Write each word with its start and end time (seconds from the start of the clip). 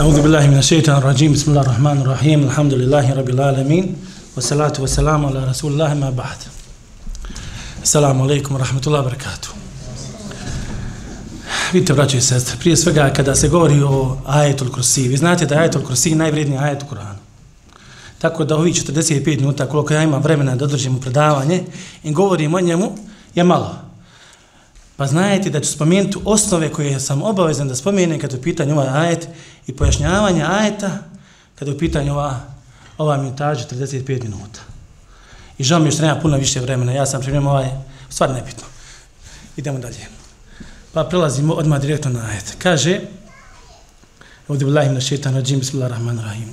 أعوذ 0.00 0.22
بالله 0.22 0.46
من 0.46 0.58
الشيطان 0.58 0.96
الرجيم 0.96 1.32
بسم 1.32 1.50
الله 1.50 1.62
الرحمن 1.62 2.00
الرحيم 2.00 2.44
الحمد 2.44 2.74
لله 2.74 3.14
رب 3.14 3.28
العالمين 3.30 3.96
والصلاة 4.36 4.72
والسلام 4.78 5.26
على 5.26 5.44
رسول 5.44 5.72
الله 5.72 5.94
ما 5.94 6.10
بعد 6.10 6.36
السلام 7.82 8.22
عليكم 8.22 8.54
ورحمة 8.54 8.82
الله 8.86 9.00
وبركاته 9.00 9.48
Vidite, 11.72 11.94
braćo 11.94 12.16
i 12.16 12.20
sestre, 12.20 12.56
prije 12.60 12.76
svega 12.76 13.12
kada 13.16 13.34
se 13.34 13.48
govori 13.48 13.82
o 13.82 14.16
ajetul 14.26 14.70
kursi, 14.72 15.08
vi 15.08 15.16
znate 15.16 15.46
da 15.46 15.54
je 15.54 15.60
ajetul 15.60 15.82
kursi 15.82 16.14
najvredniji 16.14 16.58
ajet 16.58 16.82
u 16.82 16.86
Koranu. 16.86 17.18
Tako 18.18 18.44
da 18.44 18.56
ovi 18.56 18.72
45 18.72 19.40
minuta 19.40 19.66
koliko 19.66 19.94
ja 19.94 20.02
imam 20.02 20.22
vremena 20.22 20.56
da 20.56 20.64
održim 20.64 21.00
predavanje 21.00 21.64
i 22.04 22.12
govorim 22.12 22.54
o 22.54 22.60
njemu 22.60 22.92
je 23.34 23.44
malo. 23.44 23.88
Pa 24.96 25.06
znajte 25.06 25.50
da 25.50 25.60
ću 25.60 25.72
spomenuti 25.72 26.18
osnove 26.24 26.68
koje 26.68 27.00
sam 27.00 27.22
obavezan 27.22 27.68
da 27.68 27.76
spomenem 27.76 28.18
kada 28.18 28.34
je 28.34 28.40
u 28.40 28.42
pitanju 28.42 28.72
ovaj 28.72 28.88
ajet 28.88 29.28
i 29.67 29.75
pojašnjavanje 29.75 30.43
ajeta 30.43 30.97
kada 31.55 31.71
je 31.71 31.75
u 31.75 31.79
pitanju 31.79 32.11
ova, 32.11 32.39
ova 32.97 33.17
minutaža 33.17 33.65
45 33.71 34.23
minuta. 34.23 34.59
I 35.57 35.63
žao 35.63 35.79
mi 35.79 35.87
je 35.87 35.91
što 35.91 36.01
nema 36.01 36.19
puno 36.19 36.37
više 36.37 36.59
vremena, 36.59 36.91
ja 36.91 37.05
sam 37.05 37.21
primio 37.21 37.49
ovaj, 37.49 37.69
stvar 38.09 38.29
nebitno. 38.29 38.63
Idemo 39.57 39.79
dalje. 39.79 40.07
Pa 40.93 41.03
prelazimo 41.03 41.53
odmah 41.53 41.81
direktno 41.81 42.11
na 42.11 42.25
ajet. 42.25 42.55
Kaže, 42.57 42.99
ovdje 44.47 44.65
billahi 44.65 44.89
na 44.89 45.01
šeitan 45.01 45.35
rađim, 45.35 45.59
bismillahirrahmanirrahim. 45.59 46.49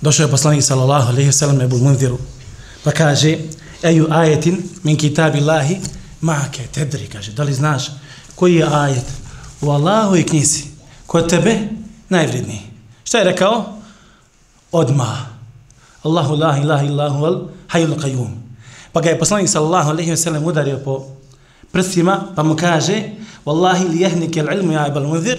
Došao 0.00 0.24
je 0.24 0.30
poslanik 0.30 0.62
sallallahu 0.62 1.08
alaihi 1.08 1.32
sallam 1.32 1.60
Ebu 1.60 1.78
Mundiru, 1.78 2.18
pa 2.84 2.90
kaže, 2.90 3.38
eju 3.82 4.06
ajetin 4.10 4.62
min 4.82 4.96
kitabi 4.96 5.40
ma'aka 5.40 6.66
tadri?" 6.72 6.72
tedri, 6.72 7.08
kaže, 7.08 7.32
da 7.32 7.42
li 7.42 7.54
znaš 7.54 7.90
koji 8.34 8.54
je 8.54 8.66
ajet 8.72 9.04
u 9.60 9.70
Allahu 9.70 10.16
i 10.16 10.24
knjizi, 10.24 10.69
kod 11.10 11.26
tebe 11.26 11.58
najvredniji. 12.08 12.60
Šta 13.04 13.18
je 13.18 13.24
rekao? 13.24 13.64
Odma. 14.72 15.26
Allahu 16.02 16.34
la 16.34 16.58
ilaha 16.58 16.84
illahu 16.86 17.24
al 17.24 17.38
hayyul 17.68 17.98
qayyum. 17.98 18.30
Pa 18.92 19.00
ga 19.00 19.10
je 19.10 19.18
poslanik 19.18 19.48
sallallahu 19.48 19.90
alejhi 19.90 20.10
ve 20.10 20.16
sellem 20.16 20.44
udario 20.44 20.78
po 20.78 21.06
prstima, 21.72 22.30
pa 22.36 22.42
mu 22.42 22.56
kaže: 22.56 23.02
"Wallahi 23.46 23.88
li 23.90 23.98
yahnike 24.06 24.40
al-ilmu 24.40 24.72
ya 24.72 24.86
ibn 24.86 25.02
munzir." 25.02 25.38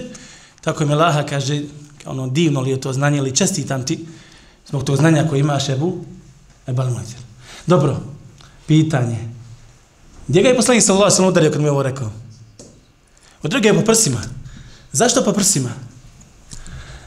Tako 0.62 0.86
mi 0.86 0.94
Allah 0.94 1.26
kaže, 1.26 1.64
ono 2.06 2.28
divno 2.28 2.62
li 2.62 2.72
je 2.72 2.82
to 2.82 2.94
znanje 2.94 3.18
ili 3.18 3.36
čestitam 3.36 3.86
ti 3.86 4.06
zbog 4.68 4.84
tog 4.84 4.98
znanja 4.98 5.28
koje 5.30 5.40
imaš 5.40 5.70
Ebu 5.70 6.04
Ebal 6.68 6.90
Munzir. 6.90 7.20
Dobro, 7.68 7.98
pitanje. 8.68 9.18
Gdje 10.28 10.42
ga 10.42 10.50
je 10.50 10.56
poslanik 10.56 10.84
sallallahu 10.84 11.04
alejhi 11.04 11.14
ve 11.14 11.16
sellem 11.16 11.32
udario 11.32 11.52
kad 11.52 11.62
mu 11.62 11.68
je 11.68 11.72
ovo 11.72 11.84
rekao? 11.84 12.12
Od 13.44 13.52
druge 13.52 13.68
je 13.68 13.74
po 13.74 13.82
prsima. 13.82 14.41
Zašto 14.92 15.24
po 15.24 15.34
prsima? 15.34 15.70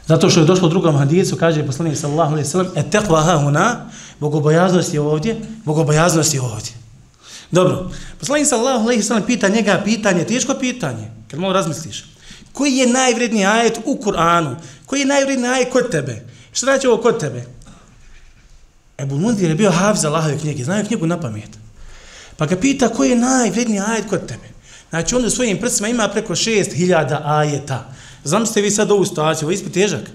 Zato 0.07 0.29
što 0.29 0.39
je 0.39 0.45
došlo 0.45 0.67
u 0.67 0.69
drugom 0.69 0.97
hadisu, 0.97 1.35
kaže 1.35 1.65
poslanik 1.65 1.97
sallallahu 1.97 2.31
alejhi 2.31 2.47
ve 2.47 2.51
sellem, 2.51 2.71
"Et 2.75 2.93
taqwa 2.93 3.23
ha 3.25 3.37
huna", 3.37 3.89
bogobojaznost 4.19 4.93
je 4.93 5.01
ovdje, 5.01 5.41
bogobojaznost 5.65 6.33
je 6.33 6.41
ovdje. 6.41 6.73
Dobro. 7.51 7.91
Poslanik 8.19 8.47
sallallahu 8.47 8.83
alejhi 8.83 9.01
ve 9.01 9.07
sellem 9.07 9.23
pita 9.23 9.47
njega 9.47 9.81
pitanje, 9.85 10.23
teško 10.23 10.53
pitanje, 10.53 11.11
kad 11.31 11.39
malo 11.39 11.53
razmisliš. 11.53 12.05
Koji 12.53 12.73
je 12.73 12.87
najvredniji 12.87 13.45
ajet 13.45 13.79
u 13.85 13.95
Kur'anu? 14.03 14.55
Koji 14.85 14.99
je 14.99 15.05
najvredniji 15.05 15.49
ajet 15.51 15.71
kod 15.71 15.91
tebe? 15.91 16.25
Šta 16.53 16.65
znači 16.65 16.87
ovo 16.87 17.01
kod 17.01 17.19
tebe? 17.19 17.45
Ebu 18.97 19.17
Mundir 19.17 19.49
je 19.49 19.55
bio 19.55 19.71
hafiz 19.71 20.05
Allahove 20.05 20.37
knjige, 20.39 20.63
znaju 20.63 20.85
knjigu 20.85 21.07
na 21.07 21.19
pamet. 21.19 21.49
Pa 22.37 22.45
ga 22.45 22.55
pita 22.55 22.89
koji 22.89 23.09
je 23.09 23.15
najvredniji 23.15 23.79
ajet 23.79 24.09
kod 24.09 24.25
tebe? 24.27 24.54
Znači 24.95 25.15
on 25.15 25.25
u 25.25 25.29
svojim 25.29 25.59
prsima 25.59 25.87
ima 25.87 26.07
preko 26.07 26.35
šest 26.35 26.71
hiljada 26.71 27.21
ajeta. 27.25 27.93
Znam 28.23 28.45
ste 28.45 28.61
vi 28.61 28.71
sad 28.71 28.91
ovu 28.91 29.05
situaciju, 29.05 29.45
ovo 29.45 29.51
je 29.51 29.55
ispit 29.55 29.73
težak. 29.73 30.11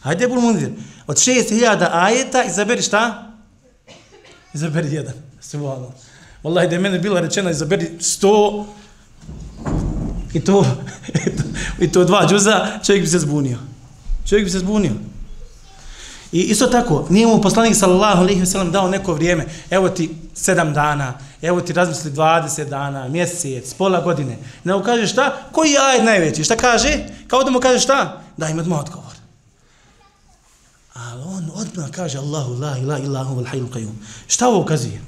Hajde, 0.00 0.28
Bul 0.28 0.40
Mundir, 0.40 0.70
od 1.06 1.18
šest 1.18 1.48
hiljada 1.48 1.90
ajeta 1.92 2.44
izaberi 2.44 2.82
šta? 2.82 3.32
Izaberi 4.54 4.94
jedan. 4.94 5.14
Svala. 5.40 5.92
Wallahi, 6.42 6.68
da 6.68 6.74
je 6.74 6.80
mene 6.80 6.98
bila 6.98 7.20
rečena, 7.20 7.50
izaberi 7.50 7.90
100 7.98 8.64
i 10.34 10.40
to, 10.40 10.66
i 11.84 11.92
to 11.92 12.04
dva 12.04 12.26
džuza, 12.28 12.66
čovjek 12.86 13.02
bi 13.02 13.10
se 13.10 13.18
zbunio. 13.18 13.58
Čovjek 14.28 14.44
bi 14.44 14.50
se 14.50 14.58
zbunio. 14.58 14.92
I 16.32 16.40
isto 16.40 16.66
tako, 16.66 17.06
nije 17.10 17.26
mu 17.26 17.40
poslanik 17.40 17.76
sallallahu 17.76 18.22
alejhi 18.22 18.40
ve 18.40 18.46
sellem 18.46 18.70
dao 18.70 18.88
neko 18.88 19.14
vrijeme, 19.14 19.46
evo 19.70 19.88
ti 19.88 20.10
sedam 20.34 20.74
dana, 20.74 21.14
evo 21.42 21.60
ti 21.60 21.72
razmisli 21.72 22.10
20 22.10 22.68
dana, 22.68 23.08
mjesec, 23.08 23.74
pola 23.74 24.00
godine. 24.00 24.38
Ne 24.64 24.82
kaže 24.84 25.06
šta? 25.06 25.36
Koji 25.52 25.70
je 25.70 25.78
ajet 25.80 26.04
najveći? 26.04 26.44
Šta 26.44 26.56
kaže? 26.56 26.98
Kao 27.28 27.44
da 27.44 27.50
mu 27.50 27.60
kaže 27.60 27.78
šta? 27.78 28.22
Da 28.36 28.48
im 28.48 28.58
odmah 28.58 28.78
odgovor. 28.80 29.14
Ali 30.94 31.22
on 31.22 31.50
odmah 31.54 31.90
kaže 31.90 32.18
Allahu 32.18 32.54
la 32.54 32.78
ilaha 32.78 33.02
illa 33.02 33.24
huwal 33.24 33.46
hayyul 33.46 33.70
qayyum. 33.70 33.94
Šta 34.26 34.48
ovo 34.48 34.60
ukazuje? 34.60 35.02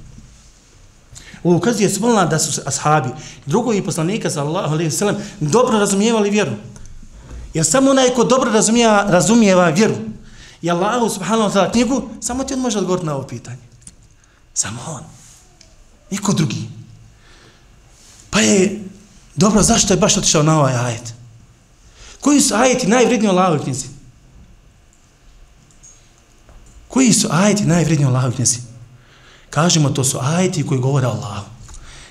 Ovo 1.44 1.56
ukazuje 1.56 1.90
smolna 1.90 2.24
da 2.24 2.38
su 2.38 2.60
ashabi, 2.66 3.08
drugovi 3.46 3.82
poslanika 3.82 4.30
sallallahu 4.30 4.74
alejhi 4.74 4.90
ve 4.90 4.96
sellem 4.96 5.16
dobro 5.40 5.78
razumijevali 5.78 6.30
vjeru. 6.30 6.52
Jer 7.54 7.64
samo 7.64 7.90
onaj 7.90 8.10
ko 8.10 8.24
dobro 8.24 8.52
razumijeva, 8.52 9.04
razumijeva 9.08 9.68
vjeru, 9.68 9.94
i 10.62 10.70
Allahu 10.70 11.08
subhanahu 11.10 11.50
wa 11.50 11.52
ta'ala 11.52 11.72
knjigu, 11.72 12.08
samo 12.20 12.44
ti 12.44 12.54
on 12.54 12.60
može 12.60 12.78
odgovoriti 12.78 13.06
na 13.06 13.14
ovo 13.14 13.26
pitanje. 13.26 13.62
Samo 14.54 14.80
on. 14.88 15.02
Niko 16.10 16.32
drugi. 16.32 16.68
Pa 18.30 18.40
je, 18.40 18.82
dobro, 19.36 19.62
zašto 19.62 19.92
je 19.92 20.00
baš 20.00 20.16
otišao 20.16 20.42
na 20.42 20.58
ovaj 20.58 20.74
ajet? 20.74 21.14
Koji 22.20 22.40
su 22.40 22.54
ajeti 22.54 22.86
najvredniji 22.86 23.28
u 23.28 23.32
Allahove 23.32 23.62
knjizi? 23.62 23.86
Koji 26.88 27.12
su 27.12 27.28
ajeti 27.30 27.64
najvredniji 27.64 28.06
u 28.06 28.08
Allahove 28.08 28.34
knjizi? 28.34 28.58
Kažemo, 29.50 29.90
to 29.90 30.04
su 30.04 30.18
ajeti 30.22 30.66
koji 30.66 30.80
govore 30.80 31.06
o 31.06 31.10
Allahu. 31.10 31.46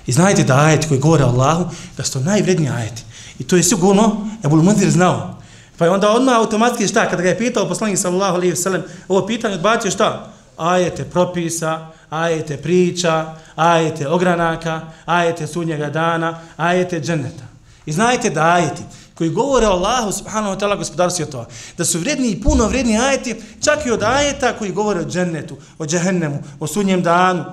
I 0.05 0.11
znajte 0.11 0.43
da 0.43 0.59
ajeti 0.59 0.87
koji 0.87 0.99
govore 0.99 1.23
o 1.23 1.27
Allahu, 1.27 1.69
da 1.97 2.03
su 2.03 2.13
to 2.13 2.19
najvredniji 2.19 2.69
ajeti. 2.69 3.03
I 3.39 3.43
to 3.43 3.55
je 3.55 3.63
sigurno, 3.63 4.29
Ebul 4.43 4.63
Munzir 4.63 4.91
znao, 4.91 5.40
Pa 5.81 5.85
je 5.85 5.91
onda 5.91 6.11
odmah 6.11 6.35
automatski 6.35 6.87
šta, 6.87 7.09
kada 7.09 7.23
ga 7.23 7.29
je 7.29 7.37
pitao 7.37 7.67
poslanik 7.67 7.97
sallallahu 7.97 8.35
alaihi 8.35 8.51
ve 8.51 8.55
sellem, 8.55 8.83
ovo 9.07 9.27
pitanje 9.27 9.55
odbacio 9.55 9.91
šta? 9.91 10.33
Ajete 10.57 11.03
propisa, 11.03 11.87
ajete 12.09 12.57
priča, 12.57 13.33
ajete 13.55 14.07
ogranaka, 14.07 14.81
ajete 15.05 15.47
sudnjega 15.47 15.89
dana, 15.89 16.39
ajete 16.57 16.99
dženeta. 16.99 17.43
I 17.85 17.91
znajte 17.91 18.29
da 18.29 18.53
ajeti 18.53 18.81
koji 19.15 19.29
govore 19.29 19.67
o 19.67 19.71
Allahu 19.71 20.11
subhanahu 20.11 20.55
wa 20.55 20.59
ta'ala 20.59 20.77
gospodaru 20.77 21.11
svjetova, 21.11 21.47
da 21.77 21.85
su 21.85 21.99
vredni 21.99 22.27
i 22.27 22.41
puno 22.41 22.67
vredni 22.67 22.99
ajeti, 22.99 23.41
čak 23.63 23.85
i 23.85 23.91
od 23.91 24.03
ajeta 24.03 24.53
koji 24.53 24.71
govore 24.71 24.99
o 24.99 25.09
džennetu, 25.09 25.57
o 25.79 25.85
džehennemu, 25.85 26.43
o 26.59 26.67
sudnjem 26.67 27.03
danu, 27.03 27.45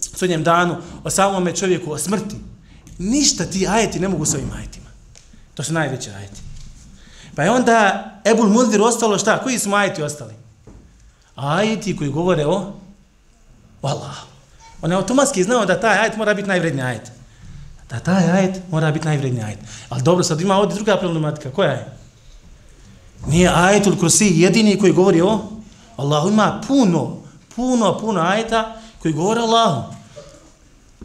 sudnjem 0.00 0.44
danu, 0.44 0.76
o 1.04 1.10
samome 1.10 1.56
čovjeku, 1.56 1.92
o 1.92 1.98
smrti. 1.98 2.36
Ništa 2.98 3.44
ti 3.44 3.66
ajeti 3.68 4.00
ne 4.00 4.08
mogu 4.08 4.24
s 4.24 4.34
ovim 4.34 4.52
ajetima. 4.56 4.90
To 5.54 5.62
su 5.62 5.72
najveći 5.72 6.10
ajeti. 6.10 6.41
Pa 7.36 7.42
je 7.42 7.50
onda 7.50 8.04
Ebul 8.24 8.48
Munzir 8.48 8.82
ostalo 8.82 9.18
šta? 9.18 9.38
Koji 9.38 9.58
su 9.58 9.74
ajeti 9.74 10.02
ostali? 10.02 10.34
Ajeti 11.36 11.96
koji 11.96 12.10
govore 12.10 12.46
o, 12.46 12.72
o 13.82 13.88
Allahu. 13.88 14.26
On 14.82 14.90
je 14.90 14.96
automatski 14.96 15.44
znao 15.44 15.66
da 15.66 15.80
taj 15.80 15.98
ajet 15.98 16.16
mora 16.16 16.34
biti 16.34 16.48
najvredniji 16.48 16.84
ajet. 16.84 17.12
Da 17.90 18.00
taj 18.00 18.30
ajet 18.30 18.62
mora 18.70 18.90
biti 18.90 19.06
najvredniji 19.06 19.44
ajet. 19.44 19.58
Ali 19.88 20.02
dobro, 20.02 20.24
sad 20.24 20.40
ima 20.40 20.56
ovdje 20.56 20.74
druga 20.74 20.96
problematika. 20.96 21.50
Koja 21.50 21.70
je? 21.70 21.96
Nije 23.26 23.50
ajetul 23.54 23.96
kursi 23.96 24.32
jedini 24.36 24.78
koji 24.78 24.92
govori 24.92 25.20
o 25.20 25.40
Allahu. 25.96 26.28
Ima 26.28 26.60
puno, 26.68 27.16
puno, 27.56 27.98
puno 27.98 28.20
ajeta 28.20 28.76
koji 29.02 29.14
govore 29.14 29.40
o 29.40 29.44
Allahu. 29.44 29.94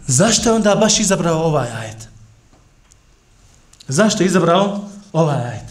Zašto 0.07 0.49
je 0.49 0.55
onda 0.55 0.75
baš 0.75 0.99
izabrao 0.99 1.43
ovaj 1.43 1.69
ajet? 1.71 2.07
Zašto 3.87 4.23
je 4.23 4.27
izabrao 4.27 4.79
ovaj 5.13 5.37
ajet? 5.37 5.66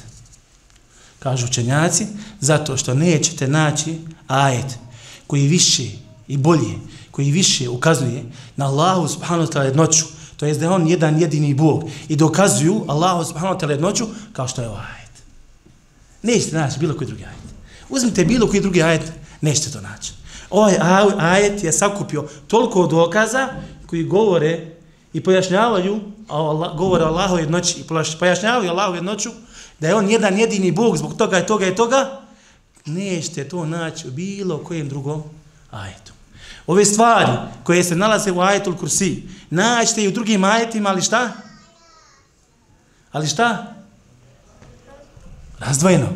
Kažu 1.26 1.46
učenjaci, 1.46 2.06
zato 2.40 2.76
što 2.76 2.94
nećete 2.94 3.48
naći 3.48 3.98
ajet 4.28 4.78
koji 5.26 5.46
više 5.46 5.82
i 6.28 6.36
bolje, 6.36 6.78
koji 7.10 7.30
više 7.30 7.68
ukazuje 7.68 8.24
na 8.56 8.66
Allahu 8.66 9.08
subhanahu 9.08 9.48
wa 9.48 9.52
ta'ala 9.52 9.64
jednoću, 9.64 10.04
to 10.36 10.46
je 10.46 10.54
da 10.54 10.64
je 10.64 10.70
on 10.70 10.86
jedan 10.88 11.20
jedini 11.20 11.54
Bog 11.54 11.84
i 12.08 12.16
dokazuju 12.16 12.84
Allahu 12.88 13.24
subhanahu 13.24 13.58
wa 13.58 13.60
ta'ala 13.60 13.70
jednoću 13.70 14.06
kao 14.32 14.48
što 14.48 14.62
je 14.62 14.68
ovaj 14.68 14.86
ajet. 14.98 15.14
Nećete 16.22 16.56
naći 16.56 16.78
bilo 16.78 16.94
koji 16.94 17.08
drugi 17.08 17.24
ajet. 17.24 17.46
Uzmite 17.88 18.24
bilo 18.24 18.46
koji 18.46 18.62
drugi 18.62 18.82
ajet, 18.82 19.12
nećete 19.40 19.70
to 19.70 19.80
naći. 19.80 20.12
Ovaj 20.50 20.74
ajet 21.18 21.64
je 21.64 21.72
sakupio 21.72 22.28
toliko 22.46 22.86
dokaza 22.86 23.48
koji 23.86 24.04
govore 24.04 24.66
i 25.12 25.20
pojašnjavaju 25.20 26.00
Allah, 26.28 26.76
govore 26.76 27.04
Allahu 27.04 27.38
jednoći 27.38 27.80
i 27.80 27.84
pojašnjavaju 28.18 28.70
Allahu 28.70 28.94
jednoću 28.94 29.30
da 29.80 29.88
je 29.88 29.94
on 29.94 30.10
jedan 30.10 30.38
jedini 30.38 30.72
Bog 30.72 30.96
zbog 30.96 31.16
toga 31.16 31.38
i 31.38 31.46
toga 31.46 31.66
i 31.66 31.74
toga, 31.74 32.20
nećete 32.86 33.48
to 33.48 33.66
naći 33.66 34.08
u 34.08 34.10
bilo 34.10 34.58
kojem 34.58 34.88
drugom 34.88 35.22
ajetu. 35.70 36.12
Ove 36.66 36.84
stvari 36.84 37.32
koje 37.64 37.84
se 37.84 37.96
nalaze 37.96 38.32
u 38.32 38.40
ajetu 38.40 38.76
kursi, 38.80 39.22
naćete 39.50 40.04
i 40.04 40.08
u 40.08 40.12
drugim 40.12 40.44
ajetima, 40.44 40.88
ali 40.88 41.02
šta? 41.02 41.32
Ali 43.12 43.26
šta? 43.26 43.74
Razdvojeno. 45.58 46.08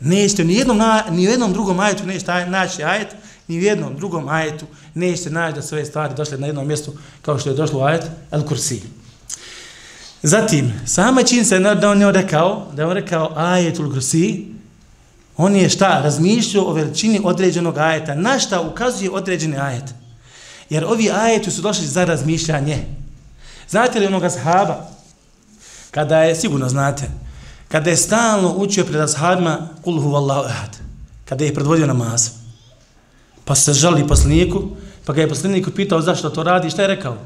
Nećete 0.00 0.44
ni 0.44 0.54
jednom, 0.54 0.80
ni 1.10 1.26
u 1.26 1.30
jednom 1.30 1.52
drugom 1.52 1.80
ajetu 1.80 2.06
nećete 2.06 2.46
naći 2.46 2.84
ajet, 2.84 3.08
ni 3.48 3.58
u 3.58 3.62
jednom 3.62 3.96
drugom 3.96 4.28
ajetu 4.28 4.66
nećete 4.94 5.30
naći 5.30 5.54
da 5.54 5.62
sve 5.62 5.84
stvari 5.84 6.14
došle 6.14 6.38
na 6.38 6.46
jednom 6.46 6.66
mjestu 6.66 6.92
kao 7.22 7.38
što 7.38 7.50
je 7.50 7.56
došlo 7.56 7.80
u 7.80 7.82
ajet 7.82 8.04
El 8.30 8.42
Kursi. 8.46 8.82
Zatim, 10.22 10.72
sama 10.86 11.22
čin 11.22 11.44
se 11.44 11.58
da 11.58 11.90
on 11.90 12.00
je 12.00 12.12
rekao, 12.12 12.66
da 12.76 12.82
je 12.82 12.86
on 12.86 12.94
rekao 12.94 13.32
ajetul 13.36 13.92
Kursi, 13.92 14.46
on 15.36 15.56
je 15.56 15.68
šta? 15.68 16.00
Razmišljao 16.04 16.64
o 16.64 16.72
veličini 16.72 17.20
određenog 17.24 17.78
ajeta. 17.78 18.14
Na 18.14 18.38
šta 18.38 18.60
ukazuje 18.60 19.10
određeni 19.10 19.58
ajet? 19.58 19.94
Jer 20.70 20.84
ovi 20.84 21.10
ajeti 21.10 21.50
su 21.50 21.62
došli 21.62 21.86
za 21.86 22.04
razmišljanje. 22.04 22.84
Znate 23.68 24.00
li 24.00 24.06
onoga 24.06 24.30
sahaba? 24.30 24.86
Kada 25.90 26.22
je, 26.22 26.36
sigurno 26.36 26.68
znate, 26.68 27.10
kada 27.68 27.90
je 27.90 27.96
stalno 27.96 28.54
učio 28.56 28.84
pred 28.84 29.00
ashabima 29.00 29.68
kul 29.82 30.00
huvallahu 30.00 30.44
ahad, 30.44 30.76
kada 31.24 31.44
je 31.44 31.54
predvodio 31.54 31.86
namaz, 31.86 32.30
pa 33.44 33.54
se 33.54 33.72
žali 33.72 34.08
poslaniku, 34.08 34.62
pa 35.04 35.12
ga 35.12 35.20
je 35.20 35.28
poslanik 35.28 35.68
pitao 35.76 36.00
zašto 36.00 36.30
to 36.30 36.42
radi, 36.42 36.70
šta 36.70 36.82
je 36.82 36.88
rekao? 36.88 37.16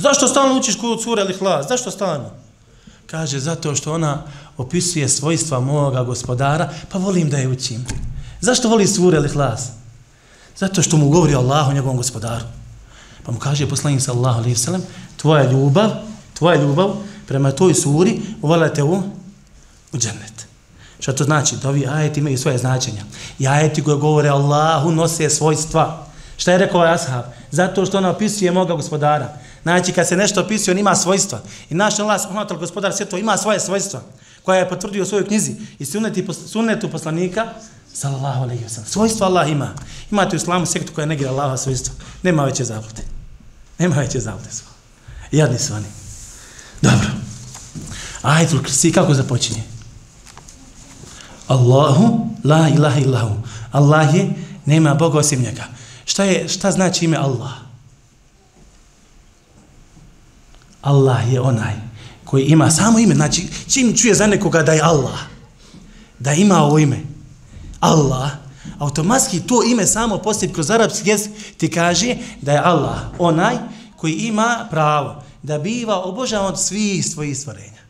Zašto 0.00 0.28
stalno 0.28 0.58
učiš 0.58 0.76
kod 0.76 1.02
sura 1.02 1.22
ili 1.22 1.34
hlas? 1.34 1.68
Zašto 1.68 1.90
stalno? 1.90 2.30
Kaže, 3.06 3.40
zato 3.40 3.74
što 3.74 3.92
ona 3.94 4.22
opisuje 4.56 5.08
svojstva 5.08 5.60
moga 5.60 6.02
gospodara, 6.02 6.70
pa 6.88 6.98
volim 6.98 7.30
da 7.30 7.36
je 7.36 7.48
učim. 7.48 7.86
Zašto 8.40 8.68
voli 8.68 8.86
sura 8.86 9.18
ili 9.18 9.28
hlas? 9.28 9.68
Zato 10.56 10.82
što 10.82 10.96
mu 10.96 11.08
govori 11.08 11.34
Allah 11.34 11.68
o 11.68 11.72
njegovom 11.72 11.96
gospodaru. 11.96 12.44
Pa 13.24 13.32
mu 13.32 13.38
kaže 13.38 13.68
poslanik 13.68 14.00
sallallahu 14.00 14.38
alaihi 14.38 14.56
sallam, 14.56 14.82
tvoja 15.16 15.50
ljubav, 15.50 15.90
tvoja 16.34 16.62
ljubav 16.62 16.96
prema 17.26 17.52
toj 17.52 17.74
suri 17.74 18.20
uvalate 18.42 18.82
u, 18.82 19.02
u 19.92 19.98
džennet. 19.98 20.46
Što 21.00 21.12
to 21.12 21.24
znači? 21.24 21.56
Da 21.56 21.68
ovi 21.68 21.86
ajeti 21.86 22.20
imaju 22.20 22.38
svoje 22.38 22.58
značenja. 22.58 23.04
I 23.38 23.48
ajeti 23.48 23.84
koje 23.84 23.96
govore 23.96 24.28
Allahu 24.28 24.90
nose 24.90 25.30
svojstva. 25.30 26.06
Šta 26.36 26.52
je 26.52 26.58
rekao 26.58 26.80
Ashab? 26.80 27.24
Zato 27.50 27.86
što 27.86 27.98
ona 27.98 28.10
opisuje 28.10 28.50
moga 28.50 28.74
gospodara. 28.74 29.36
Znači, 29.62 29.92
kad 29.92 30.08
se 30.08 30.16
nešto 30.16 30.40
opisuje, 30.40 30.72
on 30.72 30.78
ima 30.78 30.94
svojstva. 30.96 31.40
I 31.70 31.74
naš 31.74 31.98
Allah, 31.98 32.20
ono 32.30 32.58
gospodar 32.58 32.92
svjetlo, 32.92 33.18
ima 33.18 33.36
svoje 33.36 33.60
svojstva 33.60 34.02
koja 34.42 34.58
je 34.58 34.68
potvrdio 34.68 35.02
u 35.02 35.06
svojoj 35.06 35.26
knjizi 35.26 35.54
i 35.78 35.84
sunneti, 35.84 36.26
sunnetu 36.46 36.90
poslanika, 36.90 37.46
sallallahu 37.92 38.42
alaihi 38.42 38.64
wa 38.64 38.84
Svojstva 38.86 39.26
Allah 39.26 39.50
ima. 39.50 39.74
Imate 40.10 40.36
u 40.36 40.38
islamu 40.38 40.66
sektu 40.66 40.92
koja 40.94 41.06
negira 41.06 41.30
Allaha 41.30 41.56
svojstva. 41.56 41.94
Nema 42.22 42.44
veće 42.44 42.64
zablude. 42.64 43.02
Nema 43.78 43.96
veće 43.96 44.20
zablude 44.20 44.50
sva. 44.50 44.68
Jadni 45.32 45.58
su 45.58 45.74
oni. 45.74 45.86
Dobro. 46.82 47.08
Ajetul 48.22 48.62
Krsi, 48.62 48.92
kako 48.92 49.14
započinje? 49.14 49.62
Allahu 51.46 52.30
la 52.44 52.68
ilaha 52.68 53.00
illahu. 53.00 53.34
Allah 53.72 54.14
je, 54.14 54.30
nema 54.66 54.94
Boga 54.94 55.18
osim 55.18 55.42
njega. 55.42 55.64
Šta, 56.04 56.24
je, 56.24 56.48
šta 56.48 56.70
znači 56.70 57.04
ime 57.04 57.16
Allah? 57.16 57.69
Allah 60.82 61.32
je 61.32 61.40
onaj 61.40 61.74
koji 62.24 62.44
ima 62.44 62.70
samo 62.70 62.98
ime. 62.98 63.14
Znači, 63.14 63.48
čim 63.68 63.96
čuje 63.96 64.14
za 64.14 64.26
nekoga 64.26 64.62
da 64.62 64.72
je 64.72 64.82
Allah, 64.82 65.18
da 66.18 66.32
ima 66.32 66.62
ovo 66.62 66.78
ime, 66.78 67.00
Allah, 67.80 68.30
automatski 68.78 69.40
to 69.40 69.62
ime 69.64 69.86
samo 69.86 70.18
poslije 70.18 70.52
kroz 70.52 70.70
arapski 70.70 71.08
jezik 71.08 71.32
ti 71.56 71.70
kaže 71.70 72.16
da 72.42 72.52
je 72.52 72.62
Allah 72.64 72.98
onaj 73.18 73.56
koji 73.96 74.12
ima 74.12 74.66
pravo 74.70 75.22
da 75.42 75.58
biva 75.58 76.02
obožavan 76.04 76.46
od 76.46 76.60
svih 76.60 77.06
svojih 77.06 77.38
stvorenja. 77.38 77.80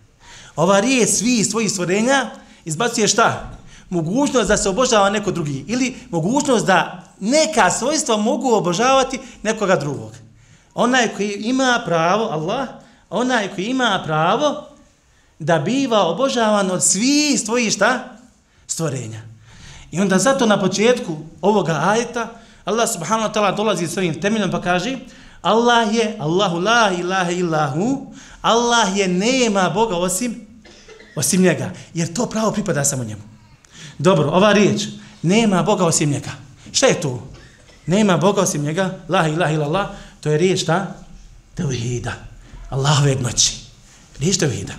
Ova 0.57 0.81
riječ 0.81 1.09
svih 1.09 1.47
svojih 1.47 1.71
stvorenja 1.71 2.31
izbacuje 2.65 3.09
šta? 3.09 3.51
Mogućnost 3.91 4.49
da 4.49 4.57
se 4.57 4.69
obožava 4.69 5.11
neko 5.11 5.31
drugi 5.31 5.65
ili 5.69 5.95
mogućnost 6.11 6.67
da 6.67 7.05
neka 7.21 7.71
svojstva 7.71 8.17
mogu 8.17 8.55
obožavati 8.55 9.21
nekoga 9.43 9.77
drugog. 9.77 10.13
Onaj 10.75 11.09
koji 11.09 11.33
ima 11.33 11.83
pravo, 11.87 12.25
Allah, 12.25 12.69
onaj 13.11 13.49
koji 13.55 13.65
ima 13.65 14.03
pravo 14.05 14.67
da 15.39 15.59
biva 15.59 16.07
obožavan 16.07 16.71
od 16.71 16.85
svih 16.85 17.41
svojih 17.41 17.73
šta? 17.73 18.17
Stvorenja. 18.67 19.21
I 19.91 20.01
onda 20.01 20.19
zato 20.19 20.47
na 20.47 20.61
početku 20.61 21.19
ovoga 21.41 21.81
ajeta 21.87 22.29
Allah 22.65 22.89
subhanahu 22.93 23.29
wa 23.29 23.35
ta'ala 23.35 23.57
dolazi 23.57 23.89
s 23.89 23.97
ovim 23.97 24.21
temeljom 24.21 24.51
pa 24.51 24.61
kaže 24.61 24.99
Allah 25.43 25.89
je, 25.95 26.17
Allahu 26.19 26.61
la 26.61 26.93
ilaha 26.93 27.31
illahu, 27.31 28.12
Allah 28.43 28.97
je, 28.97 29.09
nema 29.09 29.71
Boga 29.71 29.97
osim, 29.97 30.47
osim 31.17 31.43
njega. 31.43 31.71
Jer 31.95 32.12
to 32.12 32.27
pravo 32.27 32.51
pripada 32.53 32.85
samo 32.85 33.05
njemu. 33.05 33.23
Dobro, 33.99 34.31
ova 34.31 34.53
riječ, 34.53 34.83
nema 35.23 35.62
Boga 35.62 35.85
osim 35.85 36.11
njega. 36.11 36.31
Šta 36.73 36.87
je 36.87 37.01
to? 37.01 37.29
Nema 37.87 38.17
Boga 38.17 38.41
osim 38.41 38.62
njega, 38.62 38.99
la 39.09 39.29
ilaha 39.29 39.53
illallah, 39.53 39.89
to 40.21 40.31
je 40.31 40.39
riječ 40.39 40.65
ta? 40.65 40.95
Tevhida. 41.55 42.30
Allahove 42.71 43.11
jednoći. 43.11 43.57
Riječ 44.19 44.37
tevhida. 44.37 44.73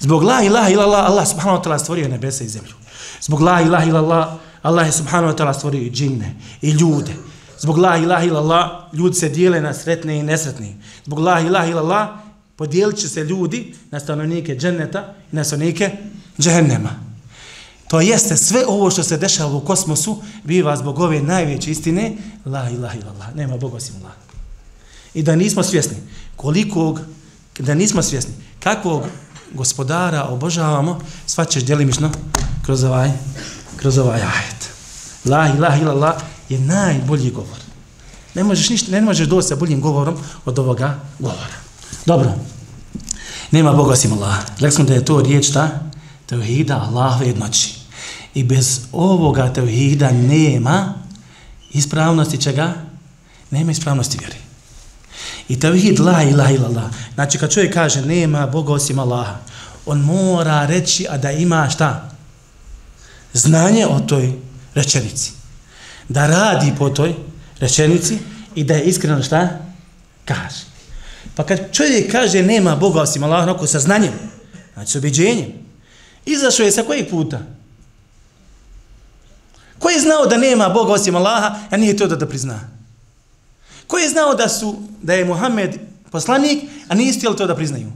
Zbog 0.00 0.22
la 0.22 0.42
ilaha 0.42 0.70
ilallah, 0.70 1.06
Allah 1.06 1.28
subhanahu 1.28 1.58
wa 1.58 1.64
ta'ala 1.64 1.78
stvorio 1.78 2.08
nebesa 2.08 2.44
i 2.44 2.48
zemlju. 2.48 2.74
Zbog 3.20 3.40
la 3.40 3.60
ilaha 3.60 3.84
ilallah, 3.84 4.28
Allah 4.62 4.86
je 4.86 4.92
subhanahu 4.92 5.32
wa 5.32 5.36
ta'ala 5.36 5.54
stvorio 5.54 5.80
i 5.80 5.90
džinne, 5.90 6.34
i 6.62 6.70
ljude. 6.70 7.12
Zbog 7.58 7.78
la 7.78 7.96
ilaha 7.96 8.24
ilallah, 8.24 8.70
ljudi 8.92 9.16
se 9.16 9.28
dijele 9.28 9.60
na 9.60 9.74
sretne 9.74 10.18
i 10.18 10.22
nesretne. 10.22 10.76
Zbog 11.04 11.18
la 11.18 11.40
ilaha 11.40 11.66
ilallah, 11.66 12.08
podijelit 12.56 12.96
će 12.98 13.08
se 13.08 13.24
ljudi 13.24 13.74
na 13.90 14.00
stanovnike 14.00 14.56
dženneta 14.56 15.14
i 15.32 15.36
na 15.36 15.44
stanovnike 15.44 15.90
džehennema. 16.40 16.90
To 17.88 18.00
jeste 18.00 18.36
sve 18.36 18.66
ovo 18.66 18.90
što 18.90 19.02
se 19.02 19.16
dešava 19.16 19.56
u 19.56 19.60
kosmosu, 19.60 20.22
biva 20.44 20.76
zbog 20.76 20.98
ove 20.98 21.22
najveće 21.22 21.70
istine, 21.70 22.16
la 22.44 22.70
ilaha 22.70 22.98
ilallah. 22.98 23.34
nema 23.34 23.56
Boga 23.56 23.76
osim 23.76 23.94
Allah. 24.00 24.12
I 25.14 25.22
da 25.22 25.36
nismo 25.36 25.62
svjesni 25.62 25.96
kolikog, 26.36 27.00
da 27.58 27.74
nismo 27.74 28.02
svjesni 28.02 28.34
kakvog 28.60 29.02
gospodara 29.54 30.24
obožavamo, 30.24 31.00
sva 31.26 31.44
ćeš 31.44 31.64
djelimično 31.64 32.10
kroz 32.62 32.84
ovaj, 32.84 33.12
kroz 33.76 33.98
ovaj 33.98 34.20
ajet. 34.20 34.70
La 35.24 35.48
ilaha 35.56 35.80
illallah 35.80 36.14
je 36.48 36.58
najbolji 36.58 37.30
govor. 37.30 37.58
Ne 38.34 38.44
možeš 38.44 38.68
ništa, 38.68 38.92
ne 38.92 39.00
možeš 39.00 39.28
doći 39.28 39.48
sa 39.48 39.56
boljim 39.56 39.80
govorom 39.80 40.16
od 40.44 40.58
ovoga 40.58 41.00
govora. 41.18 41.56
Dobro. 42.06 42.32
Nema 43.50 43.72
Boga 43.72 43.92
osim 43.92 44.12
Allaha. 44.12 44.42
Rekli 44.58 44.72
smo 44.72 44.84
da 44.84 44.94
je 44.94 45.04
to 45.04 45.20
riječ 45.20 45.52
ta 45.52 45.70
tevhida 46.26 46.76
Allahove 46.76 47.26
jednoći. 47.26 47.74
I 48.34 48.44
bez 48.44 48.80
ovoga 48.92 49.52
tevhida 49.52 50.10
nema 50.10 50.94
ispravnosti 51.70 52.42
čega? 52.42 52.74
Nema 53.50 53.70
ispravnosti 53.70 54.18
vjeri. 54.18 54.45
I 55.48 55.60
tevhid 55.60 55.98
la 55.98 56.22
ilaha 56.22 56.52
illallah. 56.52 56.84
Znači 57.14 57.38
kad 57.38 57.52
čovjek 57.52 57.74
kaže 57.74 58.02
nema 58.02 58.46
Boga 58.46 58.72
osim 58.72 58.98
Allaha, 58.98 59.36
on 59.86 60.00
mora 60.00 60.66
reći 60.66 61.06
a 61.10 61.18
da 61.18 61.30
ima 61.30 61.70
šta? 61.70 62.10
Znanje 63.32 63.86
o 63.86 64.00
toj 64.00 64.32
rečenici. 64.74 65.32
Da 66.08 66.26
radi 66.26 66.72
po 66.78 66.88
toj 66.88 67.14
rečenici 67.60 68.18
i 68.54 68.64
da 68.64 68.74
je 68.74 68.84
iskreno 68.84 69.22
šta? 69.22 69.48
Kaže. 70.24 70.64
Pa 71.34 71.44
kad 71.44 71.72
čovjek 71.72 72.12
kaže 72.12 72.42
nema 72.42 72.76
Boga 72.76 73.00
osim 73.00 73.24
Allaha, 73.24 73.42
onako 73.42 73.66
sa 73.66 73.80
znanjem, 73.80 74.12
znači 74.74 74.90
s 74.90 74.96
objeđenjem, 74.96 75.52
izašao 76.26 76.64
je 76.64 76.72
sa 76.72 76.82
kojeg 76.82 77.10
puta? 77.10 77.40
Ko 79.78 79.90
je 79.90 80.00
znao 80.00 80.26
da 80.26 80.36
nema 80.36 80.68
Boga 80.68 80.92
osim 80.92 81.16
Allaha, 81.16 81.58
a 81.70 81.76
nije 81.76 81.96
to 81.96 82.06
da 82.06 82.16
da 82.16 82.28
prizna? 82.28 82.75
Ko 83.86 83.98
je 83.98 84.08
znao 84.08 84.34
da 84.34 84.48
su 84.48 84.76
da 85.02 85.14
je 85.14 85.24
Muhammed 85.24 85.78
poslanik, 86.10 86.64
a 86.88 86.94
nisu 86.94 87.18
htjeli 87.18 87.36
to 87.36 87.46
da 87.46 87.54
priznaju? 87.54 87.92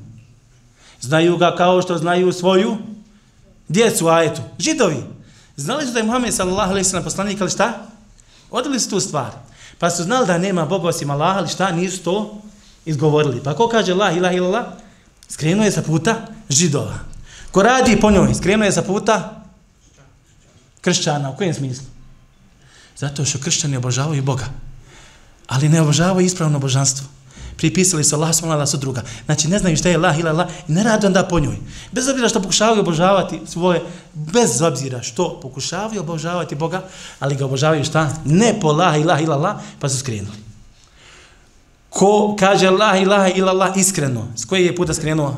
Znaju 1.01 1.37
ga 1.37 1.57
kao 1.57 1.83
što 1.83 1.99
znaju 1.99 2.33
svoju 2.33 2.77
djecu, 3.69 4.09
ajetu. 4.09 4.43
Židovi. 4.59 5.05
Znali 5.57 5.87
su 5.87 5.93
da 5.93 5.99
je 5.99 6.05
Muhammed 6.05 6.35
sallallahu 6.35 6.71
alaihi 6.71 6.85
sallam 6.89 7.05
poslanik, 7.05 7.41
ali 7.41 7.51
šta? 7.51 7.87
Odili 8.51 8.81
su 8.81 8.91
tu 8.91 9.01
stvar. 9.01 9.31
Pa 9.79 9.91
su 9.91 10.03
znali 10.03 10.27
da 10.27 10.39
nema 10.39 10.65
Boga 10.65 10.89
osim 10.89 11.11
Allaha, 11.11 11.39
ali 11.39 11.49
šta? 11.49 11.71
Nisu 11.73 12.03
to 12.03 12.43
izgovorili. 12.85 13.43
Pa 13.45 13.55
ko 13.55 13.69
kaže 13.69 13.93
Allah, 13.93 14.17
ilah, 14.17 14.35
ilah, 14.35 14.65
skrenuo 15.29 15.65
je 15.65 15.73
sa 15.73 15.83
puta 15.83 16.27
židova. 16.49 16.99
Ko 17.51 17.63
radi 17.63 18.01
po 18.01 18.11
njoj, 18.11 18.35
skrenuo 18.35 18.65
je 18.65 18.73
sa 18.73 18.83
puta 18.83 19.43
kršćana. 20.81 21.31
U 21.31 21.37
kojem 21.37 21.55
smislu? 21.55 21.87
Zato 22.97 23.25
što 23.25 23.39
kršćani 23.39 23.77
obožavaju 23.77 24.23
Boga. 24.23 24.45
Ali 25.51 25.69
ne 25.69 25.81
obožavaju 25.81 26.27
ispravno 26.27 26.59
božanstvo. 26.59 27.07
Pripisali 27.57 28.05
su 28.05 28.17
Allah, 28.17 28.35
smola, 28.35 28.67
su 28.67 28.77
druga. 28.77 29.03
Znači, 29.25 29.49
ne 29.49 29.59
znaju 29.59 29.77
šta 29.77 29.89
je 29.89 29.97
Allah, 29.97 30.19
ila 30.19 30.31
Allah 30.31 30.49
i 30.69 30.73
ne 30.73 30.83
radi 30.83 31.07
onda 31.07 31.25
po 31.25 31.41
njoj. 31.41 31.57
Bez 31.93 32.09
obzira 32.09 32.29
što 32.29 32.43
pokušavaju 32.43 32.81
obožavati 32.81 33.41
svoje, 33.47 33.83
bez 34.15 34.63
obzira 34.63 35.03
što 35.03 35.41
pokušavaju 35.41 36.01
obožavati 36.01 36.55
Boga, 36.55 36.83
ali 37.19 37.37
ga 37.37 37.45
obožavaju 37.45 37.85
šta? 37.85 38.11
Ne 38.25 38.61
po 38.61 38.69
Allah, 38.69 39.01
ila 39.01 39.21
ilah, 39.21 39.57
pa 39.81 39.89
su 39.89 39.99
skrenuli. 39.99 40.39
Ko 41.91 42.37
kaže 42.39 42.67
Allah, 42.67 43.03
ila 43.03 43.29
ilah, 43.29 43.77
iskreno, 43.77 44.29
s 44.37 44.45
koje 44.45 44.67
je 44.67 44.77
puta 44.77 44.95
skrenuo? 44.95 45.37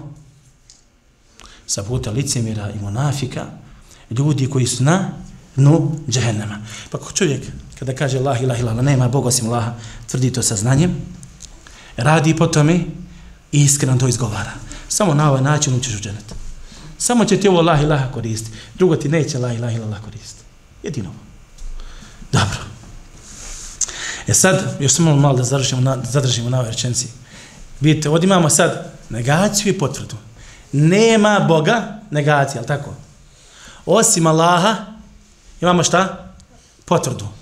Sa 1.66 1.82
puta 1.82 2.10
licemira 2.10 2.70
i 2.70 2.82
monafika, 2.82 3.46
ljudi 4.10 4.50
koji 4.50 4.66
su 4.66 4.84
na 4.84 5.10
dnu 5.56 5.96
džehennema. 6.08 6.58
Pa 6.90 6.98
ko 6.98 7.12
čovjek, 7.12 7.42
kada 7.82 7.98
kaže 7.98 8.22
Allah 8.22 8.38
ilah 8.38 8.54
ilah, 8.60 8.78
nema 8.78 9.08
Boga 9.08 9.28
osim 9.28 9.50
Allaha, 9.50 9.74
tvrdi 10.06 10.30
to 10.30 10.42
sa 10.42 10.56
znanjem, 10.56 10.94
radi 11.96 12.36
po 12.36 12.46
tome 12.46 12.74
i 13.52 13.62
iskreno 13.62 13.98
to 13.98 14.08
izgovara. 14.08 14.52
Samo 14.88 15.14
na 15.14 15.30
ovaj 15.30 15.42
način 15.42 15.74
učiš 15.74 15.94
u 15.94 16.00
dženet. 16.00 16.34
Samo 16.98 17.24
će 17.24 17.40
ti 17.40 17.48
ovo 17.48 17.58
Allah 17.58 17.82
ilah 17.82 18.12
koristiti. 18.14 18.56
Drugo 18.74 18.96
ti 18.96 19.08
neće 19.08 19.36
Allah 19.36 19.54
ilah 19.54 19.74
ilah 19.74 20.00
koristiti. 20.04 20.44
Jedino 20.82 21.08
ovo. 21.08 21.18
Dobro. 22.32 22.58
E 24.26 24.34
sad, 24.34 24.76
još 24.80 24.92
samo 24.92 25.16
malo 25.16 25.36
da 25.36 25.42
zadržimo 25.42 25.80
na, 25.80 25.98
zadržimo 26.04 26.50
na 26.50 26.58
ovoj 26.58 26.70
rečenci. 26.70 27.08
Vidite, 27.80 28.08
ovdje 28.08 28.26
imamo 28.26 28.50
sad 28.50 28.92
negaciju 29.10 29.72
i 29.72 29.78
potvrdu. 29.78 30.16
Nema 30.72 31.40
Boga, 31.48 32.00
negacija, 32.10 32.58
ali 32.58 32.66
tako? 32.66 32.94
Osim 33.86 34.26
Allaha, 34.26 34.76
imamo 35.60 35.82
šta? 35.82 36.32
Potvrdu. 36.84 37.41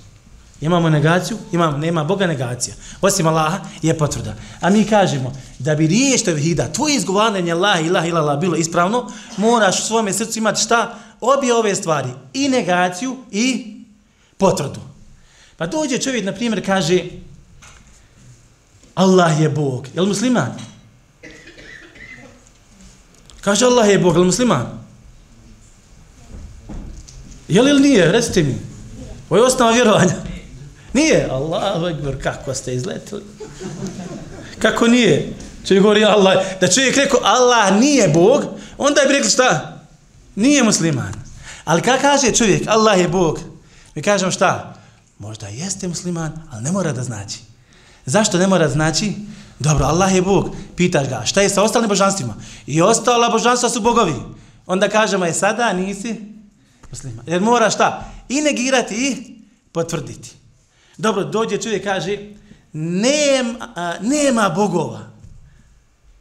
Imamo 0.60 0.90
negaciju, 0.90 1.38
imamo, 1.52 1.78
nema 1.78 2.04
Boga 2.04 2.26
negacija. 2.26 2.74
Osim 3.00 3.26
Allaha 3.26 3.58
je 3.82 3.98
potvrda. 3.98 4.34
A 4.60 4.70
mi 4.70 4.84
kažemo, 4.84 5.32
da 5.58 5.74
bi 5.74 5.86
riješ 5.86 6.24
tevhida, 6.24 6.72
tvoje 6.72 6.96
izgovaranje 6.96 7.52
Allah, 7.52 7.86
ilah, 7.86 8.08
ilah, 8.08 8.24
ilah, 8.24 8.38
bilo 8.38 8.56
ispravno, 8.56 9.12
moraš 9.36 9.80
u 9.80 9.86
svome 9.86 10.12
srcu 10.12 10.38
imati 10.38 10.60
šta? 10.60 10.98
Obje 11.20 11.54
ove 11.54 11.74
stvari. 11.74 12.08
I 12.32 12.48
negaciju 12.48 13.16
i 13.30 13.76
potvrdu. 14.36 14.80
Pa 15.56 15.66
dođe 15.66 15.98
čovjek, 15.98 16.24
na 16.24 16.32
primjer, 16.32 16.66
kaže 16.66 17.04
Allah 18.94 19.40
je 19.40 19.48
Bog. 19.48 19.86
Je 19.94 20.02
musliman? 20.02 20.52
Kaže 23.40 23.64
Allah 23.64 23.88
je 23.88 23.98
Bog, 23.98 24.14
jel 24.14 24.24
musliman? 24.24 24.66
Je 27.48 27.62
li 27.62 27.70
ili 27.70 27.80
nije? 27.80 28.12
Recite 28.12 28.42
mi. 28.42 28.54
Ovo 29.30 29.40
je 29.40 29.46
osnova 29.46 29.72
vjerovanja. 29.72 30.14
Nije. 30.92 31.28
Allahu 31.30 31.86
ekber, 31.86 32.22
kako 32.22 32.54
ste 32.54 32.74
izletili? 32.74 33.22
Kako 34.58 34.86
nije? 34.86 35.32
Čovjek 35.66 35.82
govori 35.82 36.04
Allah. 36.04 36.36
Da 36.60 36.68
čovjek 36.68 36.96
rekao 36.96 37.20
Allah 37.22 37.80
nije 37.80 38.08
Bog, 38.08 38.44
onda 38.78 39.00
bi 39.06 39.12
rekli 39.12 39.30
šta? 39.30 39.80
Nije 40.34 40.62
musliman. 40.62 41.12
Ali 41.64 41.82
kada 41.82 41.98
kaže 41.98 42.32
čovjek 42.32 42.62
Allah 42.68 43.00
je 43.00 43.08
Bog, 43.08 43.40
mi 43.94 44.02
kažemo 44.02 44.30
šta? 44.30 44.74
Možda 45.18 45.46
jeste 45.46 45.88
musliman, 45.88 46.32
ali 46.52 46.62
ne 46.62 46.72
mora 46.72 46.92
da 46.92 47.02
znači. 47.02 47.38
Zašto 48.06 48.38
ne 48.38 48.46
mora 48.46 48.66
da 48.66 48.72
znači? 48.72 49.12
Dobro, 49.58 49.84
Allah 49.86 50.14
je 50.14 50.22
Bog. 50.22 50.56
Pitaš 50.76 51.08
ga, 51.08 51.22
šta 51.24 51.40
je 51.40 51.48
sa 51.48 51.62
ostalim 51.62 51.88
božanstvima? 51.88 52.34
I 52.66 52.82
ostala 52.82 53.28
božanstva 53.28 53.68
su 53.68 53.80
bogovi. 53.80 54.14
Onda 54.66 54.88
kažemo, 54.88 55.24
je 55.24 55.34
sada 55.34 55.72
nisi 55.72 56.20
musliman. 56.90 57.24
Jer 57.26 57.40
mora 57.40 57.70
šta? 57.70 58.12
I 58.28 58.40
negirati 58.40 58.94
i 58.94 59.36
potvrditi. 59.72 60.39
Dobro, 61.00 61.24
dođe 61.24 61.58
čovjek 61.58 61.84
kaže, 61.84 62.18
nema, 62.72 63.68
a, 63.76 63.94
nema 64.00 64.48
bogova. 64.48 65.00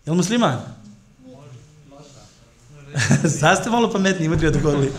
Je 0.06 0.14
musliman? 0.14 0.60
Sad 3.40 3.58
ste 3.62 3.70
malo 3.70 3.92
pametni, 3.92 4.30
mudri 4.30 4.48
odgovorili. 4.48 4.92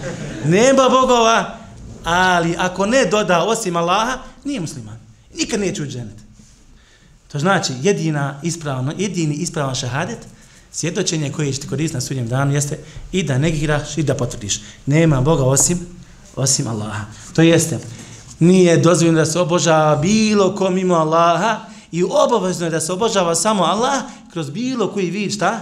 Nema 0.45 0.89
bogova, 0.89 1.59
ali 2.05 2.55
ako 2.59 2.87
ne 2.87 3.05
doda 3.05 3.45
osim 3.45 3.77
Allaha, 3.77 4.19
nije 4.45 4.61
musliman. 4.61 4.99
Nikad 5.35 5.61
neće 5.61 5.83
uđi 5.83 5.93
dženet. 5.93 6.17
To 7.33 7.39
znači, 7.39 7.73
jedina 7.83 8.41
ispravno, 8.43 8.93
jedini 8.99 9.35
ispravan 9.35 9.75
šahadet, 9.75 10.19
svjedočenje 10.73 11.33
koje 11.33 11.53
ćete 11.53 11.63
ti 11.63 11.69
koristiti 11.69 11.95
na 11.95 12.01
sudnjem 12.01 12.29
danu 12.29 12.55
jeste 12.55 12.79
i 13.13 13.23
da 13.23 13.39
negiraš 13.39 13.99
i 13.99 14.03
da 14.03 14.15
potvrdiš. 14.15 14.61
Nema 14.87 15.21
Boga 15.21 15.45
osim, 15.45 15.87
osim 16.37 16.67
Allaha. 16.67 17.05
To 17.35 17.43
jeste, 17.43 17.79
nije 18.40 18.76
dozvoljeno 18.76 19.18
da 19.18 19.26
se 19.26 19.40
obožava 19.40 19.97
bilo 19.97 20.54
kom 20.54 20.75
mimo 20.75 20.94
Allaha 20.94 21.59
i 21.92 22.04
obavezno 22.04 22.66
je 22.66 22.70
da 22.70 22.80
se 22.80 22.92
obožava 22.92 23.35
samo 23.35 23.64
Allah 23.64 24.02
kroz 24.32 24.50
bilo 24.50 24.88
koji 24.92 25.11
vid 25.11 25.32
šta? 25.32 25.61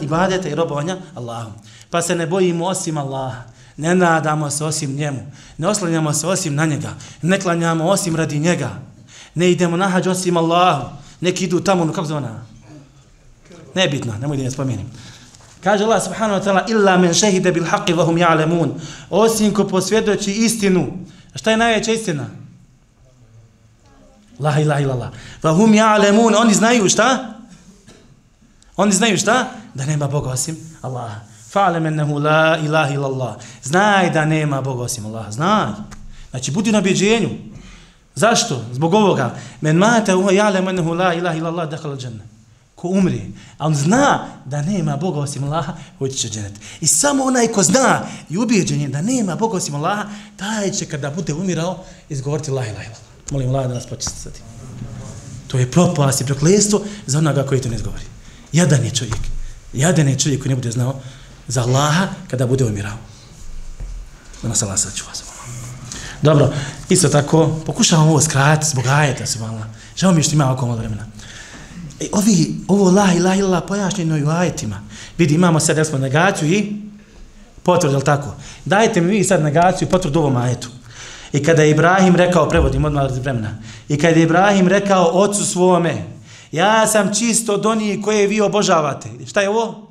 Ibadeta 0.00 0.48
i 0.48 0.54
robovanja 0.54 0.96
Allahom. 1.14 1.52
Pa 1.90 2.02
se 2.02 2.14
ne 2.14 2.26
bojimo 2.26 2.66
osim 2.66 2.98
Allaha. 2.98 3.42
Ne 3.76 3.94
nadamo 3.94 4.50
se 4.50 4.64
osim 4.64 4.96
njemu. 4.96 5.20
Ne 5.58 5.68
oslanjamo 5.68 6.12
se 6.12 6.26
osim 6.26 6.54
na 6.54 6.66
njega. 6.66 6.94
Ne 7.22 7.40
klanjamo 7.40 7.84
osim 7.84 8.16
radi 8.16 8.38
njega. 8.38 8.70
Ne 9.34 9.50
idemo 9.50 9.76
na 9.76 9.88
hađ 9.88 10.06
osim 10.06 10.36
Allahu. 10.36 10.88
Neki 11.20 11.44
idu 11.44 11.60
tamo, 11.60 11.84
no 11.84 11.92
kako 11.92 12.06
zove 12.06 12.18
ona? 12.18 12.42
Nebitno, 13.74 14.12
nemoj 14.20 14.36
da 14.36 14.42
ne 14.42 14.50
spomenim. 14.50 14.86
Kaže 15.64 15.84
Allah 15.84 16.02
subhanahu 16.04 16.40
wa 16.40 16.44
ta'ala 16.44 16.70
illa 16.70 16.96
men 16.96 17.14
šehide 17.14 17.52
bil 17.52 17.64
haqi 17.64 17.92
vahum 17.92 18.16
ja'lemun. 18.16 18.68
Osim 19.10 19.54
ko 19.54 19.64
posvjedoči 19.64 20.32
istinu. 20.32 20.86
A 21.34 21.38
šta 21.38 21.50
je 21.50 21.56
najveća 21.56 21.92
istina? 21.92 22.26
La 24.40 24.60
ilaha 24.60 24.80
illallah. 24.80 25.10
Vahum 25.42 25.72
ja'lemun. 25.72 26.34
Oni 26.40 26.54
znaju 26.54 26.88
šta? 26.88 27.34
Oni 28.76 28.92
znaju 28.92 29.18
šta? 29.18 29.50
Da 29.74 29.86
nema 29.86 30.08
Boga 30.08 30.30
osim 30.30 30.56
Allaha. 30.82 31.20
Fa'alem 31.54 31.86
ennehu 31.86 32.18
la 32.18 32.58
ilaha 32.64 32.94
illallah. 32.94 33.36
Znaj 33.62 34.10
da 34.10 34.24
nema 34.24 34.60
Boga 34.60 34.82
osim 34.82 35.06
Allaha. 35.06 35.30
Znaj. 35.30 35.68
Znači, 36.30 36.50
budi 36.50 36.72
na 36.72 36.78
objeđenju. 36.78 37.30
Zašto? 38.14 38.64
Zbog 38.72 38.94
ovoga. 38.94 39.34
Men 39.60 39.76
mate 39.76 40.14
uha 40.14 40.30
ja'lem 40.30 40.68
ennehu 40.68 40.94
la 40.94 41.14
ilaha 41.14 41.36
illallah 41.36 41.70
dekhala 41.70 41.96
dženne. 41.96 42.24
Ko 42.82 42.88
umri, 42.88 43.30
a 43.58 43.66
on 43.66 43.74
zna 43.74 44.26
da 44.44 44.62
nema 44.62 44.96
Boga 44.96 45.20
osim 45.20 45.44
Allaha, 45.44 45.72
hoće 45.98 46.14
će 46.14 46.28
dženet. 46.28 46.52
I 46.80 46.86
samo 46.86 47.24
onaj 47.24 47.48
ko 47.48 47.62
zna 47.62 48.06
i 48.30 48.38
ubijeđen 48.38 48.80
je 48.80 48.88
da 48.88 49.02
nema 49.02 49.36
Boga 49.36 49.56
osim 49.56 49.74
Allaha, 49.74 50.04
taj 50.36 50.70
će 50.70 50.86
kada 50.86 51.10
bude 51.10 51.34
umirao 51.34 51.84
izgovoriti 52.08 52.50
la 52.50 52.66
ilaha 52.66 52.82
illallah. 52.82 53.02
Molim 53.30 53.48
Allah 53.48 53.68
da 53.68 53.74
nas 53.74 53.86
počistiti. 53.86 54.40
To 55.48 55.58
je 55.58 55.70
propast 55.70 56.20
i 56.20 56.24
proklestvo 56.24 56.82
za 57.06 57.18
onoga 57.18 57.46
koji 57.46 57.60
to 57.60 57.68
ne 57.68 57.76
izgovori. 57.76 58.04
Jadan 58.52 58.84
je 58.84 58.90
čovjek. 58.90 59.20
Jadan 59.72 60.08
je 60.08 60.18
čovjek 60.18 60.42
koji 60.42 60.50
ne 60.50 60.56
bude 60.56 60.70
znao 60.70 61.00
za 61.48 61.62
Allaha 61.62 62.08
kada 62.30 62.46
bude 62.46 62.64
umirao. 62.64 62.96
Da 64.42 64.48
nas 64.48 64.62
Allah 64.62 64.78
sačuva. 64.78 65.12
Dobro, 66.22 66.52
isto 66.88 67.08
tako, 67.08 67.60
pokušavam 67.66 68.08
ovo 68.08 68.20
skratiti 68.20 68.70
zbog 68.70 68.86
ajeta, 68.86 69.26
subhanallah. 69.26 69.66
Žao 69.96 70.12
mi 70.12 70.22
što 70.22 70.34
ima 70.34 70.52
oko 70.52 70.66
malo 70.66 70.78
vremena. 70.78 71.11
E, 72.02 72.08
ovi, 72.12 72.54
ovo 72.68 72.90
la 72.90 73.12
ilaha 73.16 73.36
illa 73.36 73.60
pojašnjeno 73.60 74.16
i 74.16 74.24
u 74.24 74.28
ajetima. 74.28 74.80
Vidi, 75.18 75.34
imamo 75.34 75.60
sad, 75.60 75.76
jel 75.76 75.84
smo 75.84 75.98
negaciju 75.98 76.48
i 76.48 76.72
potvrdu, 77.62 77.94
jel 77.94 78.02
tako? 78.02 78.34
Dajte 78.64 79.00
mi 79.00 79.10
vi 79.10 79.24
sad 79.24 79.42
negaciju 79.42 79.88
i 79.88 79.90
potvrdu 79.90 80.18
ovom 80.18 80.36
ajetu. 80.36 80.68
I 81.32 81.42
kada 81.42 81.62
je 81.62 81.70
Ibrahim 81.70 82.16
rekao, 82.16 82.48
prevodim 82.48 82.84
odmah 82.84 83.04
od 83.04 83.16
vremena, 83.16 83.58
i 83.88 83.98
kada 83.98 84.16
je 84.16 84.22
Ibrahim 84.22 84.68
rekao 84.68 85.10
ocu 85.12 85.44
svome, 85.44 86.04
ja 86.52 86.86
sam 86.86 87.14
čisto 87.14 87.54
od 87.54 87.66
onih 87.66 87.98
koje 88.04 88.26
vi 88.26 88.40
obožavate. 88.40 89.08
Šta 89.26 89.40
je 89.40 89.48
ovo? 89.48 89.88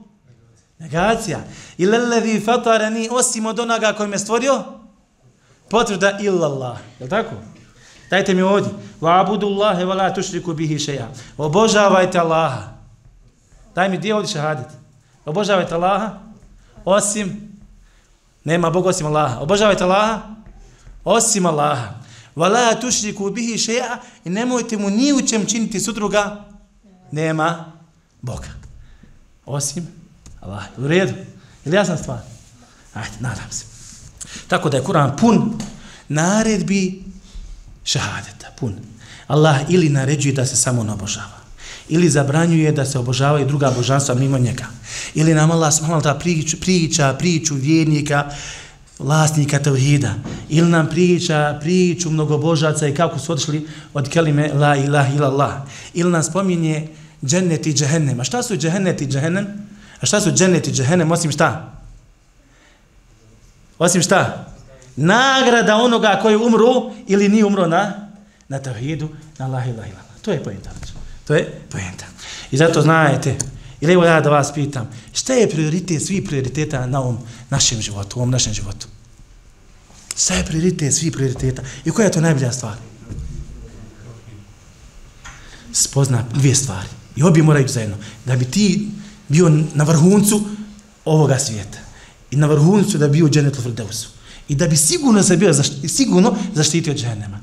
Negacija. 0.80 1.40
I 1.78 1.86
lelevi 1.86 2.40
fatarani 2.40 3.10
osim 3.12 3.46
od 3.46 3.60
onoga 3.60 3.94
koji 3.94 4.10
me 4.10 4.20
stvorio? 4.20 4.64
Potvrda 5.70 6.18
illallah. 6.22 6.78
Je 7.00 7.10
tako? 7.10 7.36
Dajte 8.12 8.34
mi 8.34 8.42
ovdje. 8.42 8.72
Wa 9.02 9.20
abudullahi 9.20 9.84
wa 9.84 9.96
la 9.96 10.14
tušriku 10.14 10.54
bihi 10.54 10.80
šeja. 10.80 11.08
Obožavajte 11.38 12.20
Allaha. 12.20 12.74
Daj 13.76 13.90
mi 13.90 13.98
gdje 13.98 14.16
ovdje 14.16 14.32
šahadit. 14.32 14.68
Obožavajte 15.26 15.76
Allaha. 15.76 16.20
Osim. 16.86 17.52
Nema 18.44 18.70
Boga 18.70 18.90
osim 18.90 19.08
Allaha. 19.08 19.40
Obožavajte 19.40 19.84
Allaha. 19.84 20.22
Osim 21.06 21.46
Allaha. 21.46 21.94
Wa 22.36 22.50
la 22.50 22.76
tušriku 22.76 23.30
bihi 23.30 23.58
šeja. 23.58 24.00
I 24.26 24.30
nemojte 24.30 24.78
mu 24.78 24.90
ni 24.90 25.14
u 25.14 25.22
čem 25.28 25.46
činiti 25.46 25.80
sudruga. 25.80 26.46
Nema 27.12 27.72
Boga. 28.22 28.52
Osim 29.46 29.88
Allah. 30.42 30.64
U 30.78 30.88
redu. 30.88 31.14
Ili 31.66 31.76
jasna 31.76 31.98
stvar? 31.98 32.20
Ajde, 32.94 33.16
nadam 33.20 33.52
se. 33.52 33.66
Tako 34.48 34.70
da 34.70 34.78
je 34.78 34.84
Kur'an 34.84 35.18
pun 35.18 35.54
naredbi 36.10 37.11
šahadeta, 37.84 38.48
pun. 38.60 38.76
Allah 39.28 39.62
ili 39.70 39.90
naređuje 39.90 40.34
da 40.34 40.46
se 40.46 40.56
samo 40.56 40.84
ne 40.84 40.92
obožava, 40.92 41.40
ili 41.90 42.10
zabranjuje 42.10 42.72
da 42.72 42.86
se 42.86 43.00
obožavaju 43.00 43.46
druga 43.46 43.72
božanstva 43.72 44.16
mimo 44.16 44.38
njega, 44.38 44.66
ili 45.14 45.34
nam 45.34 45.52
Allah 45.52 45.74
smala 45.74 46.02
ta 46.02 46.14
priča, 46.16 46.58
priča 46.62 47.14
priču 47.14 47.56
vjernika, 47.56 48.30
vlasnika 49.00 49.60
tevhida, 49.60 50.14
ili 50.50 50.70
nam 50.70 50.88
priča 50.90 51.58
priču 51.62 52.10
mnogobožaca 52.10 52.88
i 52.88 52.96
kako 52.96 53.20
su 53.20 53.32
odšli 53.32 53.68
od 53.94 54.10
kelime 54.10 54.54
la 54.54 54.76
ilaha 54.76 55.14
ilallah, 55.16 55.54
ili 55.94 56.12
nam 56.12 56.24
spominje 56.24 56.88
džennet 57.26 57.68
i 57.68 57.74
džehennem. 57.74 58.20
A 58.20 58.24
šta 58.24 58.44
su 58.44 58.58
džennet 58.58 59.02
i 59.02 59.08
džehennem? 59.08 59.48
A 60.02 60.06
šta 60.06 60.22
su 60.22 60.32
džennet 60.32 60.68
i 60.68 60.72
džehennem 60.72 61.12
osim 61.12 61.32
šta? 61.32 61.74
Osim 63.80 64.02
šta? 64.02 64.51
Nagrada 64.96 65.76
onoga 65.76 66.20
koji 66.22 66.36
umru 66.36 66.92
ili 67.08 67.30
ni 67.30 67.44
umro 67.44 67.68
na 67.68 68.08
na 68.48 68.60
tavhidu, 68.60 69.10
na 69.38 69.48
la 69.48 69.66
ilaha 69.66 69.88
illallah. 69.88 70.20
To 70.22 70.32
je 70.32 70.44
poenta. 70.44 70.70
To 71.28 71.36
je 71.36 71.62
poenta. 71.70 72.06
I 72.52 72.58
zato 72.58 72.82
znajete, 72.82 73.38
Ili 73.82 73.94
evo 73.94 74.06
ja 74.06 74.22
da 74.22 74.30
vas 74.30 74.54
pitam, 74.54 74.90
šta 75.14 75.34
je 75.34 75.50
prioritet 75.50 76.06
svih 76.06 76.24
prioriteta 76.28 76.86
na 76.86 77.02
ovom 77.02 77.18
našem 77.50 77.82
životu, 77.82 78.20
u 78.20 78.22
ovom 78.22 78.32
našem 78.32 78.54
životu? 78.54 78.88
Šta 80.18 80.34
je 80.34 80.46
prioritet 80.46 80.94
svih 80.94 81.12
prioriteta? 81.12 81.62
I 81.86 81.92
koja 81.92 82.06
je 82.06 82.12
to 82.12 82.22
najbolja 82.22 82.52
stvar? 82.52 82.78
Spozna 85.74 86.24
dvije 86.34 86.56
stvari. 86.56 86.88
I 87.16 87.24
obje 87.24 87.44
moraju 87.44 87.68
zajedno. 87.68 87.98
Da 88.26 88.36
bi 88.36 88.46
ti 88.46 88.92
bio 89.28 89.50
na 89.74 89.84
vrhuncu 89.84 90.44
ovoga 91.06 91.40
svijeta. 91.40 91.78
I 92.32 92.36
na 92.36 92.48
vrhuncu 92.48 92.98
da 92.98 93.08
bi 93.08 93.18
bio 93.18 93.30
dženetu 93.30 93.62
Frdeusu. 93.62 94.10
I 94.52 94.56
da 94.56 94.68
bi 94.68 94.78
sigurno 94.78 95.24
se 95.24 95.38
bio 95.38 95.54
zašti, 95.54 95.88
sigurno 95.88 96.36
zaštitio 96.54 96.94
dženema. 96.94 97.40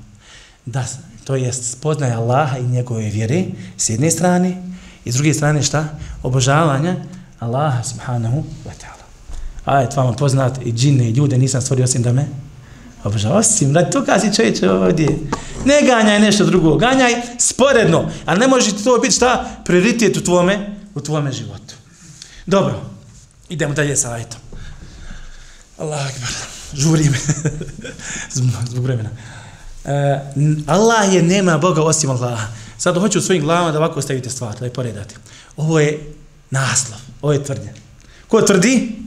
Da, 0.67 0.85
to 1.25 1.37
jest 1.37 1.73
spoznaje 1.73 2.13
Allaha 2.13 2.59
i 2.59 2.63
njegove 2.63 3.11
vjere 3.11 3.45
s 3.77 3.89
jedne 3.89 4.11
strane 4.11 4.63
i 5.05 5.13
s 5.13 5.15
druge 5.15 5.35
strane 5.35 5.63
šta? 5.63 5.99
Obožavanja 6.23 6.97
Allaha 7.39 7.83
subhanahu 7.83 8.37
wa 8.37 8.73
ta'ala. 8.81 9.05
Ajet 9.65 9.97
vama 9.97 10.13
poznat 10.13 10.59
i 10.65 10.73
džine 10.73 11.09
i 11.09 11.13
ljude 11.13 11.39
nisam 11.39 11.61
stvorio 11.61 11.85
osim 11.85 12.03
da 12.03 12.13
me 12.13 12.29
obožava. 13.05 13.37
Osim, 13.37 13.75
radi 13.75 13.91
to 13.91 14.05
kazi 14.05 14.35
čovječe 14.35 14.71
ovdje. 14.71 15.19
Ne 15.65 15.83
ganjaj 15.87 16.21
nešto 16.21 16.45
drugo, 16.45 16.77
ganjaj 16.77 17.15
sporedno. 17.39 18.11
a 18.27 18.35
ne 18.35 18.49
može 18.49 18.77
ti 18.77 18.85
to 18.85 18.99
biti 18.99 19.15
šta? 19.15 19.51
Prioritet 19.65 20.17
u 20.17 20.25
tvome, 20.25 20.77
u 20.95 21.01
tvome 21.01 21.33
životu. 21.33 21.75
Dobro, 22.47 22.81
idemo 23.49 23.75
dalje 23.75 23.97
sa 23.97 24.13
ajetom. 24.13 24.48
Allah 25.79 26.07
akbar, 26.07 26.31
žurim 26.75 27.15
zbog 28.71 28.85
vremena. 28.85 29.11
Uh, 29.85 29.93
Allah 30.67 31.15
je 31.15 31.23
nema 31.23 31.59
Boga 31.59 31.83
osim 31.83 32.11
Allaha. 32.11 32.47
Sad 32.79 32.97
hoću 32.99 33.19
u 33.19 33.23
svojim 33.23 33.43
glavama 33.43 33.73
da 33.73 33.79
ovako 33.79 34.03
stavite 34.03 34.31
stvar, 34.31 34.59
da 34.59 34.65
je 34.65 34.73
poredate. 34.73 35.15
Ovo 35.57 35.81
je 35.81 36.15
naslov, 36.51 36.99
ovo 37.23 37.33
je 37.33 37.45
tvrdnja. 37.45 37.73
Ko 38.29 38.43
tvrdi? 38.43 38.99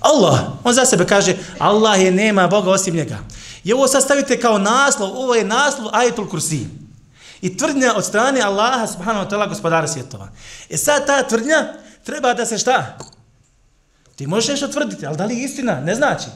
Allah. 0.00 0.40
On 0.64 0.74
za 0.74 0.84
sebe 0.84 1.06
kaže, 1.06 1.36
Allah 1.58 2.00
je 2.00 2.12
nema 2.12 2.48
Boga 2.48 2.70
osim 2.70 2.94
njega. 2.94 3.18
I 3.64 3.72
ovo 3.72 3.88
sad 3.88 4.02
stavite 4.02 4.40
kao 4.40 4.58
naslov, 4.58 5.10
ovo 5.10 5.34
je 5.34 5.44
naslov 5.44 5.88
ajetul 5.92 6.28
kursi. 6.28 6.66
I 7.40 7.56
tvrdnja 7.56 7.94
od 7.96 8.04
strane 8.04 8.40
Allaha 8.40 8.86
subhanahu 8.86 9.26
wa 9.26 9.30
ta'ala 9.30 9.48
gospodara 9.48 9.88
svjetova. 9.88 10.28
E 10.70 10.76
sad 10.76 11.06
ta 11.06 11.22
tvrdnja 11.22 11.72
treba 12.04 12.34
da 12.34 12.46
se 12.46 12.58
šta? 12.58 12.98
Ti 14.16 14.26
možeš 14.26 14.48
nešto 14.48 14.68
tvrditi, 14.68 15.06
ali 15.06 15.16
da 15.16 15.24
li 15.24 15.34
je 15.34 15.44
istina? 15.44 15.80
Ne 15.80 15.94
znači. 15.94 16.26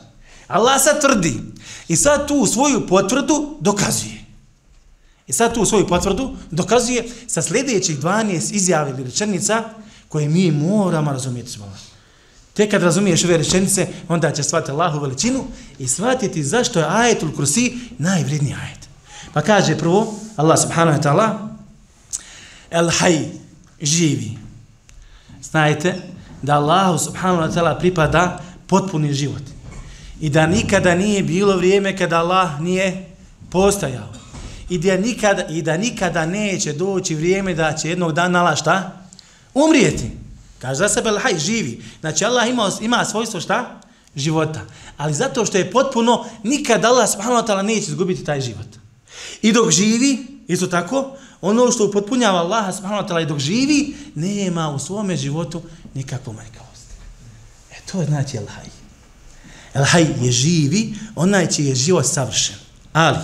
Allah 0.49 0.83
sad 0.83 1.01
tvrdi. 1.01 1.41
I 1.89 1.97
sad 1.97 2.29
tu 2.29 2.47
svoju 2.47 2.87
potvrdu 2.87 3.57
dokazuje. 3.61 4.25
I 5.27 5.33
sad 5.33 5.55
tu 5.55 5.65
svoju 5.65 5.87
potvrdu 5.87 6.37
dokazuje 6.51 7.09
sa 7.27 7.43
sljedećih 7.43 7.99
12 7.99 8.55
izjave 8.55 8.91
ili 8.91 9.05
rečenica 9.05 9.65
koje 10.09 10.29
mi 10.29 10.51
moramo 10.51 11.13
razumjeti 11.13 11.51
smo. 11.51 11.73
Te 12.55 12.71
kad 12.71 12.83
razumiješ 12.83 13.25
ove 13.25 13.37
rečenice, 13.37 13.87
onda 14.09 14.33
će 14.33 14.43
shvatiti 14.43 14.71
Allahu 14.71 15.01
veličinu 15.01 15.45
i 15.79 15.89
shvatiti 15.89 16.45
zašto 16.45 16.79
je 16.79 16.87
ajetul 16.89 17.33
kursi 17.37 17.79
najvredniji 17.99 18.55
ajet. 18.55 18.89
Pa 19.35 19.43
kaže 19.43 19.79
prvo, 19.79 20.15
Allah 20.37 20.59
subhanahu 20.61 20.99
wa 20.99 21.03
ta'ala, 21.03 21.49
El 22.71 22.91
haj, 22.91 23.29
živi. 23.81 24.39
Znajte 25.43 26.03
da 26.43 26.55
Allahu 26.55 26.99
subhanahu 26.99 27.43
wa 27.43 27.55
ta'ala 27.55 27.79
pripada 27.79 28.39
potpuni 28.67 29.13
život. 29.15 29.43
I 30.21 30.31
da 30.31 30.47
nikada 30.47 30.95
nije 30.95 31.23
bilo 31.23 31.57
vrijeme 31.57 31.97
kada 31.97 32.19
Allah 32.19 32.61
nije 32.61 33.07
postajao. 33.51 34.09
I 34.69 34.79
da 34.79 34.97
nikada, 34.97 35.47
i 35.47 35.63
da 35.63 35.77
nikada 35.77 36.27
neće 36.27 36.73
doći 36.73 37.15
vrijeme 37.15 37.55
da 37.55 37.73
će 37.73 37.89
jednog 37.89 38.13
dana 38.13 38.41
Allah 38.41 38.59
šta? 38.59 38.93
Umrijeti. 39.55 40.11
Kaže 40.59 40.79
za 40.79 40.89
sebe 40.89 41.11
haj 41.19 41.39
živi. 41.39 41.83
Znači 42.01 42.25
Allah 42.25 42.49
ima, 42.49 42.71
ima 42.81 43.05
svojstvo 43.05 43.41
šta? 43.41 43.81
Života. 44.17 44.61
Ali 44.97 45.15
zato 45.15 45.47
što 45.47 45.59
je 45.59 45.71
potpuno, 45.71 46.25
nikada 46.43 46.89
Allah 46.89 47.11
subhanahu 47.11 47.43
wa 47.43 47.47
ta'ala 47.47 47.63
neće 47.63 47.91
izgubiti 47.91 48.25
taj 48.25 48.41
život. 48.41 48.67
I 49.43 49.53
dok 49.53 49.71
živi, 49.71 50.27
isto 50.49 50.67
tako, 50.67 51.17
ono 51.41 51.73
što 51.73 51.87
upotpunjava 51.87 52.39
Allah 52.39 52.77
subhanahu 52.77 53.03
wa 53.03 53.09
ta'ala 53.09 53.23
i 53.23 53.27
dok 53.27 53.39
živi, 53.39 53.97
nema 54.15 54.71
u 54.71 54.79
svome 54.79 55.17
životu 55.17 55.63
nikakvu 55.95 56.33
manjkavost. 56.33 56.87
E 57.73 57.77
to 57.93 58.05
znači 58.05 58.37
El 58.37 58.47
Haj. 58.47 58.67
El 59.75 59.85
Haj 59.85 60.07
je 60.21 60.33
živi, 60.33 60.95
onaj 61.17 61.47
će 61.47 61.65
je 61.65 61.75
život 61.75 62.07
savršen. 62.07 62.57
Ali, 62.93 63.19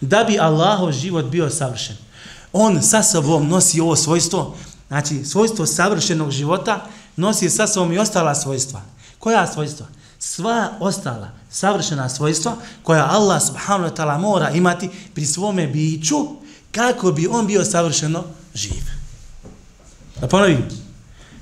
da 0.00 0.24
bi 0.24 0.38
Allahov 0.38 0.92
život 0.92 1.24
bio 1.24 1.50
savršen, 1.50 1.96
on 2.52 2.82
sa 2.82 3.02
sobom 3.02 3.48
nosi 3.48 3.80
ovo 3.80 3.96
svojstvo, 3.96 4.56
znači 4.88 5.24
svojstvo 5.24 5.66
savršenog 5.66 6.30
života, 6.30 6.86
nosi 7.16 7.50
sa 7.50 7.66
sobom 7.66 7.92
i 7.92 7.98
ostala 7.98 8.34
svojstva. 8.34 8.82
Koja 9.18 9.46
svojstva? 9.46 9.86
Sva 10.18 10.70
ostala 10.80 11.30
savršena 11.50 12.08
svojstva 12.08 12.56
koja 12.82 13.10
Allah 13.10 13.42
subhanahu 13.42 13.90
wa 13.90 13.96
ta'ala 13.96 14.18
mora 14.18 14.50
imati 14.50 14.90
pri 15.14 15.26
svome 15.26 15.66
biću 15.66 16.26
kako 16.72 17.12
bi 17.12 17.28
on 17.30 17.46
bio 17.46 17.64
savršeno 17.64 18.24
živ. 18.54 18.82
Da 20.20 20.28
ponovim, 20.28 20.68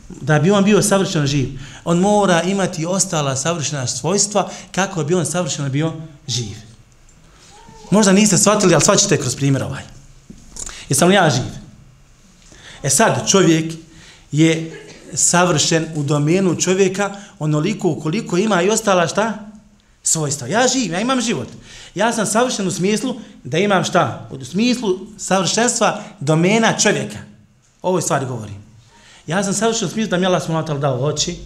da 0.08 0.38
bi 0.38 0.50
on 0.50 0.64
bio 0.64 0.82
savršeno 0.82 1.26
živ, 1.26 1.48
on 1.84 1.98
mora 1.98 2.42
imati 2.42 2.86
ostala 2.86 3.36
savršena 3.36 3.86
svojstva 3.86 4.50
kako 4.72 5.04
bi 5.04 5.14
on 5.14 5.26
savršeno 5.26 5.68
bio 5.68 5.92
živ. 6.28 6.56
Možda 7.90 8.12
niste 8.12 8.38
shvatili, 8.38 8.74
ali 8.74 8.82
shvaćite 8.82 9.16
kroz 9.16 9.36
primjer 9.36 9.62
ovaj. 9.62 9.82
Jesam 10.88 11.08
li 11.08 11.14
ja 11.14 11.30
živ? 11.30 11.44
E 12.82 12.90
sad, 12.90 13.28
čovjek 13.30 13.72
je 14.32 14.82
savršen 15.14 15.86
u 15.94 16.02
domenu 16.02 16.60
čovjeka 16.60 17.16
onoliko 17.38 18.00
koliko 18.00 18.36
ima 18.36 18.62
i 18.62 18.70
ostala 18.70 19.06
šta? 19.06 19.50
Svojstva. 20.06 20.46
Ja 20.46 20.68
živim, 20.68 20.92
ja 20.92 21.00
imam 21.00 21.20
život. 21.20 21.48
Ja 21.94 22.12
sam 22.12 22.26
savršen 22.26 22.66
u 22.66 22.70
smislu 22.70 23.16
da 23.44 23.58
imam 23.58 23.84
šta? 23.84 24.28
U 24.30 24.44
smislu 24.44 24.98
savršenstva 25.18 26.02
domena 26.20 26.78
čovjeka. 26.78 27.18
Ovoj 27.82 28.02
stvari 28.02 28.26
govorim. 28.26 28.54
Ja 29.26 29.44
sam 29.44 29.54
savršen 29.54 29.88
u 29.88 29.90
smislu 29.90 30.10
da 30.10 30.18
mi 30.18 30.26
Allah 30.26 30.42
smo 30.42 30.62
dao 30.62 31.04
oči, 31.04 31.36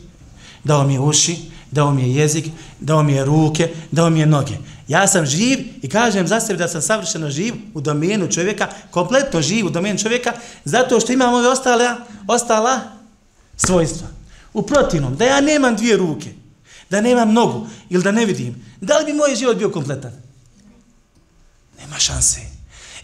dao 0.64 0.84
mi 0.84 0.94
je 0.94 1.00
uši, 1.00 1.36
dao 1.70 1.90
mi 1.90 2.02
je 2.02 2.14
jezik, 2.14 2.46
dao 2.80 3.02
mi 3.02 3.12
je 3.12 3.24
ruke, 3.24 3.74
dao 3.90 4.10
mi 4.10 4.20
je 4.20 4.26
noge. 4.26 4.54
Ja 4.88 5.06
sam 5.06 5.26
živ 5.26 5.58
i 5.82 5.88
kažem 5.88 6.26
za 6.26 6.40
sebe 6.40 6.58
da 6.58 6.68
sam 6.68 6.82
savršeno 6.82 7.30
živ 7.30 7.54
u 7.74 7.80
domenu 7.80 8.28
čovjeka, 8.28 8.68
kompletno 8.90 9.42
živ 9.42 9.66
u 9.66 9.70
domenu 9.70 9.98
čovjeka, 9.98 10.32
zato 10.64 11.00
što 11.00 11.12
imam 11.12 11.34
ove 11.34 11.48
ostale, 11.48 11.94
ostala 12.28 12.80
svojstva. 13.56 14.08
U 14.52 14.62
protivnom, 14.62 15.16
da 15.16 15.24
ja 15.24 15.40
nemam 15.40 15.76
dvije 15.76 15.96
ruke, 15.96 16.32
da 16.90 17.00
nemam 17.00 17.32
nogu 17.32 17.66
ili 17.90 18.02
da 18.02 18.12
ne 18.12 18.26
vidim, 18.26 18.66
da 18.80 18.98
li 18.98 19.04
bi 19.04 19.12
moj 19.12 19.34
život 19.34 19.56
bio 19.56 19.70
kompletan? 19.70 20.12
Nema 21.78 21.98
šanse. 21.98 22.40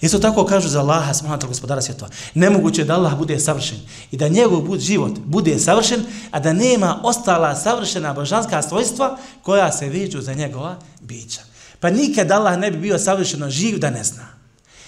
Isto 0.00 0.18
tako 0.18 0.44
kažu 0.44 0.68
za 0.68 0.80
Allaha, 0.80 1.14
smanata 1.14 1.46
gospodara 1.46 1.82
svjetova. 1.82 2.10
Nemoguće 2.34 2.84
da 2.84 2.94
Allah 2.94 3.18
bude 3.18 3.40
savršen 3.40 3.78
i 4.10 4.16
da 4.16 4.28
njegov 4.28 4.60
bud, 4.60 4.80
život 4.80 5.18
bude 5.24 5.58
savršen, 5.58 6.04
a 6.30 6.40
da 6.40 6.52
nema 6.52 7.00
ostala 7.02 7.56
savršena 7.56 8.12
božanska 8.12 8.62
svojstva 8.62 9.18
koja 9.42 9.72
se 9.72 9.88
viđu 9.88 10.20
za 10.20 10.34
njegova 10.34 10.78
bića. 11.00 11.40
Pa 11.80 11.90
nikad 11.90 12.30
Allah 12.30 12.58
ne 12.58 12.70
bi 12.70 12.78
bio 12.78 12.98
savršeno 12.98 13.50
živ 13.50 13.78
da 13.78 13.90
ne 13.90 14.04
zna. 14.04 14.28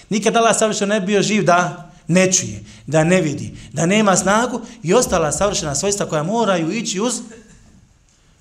Nikad 0.09 0.35
Allah 0.35 0.57
savršeno 0.57 0.93
ne 0.93 0.99
bi 0.99 1.05
bio 1.05 1.21
živ 1.21 1.43
da 1.43 1.91
ne 2.07 2.31
čuje, 2.31 2.63
da 2.87 3.03
ne 3.03 3.21
vidi, 3.21 3.57
da 3.73 3.85
nema 3.85 4.15
snagu 4.15 4.61
i 4.83 4.93
ostala 4.93 5.31
savršena 5.31 5.75
svojstva 5.75 6.05
koja 6.05 6.23
moraju 6.23 6.71
ići 6.71 6.99
uz 6.99 7.21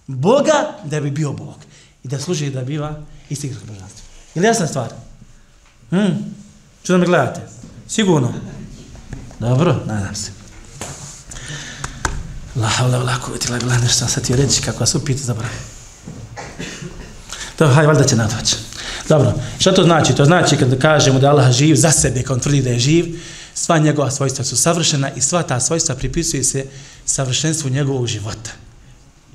Boga 0.09 0.79
da 0.85 1.01
bi 1.01 1.11
bio 1.11 1.33
Bog 1.33 1.57
i 2.05 2.09
da 2.09 2.19
služi 2.19 2.51
da 2.51 2.63
biva 2.63 3.01
istinskog 3.31 3.69
božanstva. 3.69 4.03
Ili 4.35 4.47
jasna 4.47 4.67
stvar? 4.67 4.89
Hmm. 5.91 6.35
Što 6.83 6.93
da 6.93 6.99
me 6.99 7.07
gledate? 7.07 7.41
Sigurno? 7.89 8.35
Dobro, 9.39 9.83
nadam 9.87 10.15
se. 10.15 10.31
La 12.57 12.69
havla 12.69 12.99
vla 12.99 13.21
kuvveti 13.25 13.53
la 13.53 13.59
billah, 13.59 13.83
nešto 13.83 13.99
sam 13.99 14.09
sad 14.09 14.27
ti 14.27 14.37
reći 14.37 14.63
kako 14.63 14.81
vas 14.81 14.95
upita 14.95 15.27
dobro. 15.27 15.47
To, 17.57 17.65
Dobro, 17.65 17.75
hajde, 17.75 17.87
valjda 17.87 18.05
će 18.05 18.17
nadvać. 18.17 18.55
Dobro, 19.09 19.33
što 19.59 19.73
to 19.73 19.83
znači? 19.83 20.15
To 20.15 20.25
znači 20.25 20.57
kad 20.57 20.79
kažemo 20.79 21.19
da 21.19 21.31
Allah 21.31 21.53
živ 21.53 21.75
za 21.75 21.91
sebe, 21.91 22.23
kad 22.23 22.37
on 22.37 22.41
tvrdi 22.41 22.63
da 22.63 22.71
je 22.71 22.79
živ, 22.79 23.21
sva 23.55 23.79
njegova 23.79 24.11
svojstva 24.11 24.45
su 24.45 24.57
savršena 24.57 25.11
i 25.11 25.21
sva 25.21 25.43
ta 25.43 25.61
svojstva 25.61 25.95
pripisuje 25.95 26.45
se 26.45 26.67
savršenstvu 27.05 27.71
njegovog 27.71 28.07
života 28.07 28.51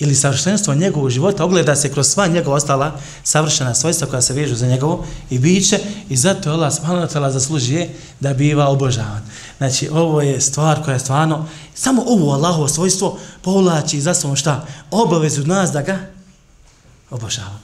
ili 0.03 0.15
savršenstvo 0.15 0.75
njegovog 0.75 1.09
života 1.09 1.45
ogleda 1.45 1.75
se 1.75 1.91
kroz 1.91 2.07
sva 2.07 2.27
njegova 2.27 2.55
ostala 2.55 2.99
savršena 3.23 3.75
svojstva 3.75 4.07
koja 4.07 4.21
se 4.21 4.33
vežu 4.33 4.55
za 4.55 4.67
njegovo 4.67 5.05
i 5.29 5.39
biće 5.39 5.79
i 6.09 6.17
zato 6.17 6.49
je 6.49 6.53
Allah 6.53 6.73
subhanahu 6.73 7.07
wa 7.07 7.13
ta'ala 7.13 7.29
zaslužuje 7.29 7.89
da 8.19 8.33
biva 8.33 8.67
obožavan. 8.67 9.21
Znači, 9.57 9.89
ovo 9.89 10.21
je 10.21 10.41
stvar 10.41 10.83
koja 10.83 10.93
je 10.93 10.99
stvarno, 10.99 11.47
samo 11.75 12.03
ovo 12.07 12.33
Allahovo 12.33 12.67
svojstvo 12.67 13.19
povlači 13.41 14.01
za 14.01 14.13
svom 14.13 14.35
šta? 14.35 14.65
Obavezu 14.91 15.43
nas 15.43 15.71
da 15.71 15.81
ga 15.81 15.99
obožavamo. 17.09 17.59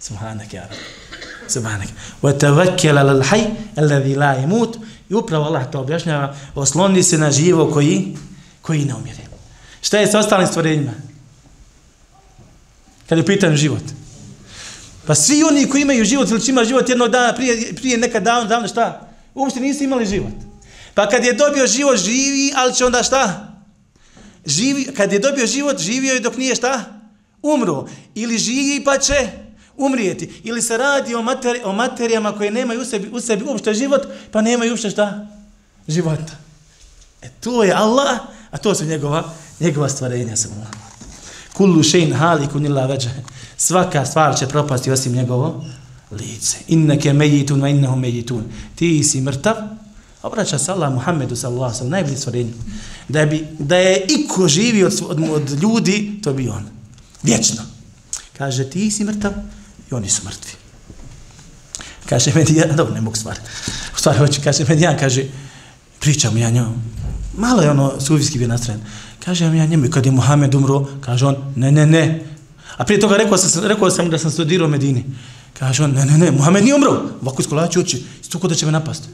Subhanak 0.00 0.54
ja 0.54 0.68
Subhanak. 1.48 1.88
Wa 2.22 2.38
tawakkal 2.38 2.98
ala 2.98 3.12
al-hayy 3.12 3.46
alladhi 3.76 4.14
la 4.14 4.34
yamut. 4.34 4.76
I 5.08 5.14
upravo 5.14 5.44
Allah 5.44 5.70
to 5.70 5.80
objašnjava, 5.80 6.34
osloni 6.54 7.02
se 7.02 7.18
na 7.18 7.30
živo 7.30 7.70
koji 7.70 8.16
koji 8.62 8.84
ne 8.84 8.94
umire. 8.94 9.26
Šta 9.82 9.98
je 9.98 10.06
sa 10.06 10.18
ostalim 10.18 10.46
stvorenjima? 10.46 11.09
Kad 13.10 13.18
je 13.18 13.26
pitan 13.26 13.56
život. 13.56 13.82
Pa 15.06 15.14
svi 15.14 15.42
oni 15.42 15.66
koji 15.68 15.82
imaju 15.82 16.04
život 16.04 16.30
ili 16.30 16.40
će 16.40 16.50
ima 16.50 16.64
život 16.64 16.88
jednog 16.88 17.10
dana 17.10 17.34
prije, 17.34 17.74
prije 17.74 17.98
nekad 17.98 18.22
davno, 18.22 18.48
davno 18.48 18.68
šta? 18.68 19.08
Uopšte 19.34 19.60
nisu 19.60 19.84
imali 19.84 20.06
život. 20.06 20.32
Pa 20.94 21.08
kad 21.08 21.24
je 21.24 21.32
dobio 21.32 21.66
život, 21.66 21.98
živi, 21.98 22.52
ali 22.56 22.74
će 22.74 22.84
onda 22.84 23.02
šta? 23.02 23.54
Živi, 24.46 24.84
kad 24.84 25.12
je 25.12 25.18
dobio 25.18 25.46
život, 25.46 25.78
živio 25.78 26.14
je 26.14 26.20
dok 26.20 26.36
nije 26.36 26.54
šta? 26.54 26.84
Umro. 27.42 27.88
Ili 28.14 28.38
živi 28.38 28.84
pa 28.84 28.98
će 28.98 29.28
umrijeti. 29.76 30.40
Ili 30.44 30.62
se 30.62 30.76
radi 30.76 31.14
o, 31.14 31.22
materi, 31.22 31.60
o 31.64 31.72
materijama 31.72 32.32
koje 32.32 32.50
nemaju 32.50 32.80
u 32.80 32.84
sebi, 32.84 33.08
u 33.12 33.20
sebi 33.20 33.44
uopšte 33.44 33.74
život, 33.74 34.06
pa 34.30 34.42
nemaju 34.42 34.70
uopšte 34.70 34.90
šta? 34.90 35.26
Života. 35.88 36.32
E 37.22 37.28
to 37.40 37.64
je 37.64 37.72
Allah, 37.72 38.18
a 38.50 38.58
to 38.58 38.74
su 38.74 38.84
njegova, 38.84 39.34
njegova 39.60 39.88
stvarenja 39.88 40.36
samo. 40.36 40.54
Allah. 40.54 40.89
Kullu 41.60 41.82
šein 41.82 42.12
halikun 42.16 42.64
illa 42.64 42.86
veđe. 42.86 43.10
Svaka 43.56 44.06
stvar 44.06 44.38
će 44.38 44.46
propasti 44.48 44.90
osim 44.90 45.12
njegovo 45.12 45.64
lice. 46.10 46.56
Inneke 46.68 47.12
mejitun, 47.12 47.60
va 47.60 47.68
innehu 47.68 47.96
mejitun. 47.96 48.44
Ti 48.74 49.04
si 49.04 49.20
mrtav, 49.20 49.56
obraća 50.22 50.58
se 50.58 50.72
Allah 50.72 50.92
Muhammedu 50.92 51.36
sallallahu 51.36 51.74
sallam, 51.74 51.90
najbolji 51.90 52.16
stvorenju. 52.16 52.52
Da, 53.08 53.26
bi, 53.26 53.46
da 53.58 53.76
je 53.76 54.06
iko 54.08 54.48
živi 54.48 54.84
od, 54.84 55.02
od, 55.08 55.20
od 55.30 55.50
ljudi, 55.62 56.20
to 56.22 56.32
bi 56.32 56.48
on. 56.48 56.64
Vječno. 57.22 57.62
Kaže, 58.38 58.70
ti 58.70 58.90
si 58.90 59.04
mrtav 59.04 59.32
i 59.90 59.94
oni 59.94 60.08
su 60.08 60.22
mrtvi. 60.24 60.52
Kaže, 62.08 62.32
meni 62.34 62.56
ja, 62.56 62.72
dobro, 62.72 62.94
ne 62.94 63.00
mogu 63.00 63.16
stvar. 63.16 63.38
U 63.96 63.98
stvari 63.98 64.18
hoće, 64.18 64.40
kaže, 64.44 64.64
meni 64.68 64.82
ja, 64.82 64.96
kaže, 64.96 65.24
pričam 65.98 66.36
ja 66.36 66.50
njom. 66.50 66.82
Malo 67.36 67.62
je 67.62 67.70
ono 67.70 68.00
suvijski 68.00 68.38
bio 68.38 68.48
nastrojen. 68.48 68.80
Kaže 69.24 69.44
ja 69.44 69.66
njemu, 69.66 69.90
kad 69.90 70.06
je 70.06 70.12
Muhammed 70.12 70.54
umro, 70.54 70.86
kaže 71.00 71.26
on, 71.26 71.36
ne, 71.56 71.72
ne, 71.72 71.86
ne. 71.86 72.24
A 72.76 72.84
prije 72.84 73.00
toga 73.00 73.16
rekao 73.16 73.38
sam, 73.38 73.64
rekao 73.64 73.90
sam 73.90 74.10
da 74.10 74.18
sam 74.18 74.30
studirao 74.30 74.66
u 74.66 74.70
Medini. 74.70 75.04
Kaže 75.58 75.84
on, 75.84 75.90
ne, 75.90 76.04
ne, 76.04 76.18
ne, 76.18 76.30
Muhammed 76.30 76.64
nije 76.64 76.74
umro. 76.74 77.02
Ovako 77.22 77.42
iskolači 77.42 77.78
oči, 77.78 78.04
isto 78.20 78.38
da 78.38 78.54
će 78.54 78.66
me 78.66 78.72
napast. 78.72 79.08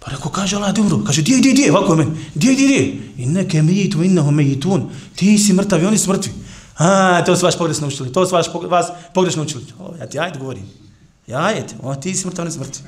Pa 0.00 0.10
rekao, 0.10 0.30
kaže 0.30 0.56
Allah 0.56 0.74
da 0.74 0.80
umro. 0.80 1.04
Kaže, 1.04 1.22
di, 1.22 1.40
di, 1.40 1.52
di, 1.52 1.70
ovako 1.70 1.96
meni, 1.96 2.10
di, 2.34 2.56
di, 2.56 2.66
di. 2.66 3.00
I 3.16 3.26
neke 3.26 3.62
mejitu, 3.62 4.02
inneho 4.02 4.30
mejitun. 4.30 4.90
Ti 5.14 5.38
si 5.38 5.52
mrtav 5.52 5.82
i 5.82 5.86
oni 5.86 5.98
su 5.98 6.10
mrtvi. 6.10 6.32
A, 6.76 7.22
to 7.24 7.36
su 7.36 7.44
vaš 7.44 7.58
pogrešno 7.58 7.86
učili, 7.86 8.12
to 8.12 8.26
su 8.26 8.34
vaš, 8.34 8.46
vas 8.68 8.86
pogrešno 9.14 9.42
učili. 9.42 9.64
O, 9.78 9.94
ja 10.00 10.06
ti 10.06 10.18
ajde 10.18 10.38
govorim. 10.38 10.64
Ja 11.26 11.44
ajde, 11.44 11.74
o, 11.82 11.94
ti 11.94 12.14
si 12.14 12.26
mrtav, 12.26 12.42
oni 12.42 12.52
su 12.52 12.60
mrtvi. 12.60 12.82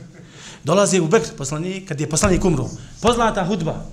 Dolazi 0.65 1.01
u 1.01 1.09
Bekr, 1.09 1.29
poslanik, 1.39 1.89
kad 1.89 2.01
je 2.01 2.09
poslanik 2.09 2.45
umro. 2.45 2.69
Poznata 3.01 3.45
hudba, 3.45 3.85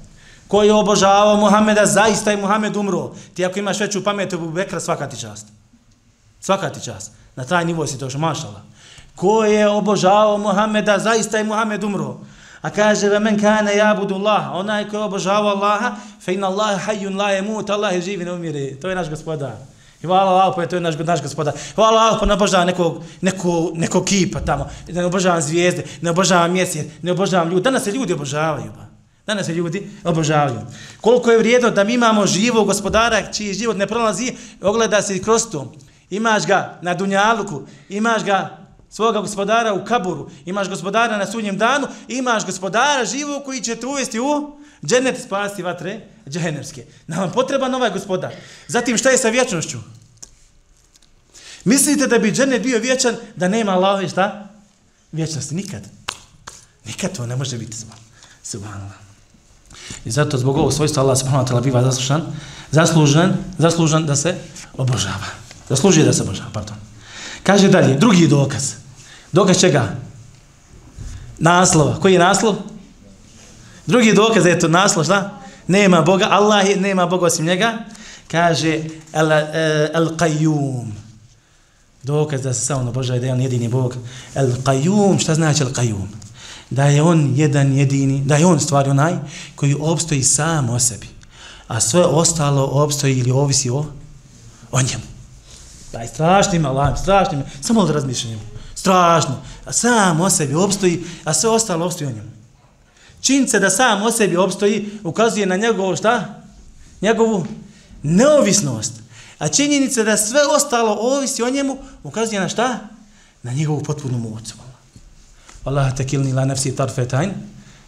koji 0.50 0.68
je 0.68 0.74
obožavao 0.74 1.38
Muhameda, 1.38 1.86
zaista 1.86 2.32
je 2.32 2.38
Muhammed 2.38 2.76
umro. 2.76 3.12
Ti 3.34 3.46
ako 3.46 3.60
imaš 3.60 3.80
veću 3.80 4.04
pamet 4.04 4.34
u 4.34 4.50
Bekra, 4.50 4.80
svaka 4.80 5.10
ti 5.10 5.20
čast. 5.22 5.48
Svaka 6.42 6.70
ti 6.70 6.84
čast. 6.84 7.12
Na 7.36 7.46
taj 7.46 7.66
nivo 7.66 7.88
si 7.88 8.00
to 8.00 8.10
mašala. 8.18 8.62
Ko 9.16 9.46
je 9.46 9.70
obožavao 9.70 10.38
Muhameda, 10.38 11.00
zaista 11.00 11.38
je 11.38 11.44
Muhammed 11.44 11.84
umro. 11.84 12.18
A 12.62 12.70
kaže, 12.70 13.10
ve 13.10 13.20
men 13.20 13.40
kane 13.40 13.78
ja 13.78 13.94
budu 13.96 14.16
Allah, 14.16 14.50
onaj 14.54 14.90
koji 14.90 15.00
je 15.00 15.04
obožavao 15.04 15.54
Allaha, 15.54 15.96
fe 16.22 16.34
in 16.34 16.44
Allah 16.44 16.82
hayyun 16.88 17.16
la 17.16 17.30
yamut, 17.32 17.70
Allah 17.70 17.94
je 17.94 18.02
živi, 18.02 18.26
ne 18.26 18.34
umire. 18.34 18.76
To 18.82 18.90
je 18.90 18.96
naš 18.96 19.10
gospodar. 19.10 19.54
I 20.02 20.06
hvala 20.08 20.32
Allah, 20.32 20.54
pa 20.56 20.62
je 20.62 20.70
to 20.70 20.76
je 20.76 20.82
naš, 20.82 20.96
naš 20.98 21.22
gospodar. 21.22 21.54
Hvala 21.76 22.02
Allah, 22.02 22.18
pa 22.20 22.26
ne 22.26 22.34
obožavam 22.34 22.68
nekog, 22.68 23.04
nekog, 23.22 23.78
nekog 23.78 24.06
kipa 24.06 24.40
tamo. 24.40 24.66
Ne 24.88 25.06
obožavam 25.06 25.42
zvijezde, 25.42 25.86
ne 26.02 26.10
obožavam 26.10 26.52
mjesec, 26.52 26.88
ne 27.02 27.12
obožavam 27.12 27.50
ljudi. 27.50 27.64
Danas 27.64 27.84
se 27.84 27.92
ljudi 27.92 28.14
obožavaju. 28.14 28.72
ba. 28.76 28.89
Danas 29.30 29.46
se 29.46 29.54
ljudi 29.54 29.90
obožavaju. 30.04 30.62
Koliko 31.02 31.32
je 31.32 31.38
vrijedno 31.38 31.70
da 31.70 31.84
mi 31.84 31.94
imamo 31.94 32.28
živog 32.28 32.68
gospodara 32.68 33.32
čiji 33.32 33.54
život 33.54 33.78
ne 33.78 33.88
prolazi, 33.88 34.34
ogleda 34.62 35.02
se 35.02 35.16
i 35.16 35.22
kroz 35.22 35.42
to. 35.52 35.74
Imaš 36.10 36.46
ga 36.46 36.80
na 36.82 36.94
Dunjaluku, 36.94 37.62
imaš 37.90 38.24
ga 38.24 38.58
svoga 38.90 39.22
gospodara 39.22 39.74
u 39.74 39.86
Kaburu, 39.86 40.30
imaš 40.46 40.70
gospodara 40.70 41.18
na 41.18 41.28
sudnjem 41.32 41.58
danu, 41.58 41.88
imaš 42.08 42.46
gospodara 42.46 43.06
živog 43.06 43.44
koji 43.46 43.62
će 43.62 43.76
te 43.76 43.86
uvesti 43.86 44.20
u 44.20 44.58
džennet 44.86 45.22
spasti 45.22 45.64
vatre 45.64 46.00
džehenevske. 46.30 46.86
Nam 47.08 47.32
potreban 47.32 47.76
ovaj 47.76 47.90
gospodar. 47.90 48.34
Zatim 48.68 48.98
šta 48.98 49.10
je 49.10 49.18
sa 49.18 49.30
vječnošću? 49.30 49.78
Mislite 51.64 52.08
da 52.08 52.20
bi 52.20 52.32
džennet 52.32 52.64
bio 52.64 52.80
vječan 52.80 53.16
da 53.36 53.48
nema 53.48 53.72
Allahove 53.72 54.10
šta? 54.10 54.50
Vječnosti. 55.12 55.56
Nikad. 55.56 55.84
Nikad 56.86 57.16
to 57.16 57.26
ne 57.26 57.36
može 57.36 57.58
biti. 57.58 57.78
Subhanallah. 58.44 59.09
I 60.06 60.12
zato 60.12 60.38
zbog 60.38 60.58
ovog 60.58 60.74
svojstva 60.74 61.04
Allah 61.04 61.18
subhanahu 61.18 61.46
wa 61.46 61.50
ta'ala 61.50 61.62
biva 61.62 61.84
zaslužan, 61.84 62.22
zaslužen, 62.72 63.34
zaslužen 63.58 64.06
da 64.06 64.16
se 64.16 64.36
obožava. 64.78 65.30
Zaslužuje 65.70 66.06
da 66.06 66.14
se 66.14 66.24
obožava, 66.24 66.50
pardon. 66.54 66.76
Kaže 67.44 67.68
dalje, 67.68 67.96
drugi 67.96 68.28
dokaz. 68.28 68.74
Dokaz 69.32 69.60
čega? 69.60 69.96
Naslova. 71.38 72.00
Koji 72.00 72.14
je 72.14 72.20
naslov? 72.20 72.56
Drugi 73.86 74.14
dokaz 74.14 74.46
je 74.46 74.60
to 74.60 74.68
naslov, 74.68 75.06
šta? 75.06 75.40
Nema 75.68 76.02
Boga, 76.02 76.28
Allah 76.30 76.70
je, 76.70 76.76
nema 76.76 77.06
Boga 77.06 77.26
osim 77.26 77.46
njega. 77.46 77.74
Kaže, 78.32 78.80
el, 79.14 79.32
el 79.32 80.08
eh, 80.08 80.18
qayyum. 80.18 80.92
Dokaz 82.04 82.42
da 82.42 82.54
se 82.54 82.66
samo 82.66 82.90
obožava 82.90 83.20
da 83.20 83.26
je 83.26 83.34
on 83.34 83.42
jedini 83.42 83.68
Bog. 83.68 83.96
El 84.36 84.52
qayyum, 84.64 85.20
šta 85.22 85.36
znači 85.36 85.64
el 85.64 85.70
qayyum? 85.70 86.08
Da 86.70 86.84
je 86.84 87.02
on 87.02 87.34
jedan 87.36 87.74
jedini, 87.74 88.22
da 88.26 88.36
je 88.36 88.46
on 88.46 88.60
stvar 88.60 88.90
onaj 88.90 89.14
koji 89.56 89.76
obstoji 89.80 90.24
sam 90.24 90.70
o 90.70 90.80
sebi, 90.80 91.08
a 91.68 91.80
sve 91.80 92.06
ostalo 92.06 92.66
obstoji 92.66 93.18
ili 93.18 93.32
ovisi 93.32 93.70
o, 93.70 93.86
o 94.72 94.82
njemu. 94.82 95.04
Taj 95.92 96.08
strašnim 96.08 96.62
strašno 96.62 96.96
strašnim, 96.96 97.44
samo 97.62 97.86
da 97.86 97.94
razmišljam 97.94 98.40
strašno, 98.76 99.36
a 99.66 99.74
sam 99.74 100.22
o 100.22 100.30
sebi 100.30 100.56
obstoji, 100.56 101.04
a 101.24 101.34
sve 101.34 101.50
ostalo 101.50 101.86
obstoji 101.86 102.08
o 102.08 102.12
njemu. 102.12 102.30
Činjice 103.22 103.60
da 103.60 103.70
sam 103.70 104.04
o 104.04 104.12
sebi 104.12 104.38
obstoji 104.38 105.00
ukazuje 105.04 105.46
na 105.46 105.56
njegovu 105.56 105.96
šta? 105.96 106.42
Njegovu 107.02 107.46
neovisnost. 108.04 108.94
A 109.40 109.48
činjenica 109.48 110.04
da 110.04 110.18
sve 110.18 110.42
ostalo 110.56 110.98
ovisi 111.00 111.44
o 111.44 111.50
njemu 111.50 111.78
ukazuje 112.04 112.42
na 112.42 112.50
šta? 112.50 112.80
Na 113.44 113.54
njegovu 113.54 113.84
potpunu 113.84 114.18
moć. 114.18 114.54
Allah 115.66 115.96
tekilni 115.96 116.34
la 116.34 116.46
nefsi 116.46 116.76
tarfetajn. 116.76 117.34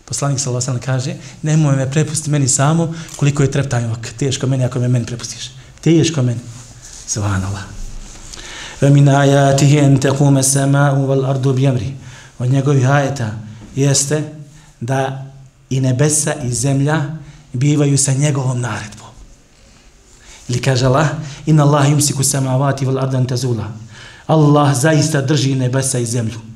Poslanik 0.06 0.40
sallallahu 0.40 0.72
alejhi 0.72 0.86
kaže: 0.86 1.16
"Nemoj 1.42 1.76
me 1.76 1.92
prepusti 1.92 2.30
meni 2.30 2.48
samo 2.48 2.94
koliko 3.16 3.44
je 3.44 3.52
treptaj 3.52 3.86
ok. 3.86 4.08
Teško 4.18 4.48
meni 4.48 4.66
ako 4.66 4.80
me 4.80 4.88
meni 4.88 5.06
prepustiš. 5.06 5.52
Teško 5.82 6.22
meni." 6.22 6.40
Subhanallah. 7.08 7.64
Wa 8.82 8.90
min 8.90 9.08
ayatihi 9.08 9.80
an 9.80 10.00
taquma 10.00 10.40
as-samaa'u 10.40 11.08
wal 11.08 11.26
ardu 11.26 11.54
bi 11.54 11.68
amri. 11.68 11.94
Od 12.40 12.50
njegovih 12.50 12.90
ajeta 12.90 13.32
jeste 13.76 14.24
da 14.80 15.26
i 15.70 15.80
nebesa 15.80 16.34
i 16.34 16.54
zemlja 16.54 17.02
bivaju 17.54 17.98
sa 17.98 18.14
njegovom 18.14 18.62
naredbom. 18.62 19.08
Ili 20.50 20.62
kaže 20.62 20.86
Allah, 20.86 21.08
inna 21.46 21.64
Allah 21.64 21.90
yumsiku 21.90 22.24
samawati 22.24 22.86
wal 22.86 23.00
ardan 23.00 23.26
tazula. 23.26 23.72
Allah 24.28 24.76
zaista 24.76 25.22
drži 25.22 25.56
nebesa 25.56 26.00
i 26.00 26.06
zemlju. 26.06 26.51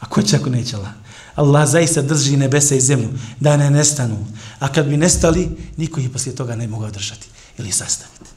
A 0.00 0.06
ko 0.06 0.22
će 0.22 0.36
ako 0.36 0.50
neće 0.50 0.76
Allah? 0.76 0.92
Allah 1.34 1.68
zaista 1.68 2.02
drži 2.02 2.36
nebesa 2.36 2.74
i 2.74 2.80
zemlju 2.80 3.08
da 3.40 3.56
ne 3.56 3.70
nestanu. 3.70 4.26
A 4.58 4.68
kad 4.68 4.86
bi 4.86 4.96
nestali, 4.96 5.48
niko 5.76 6.00
ih 6.00 6.10
poslije 6.10 6.36
toga 6.36 6.56
ne 6.56 6.68
mogao 6.68 6.90
držati 6.90 7.28
ili 7.58 7.72
sastaviti. 7.72 8.30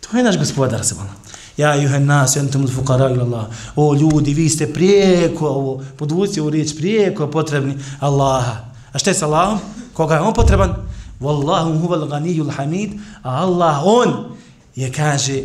To 0.00 0.16
je 0.16 0.24
naš 0.24 0.38
gospodar 0.38 0.84
se 0.84 0.94
vola. 0.94 1.10
Ja 1.56 1.74
juhen 1.74 2.06
nas, 2.06 2.36
entum 2.36 2.68
fukara 2.68 3.10
ila 3.10 3.24
Allah. 3.24 3.46
O 3.76 3.94
ljudi, 3.94 4.34
vi 4.34 4.48
ste 4.48 4.72
prijeko, 4.72 5.46
ovo, 5.48 5.84
podvuci 5.96 6.40
u 6.40 6.50
riječ, 6.50 6.76
prijeko 6.76 7.30
potrebni 7.30 7.78
Allaha. 8.00 8.56
A 8.92 8.98
šta 8.98 9.10
je 9.10 9.14
sa 9.14 9.26
Allahom? 9.26 9.58
Koga 9.92 10.14
je 10.14 10.20
on 10.20 10.34
potreban? 10.34 10.74
Wallahu 11.20 11.80
huval 11.80 12.06
ganijul 12.06 12.50
hamid. 12.50 12.90
A 13.22 13.36
Allah, 13.44 13.82
on 13.84 14.36
je, 14.76 14.92
kaže, 14.92 15.42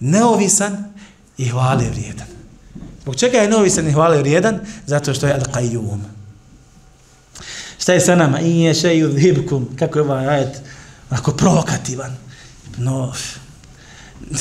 neovisan 0.00 0.92
i 1.38 1.48
hvale 1.48 1.90
vrijedan. 1.90 2.33
Zbog 3.04 3.16
čega 3.16 3.38
je 3.38 3.48
novi 3.48 3.70
sen 3.70 3.92
hvalio 3.92 4.20
vrijedan? 4.20 4.60
Zato 4.86 5.14
što 5.14 5.26
je 5.26 5.40
Al-Qayyum. 5.40 5.98
Šta 7.78 7.92
je 7.92 8.00
sa 8.00 8.14
nama? 8.16 8.40
I 8.40 8.60
je 8.60 8.74
še 8.74 8.88
yudhibkum. 8.88 9.64
Kako 9.78 9.98
je 9.98 10.02
ovaj 10.02 10.28
ajet? 10.28 10.60
Ako 11.10 11.32
provokativan. 11.32 12.16
No, 12.78 13.12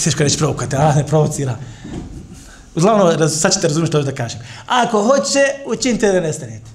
teško 0.03 0.23
reći 0.23 0.37
provokativan, 0.37 0.91
a 0.91 0.95
ne 0.95 1.07
provocira. 1.07 1.57
Uglavnom, 2.75 3.29
sad 3.29 3.53
ćete 3.53 3.67
razumjeti 3.67 3.91
što 3.91 4.01
da 4.01 4.15
kažem. 4.15 4.39
Ako 4.67 5.03
hoće, 5.03 5.39
učinite 5.65 6.11
da 6.11 6.21
nestanete. 6.21 6.71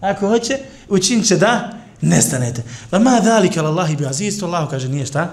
Ako 0.00 0.28
hoće, 0.28 0.58
učinite 0.88 1.36
da 1.36 1.72
nestanete. 2.00 2.62
Va 2.92 2.98
ma 2.98 3.20
dalike 3.20 3.60
Allahi 3.60 3.96
bi 3.96 4.06
aziz, 4.06 4.40
to 4.40 4.46
Allah 4.46 4.70
kaže 4.70 4.88
nije 4.88 5.06
šta? 5.06 5.30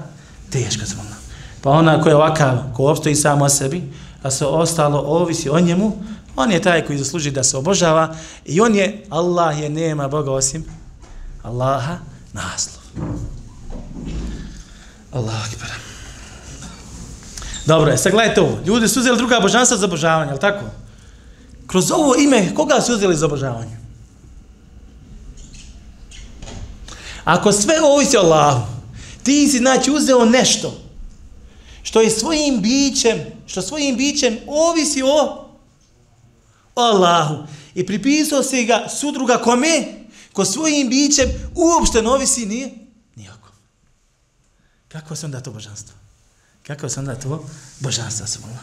Teško 0.50 0.86
zvona. 0.86 1.16
Pa 1.62 1.70
ona 1.70 2.02
koja 2.02 2.12
je 2.12 2.16
ovakav, 2.16 2.58
ko 2.76 2.86
obstoji 2.86 3.16
samo 3.16 3.46
o 3.46 3.50
sebi, 3.50 3.82
a 4.24 4.32
se 4.32 4.46
ostalo 4.46 5.00
ovisi 5.00 5.50
o 5.50 5.60
njemu, 5.60 5.98
on 6.36 6.52
je 6.52 6.62
taj 6.62 6.86
koji 6.86 6.98
zasluži 6.98 7.32
da 7.32 7.44
se 7.44 7.58
obožava 7.58 8.16
i 8.46 8.62
on 8.62 8.76
je, 8.76 9.06
Allah 9.10 9.60
je 9.60 9.70
nema 9.70 10.08
Boga 10.08 10.32
osim 10.32 10.66
Allaha 11.44 11.98
naslov. 12.34 12.84
Allah 15.12 15.36
akbar. 15.52 15.70
Dobro, 17.66 17.92
je, 17.92 17.98
sad 17.98 18.12
gledajte 18.12 18.42
ovo. 18.42 18.60
Ljudi 18.66 18.88
su 18.88 19.00
uzeli 19.00 19.18
druga 19.18 19.40
božanstva 19.40 19.78
za 19.78 19.86
obožavanje, 19.86 20.32
je 20.32 20.40
tako? 20.40 20.66
Kroz 21.68 21.92
ovo 21.92 22.16
ime, 22.16 22.56
koga 22.56 22.82
su 22.82 22.94
uzeli 22.94 23.16
za 23.16 23.26
obožavanje? 23.26 23.78
Ako 27.24 27.52
sve 27.52 27.82
ovisi 27.82 28.18
o 28.18 28.20
Allahu, 28.20 28.62
ti 29.24 29.48
si 29.48 29.58
znači 29.58 29.92
uzeo 29.92 30.26
nešto 30.26 30.78
što 31.84 32.02
je 32.02 32.10
svojim 32.10 32.62
bićem, 32.62 33.20
što 33.48 33.62
svojim 33.62 33.98
bićem 33.98 34.38
ovisi 34.48 35.02
o, 35.06 35.50
Allahu 36.76 37.48
i 37.76 37.86
pripisao 37.86 38.44
se 38.44 38.64
ga 38.64 38.88
sudruga 39.00 39.38
kome, 39.38 40.04
ko 40.34 40.46
svojim 40.46 40.90
bićem 40.90 41.30
uopšte 41.56 42.02
ne 42.02 42.10
ovisi 42.10 42.46
nije 42.46 42.74
nijako. 43.16 43.50
Kako 44.88 45.16
se 45.16 45.26
onda 45.26 45.42
to 45.42 45.52
božanstvo? 45.52 45.96
Kako 46.68 46.90
se 46.90 47.00
onda 47.00 47.16
to 47.16 47.46
božanstvo 47.80 48.28
se 48.28 48.40
mola? 48.40 48.60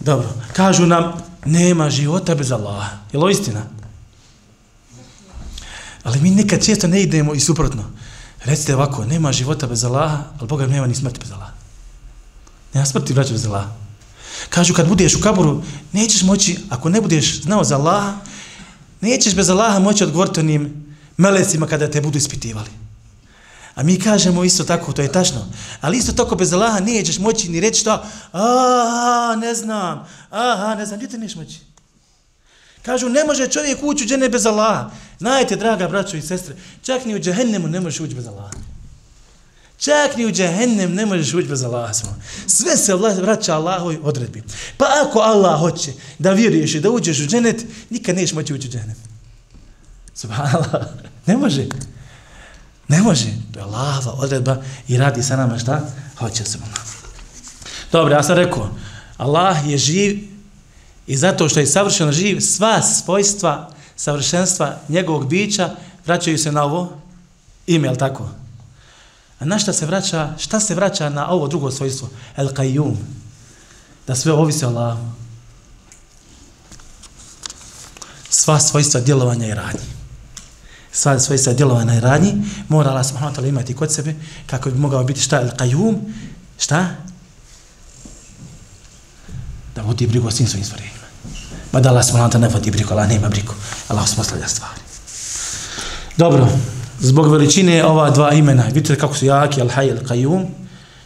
Dobro, 0.00 0.28
kažu 0.52 0.86
nam, 0.86 1.22
nema 1.44 1.90
života 1.90 2.34
bez 2.34 2.52
Allaha. 2.52 2.98
Je 3.12 3.18
li 3.18 3.32
istina? 3.32 3.62
Ali 6.02 6.20
mi 6.20 6.30
nekad 6.30 6.64
često 6.64 6.86
ne 6.86 7.02
idemo 7.02 7.34
i 7.34 7.40
suprotno. 7.40 7.84
Recite 8.44 8.74
ovako, 8.74 9.04
nema 9.04 9.32
života 9.32 9.66
bez 9.66 9.84
Allaha, 9.84 10.24
ali 10.38 10.48
Boga 10.48 10.66
nema 10.66 10.86
ni 10.86 10.94
smrti 10.94 11.20
bez 11.20 11.32
Allaha. 11.32 11.51
Nema 12.74 12.86
smrti 12.86 13.12
vraća 13.12 13.32
bez 13.32 13.46
Allaha. 13.46 13.70
Kažu 14.48 14.74
kad 14.74 14.88
budeš 14.88 15.14
u 15.14 15.20
kaburu, 15.20 15.62
nećeš 15.92 16.22
moći, 16.22 16.58
ako 16.70 16.88
ne 16.88 17.00
budeš 17.00 17.42
znao 17.42 17.64
za 17.64 17.76
Allaha, 17.76 18.14
nećeš 19.00 19.34
bez 19.34 19.50
Allaha 19.50 19.78
moći 19.78 20.04
odgovoriti 20.04 20.40
onim 20.40 20.94
melecima 21.16 21.66
kada 21.66 21.90
te 21.90 22.00
budu 22.00 22.18
ispitivali. 22.18 22.70
A 23.74 23.82
mi 23.82 23.98
kažemo 24.00 24.44
isto 24.44 24.64
tako, 24.64 24.92
to 24.92 25.02
je 25.02 25.12
tačno. 25.12 25.46
Ali 25.80 25.98
isto 25.98 26.12
tako 26.12 26.36
bez 26.36 26.52
Allaha 26.52 26.80
nećeš 26.80 27.18
moći 27.18 27.48
ni 27.48 27.60
reći 27.60 27.84
to, 27.84 28.04
a 28.32 29.36
ne 29.40 29.54
znam, 29.54 30.06
aha, 30.30 30.74
ne 30.74 30.86
znam, 30.86 30.98
gdje 30.98 31.08
te 31.08 31.18
neš 31.18 31.34
moći? 31.34 31.60
Kažu, 32.82 33.08
ne 33.08 33.24
može 33.24 33.48
čovjek 33.48 33.78
ući 33.82 34.04
u 34.04 34.06
džene 34.06 34.28
bez 34.28 34.46
Allaha. 34.46 34.90
Znajte, 35.18 35.56
draga 35.56 35.88
braćo 35.88 36.16
i 36.16 36.22
sestre, 36.22 36.56
čak 36.82 37.04
ni 37.04 37.14
u 37.14 37.18
džehennemu 37.18 37.68
ne 37.68 37.80
možeš 37.80 38.00
ući 38.00 38.14
bez 38.14 38.26
Allaha. 38.26 38.52
Čak 39.82 40.16
ni 40.16 40.26
u 40.26 40.32
džehennem 40.32 40.94
ne 40.94 41.06
možeš 41.06 41.34
ući 41.34 41.48
bez 41.48 41.62
Allaha. 41.62 41.92
Sve 42.46 42.76
se 42.76 42.94
vraća 42.94 43.54
Allahovoj 43.54 43.98
odredbi. 44.02 44.42
Pa 44.76 44.86
ako 45.04 45.18
Allah 45.18 45.60
hoće 45.60 45.92
da 46.18 46.32
vjeruješ 46.32 46.74
i 46.74 46.80
da 46.80 46.90
uđeš 46.90 47.20
u 47.20 47.26
dženet, 47.26 47.66
nikad 47.90 48.16
neš 48.16 48.32
moći 48.32 48.54
ući 48.54 48.68
u 48.68 48.70
džennem. 48.70 48.96
Subhanallah. 50.14 50.86
Ne 51.26 51.36
može. 51.36 51.66
Ne 52.88 53.00
može. 53.02 53.26
To 53.52 53.58
je 53.58 53.62
Allahova 53.62 54.12
odredba 54.12 54.62
i 54.88 54.96
radi 54.96 55.22
sa 55.22 55.36
nama 55.36 55.58
šta? 55.58 55.90
Hoće 56.18 56.44
se. 56.44 56.58
Dobro, 57.92 58.14
ja 58.14 58.22
sam 58.22 58.36
rekao, 58.36 58.70
Allah 59.16 59.56
je 59.68 59.78
živ 59.78 60.28
i 61.06 61.16
zato 61.16 61.48
što 61.48 61.60
je 61.60 61.66
savršeno 61.66 62.12
živ, 62.12 62.40
sva 62.40 62.82
svojstva 62.82 63.70
savršenstva 63.96 64.78
njegovog 64.88 65.28
bića 65.28 65.70
vraćaju 66.06 66.38
se 66.38 66.52
na 66.52 66.64
ovo 66.64 66.92
ime, 67.66 67.88
je 67.88 67.98
tako? 67.98 68.41
A 69.42 69.44
na 69.44 69.58
šta 69.58 69.72
se 69.72 69.86
vraća, 69.86 70.34
šta 70.38 70.60
se 70.60 70.74
vraća 70.74 71.08
na 71.08 71.28
ovo 71.28 71.48
drugo 71.48 71.70
svojstvo? 71.70 72.08
El 72.36 72.48
Qayyum. 72.48 72.94
Da 74.06 74.14
sve 74.14 74.32
ovisi 74.32 74.64
Allah. 74.64 74.82
Allahu. 74.82 75.10
Sva 78.30 78.60
svojstva 78.60 79.00
djelovanja 79.00 79.46
i 79.46 79.54
radnji. 79.54 79.86
Sva 80.92 81.18
svojstva 81.18 81.52
djelovanja 81.52 81.94
i 81.94 82.00
radnji 82.00 82.34
mora 82.68 82.90
Allah 82.90 83.06
subhanahu 83.06 83.34
wa 83.34 83.40
ta'ala 83.40 83.48
imati 83.48 83.74
kod 83.74 83.92
sebe 83.92 84.14
kako 84.46 84.70
bi 84.70 84.78
mogao 84.78 85.04
biti 85.04 85.20
šta? 85.20 85.40
El 85.40 85.50
Qayyum. 85.58 85.98
Šta? 86.58 86.86
Da 89.74 89.82
vodi 89.82 90.06
brigu 90.06 90.28
o 90.28 90.30
svim 90.30 90.48
svojim 90.48 90.64
stvarima. 90.64 90.90
Ma 90.92 91.30
pa 91.72 91.80
da 91.80 91.88
Allah 91.88 92.04
subhanahu 92.04 92.30
wa 92.30 92.34
ta'ala 92.34 92.40
ne 92.40 92.48
vodi 92.48 92.70
brigu, 92.70 92.92
Allah 92.92 93.08
nema 93.08 93.28
brigu. 93.28 93.54
Allah 93.88 94.04
uspostavlja 94.04 94.48
stvari. 94.48 94.80
Dobro 96.16 96.48
zbog 97.02 97.32
veličine 97.32 97.84
ova 97.84 98.10
dva 98.10 98.32
imena. 98.32 98.62
Vidite 98.62 98.96
kako 98.96 99.14
su 99.14 99.26
jaki, 99.26 99.60
Al-Hay, 99.60 99.98
Al-Qayyum. 99.98 100.46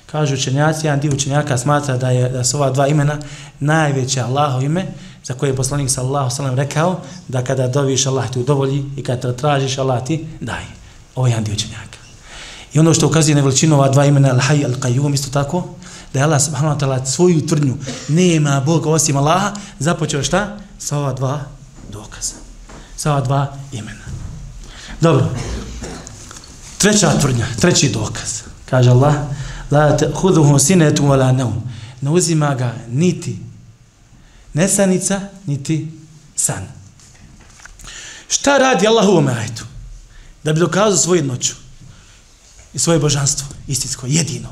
Kažu 0.06 0.34
učenjaci, 0.34 0.86
jedan 0.86 1.00
dio 1.00 1.12
učenjaka 1.12 1.58
smatra 1.58 1.96
da, 1.96 2.10
je, 2.10 2.28
da 2.28 2.44
su 2.44 2.56
ova 2.56 2.70
dva 2.70 2.88
imena 2.88 3.18
najveće 3.60 4.20
Allaho 4.20 4.60
ime, 4.60 4.86
za 5.24 5.34
koje 5.34 5.50
je 5.50 5.56
poslanik 5.56 5.90
sallallahu 5.90 6.30
sallam 6.30 6.54
rekao 6.54 7.00
da 7.28 7.44
kada 7.44 7.68
doviš 7.68 8.06
Allah 8.06 8.30
ti 8.30 8.38
udovolji 8.38 8.84
i 8.96 9.02
kada 9.02 9.32
tražiš 9.32 9.78
Allah 9.78 10.04
ti 10.04 10.26
daj. 10.40 10.64
Ovo 11.14 11.26
je 11.26 11.30
jedan 11.30 11.44
dio 11.44 11.54
učenjaka. 11.54 11.98
I 12.72 12.78
ono 12.78 12.94
što 12.94 13.06
ukazuje 13.06 13.34
na 13.34 13.40
veličinu 13.40 13.74
ova 13.74 13.88
dva 13.88 14.04
imena 14.04 14.34
Al-Hay, 14.34 14.66
Al-Qayyum, 14.66 15.14
isto 15.14 15.30
tako, 15.30 15.64
da 16.12 16.18
je 16.18 16.24
Allah 16.24 16.42
subhanahu 16.42 16.78
wa 16.78 16.80
ta'ala 16.80 17.04
svoju 17.04 17.46
tvrdnju 17.46 17.74
nema 18.08 18.60
Boga 18.60 18.90
osim 18.90 19.16
Allaha, 19.16 19.52
započeo 19.78 20.22
šta? 20.22 20.56
Sa 20.78 20.98
ova 20.98 21.12
dva 21.12 21.40
dokaza. 21.92 22.34
Sa 22.96 23.12
ova 23.12 23.20
dva 23.20 23.52
imena. 23.72 24.04
Dobro, 25.00 25.26
Treća 26.78 27.18
tvrdnja, 27.20 27.46
treći 27.60 27.88
dokaz. 27.88 28.40
Kaže 28.70 28.90
Allah, 28.90 29.14
la 29.70 29.98
huduhu 30.14 30.58
sinetu 30.58 31.02
wala 31.02 31.36
neum. 31.36 31.62
Ne 32.00 32.10
uzima 32.10 32.54
ga 32.54 32.74
niti 32.88 33.38
nesanica, 34.52 35.20
niti 35.46 35.88
san. 36.36 36.66
Šta 38.28 38.58
radi 38.58 38.86
Allah 38.86 39.08
u 39.08 39.10
ovome 39.10 39.32
ajetu? 39.32 39.64
Da 40.44 40.52
bi 40.52 40.60
dokazao 40.60 40.96
svoju 40.96 41.18
jednoću 41.18 41.54
i 42.74 42.78
svoje 42.78 42.98
božanstvo, 42.98 43.46
istinsko, 43.66 44.06
jedino. 44.06 44.48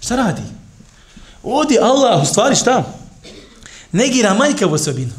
Šta 0.00 0.16
radi? 0.16 0.42
Odi 1.42 1.78
Allah, 1.78 2.22
u 2.22 2.26
stvari 2.26 2.56
šta? 2.56 2.84
Negira 3.92 4.34
manjkavu 4.34 4.74
osobinu. 4.74 5.12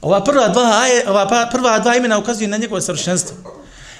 Ova 0.00 0.24
prva 0.24 0.48
dva, 0.48 0.82
ova 1.06 1.28
pa, 1.28 1.48
prva 1.52 1.78
dva 1.78 1.96
imena 1.96 2.18
ukazuju 2.18 2.48
na 2.48 2.56
njegovo 2.56 2.80
savršenstvo. 2.80 3.36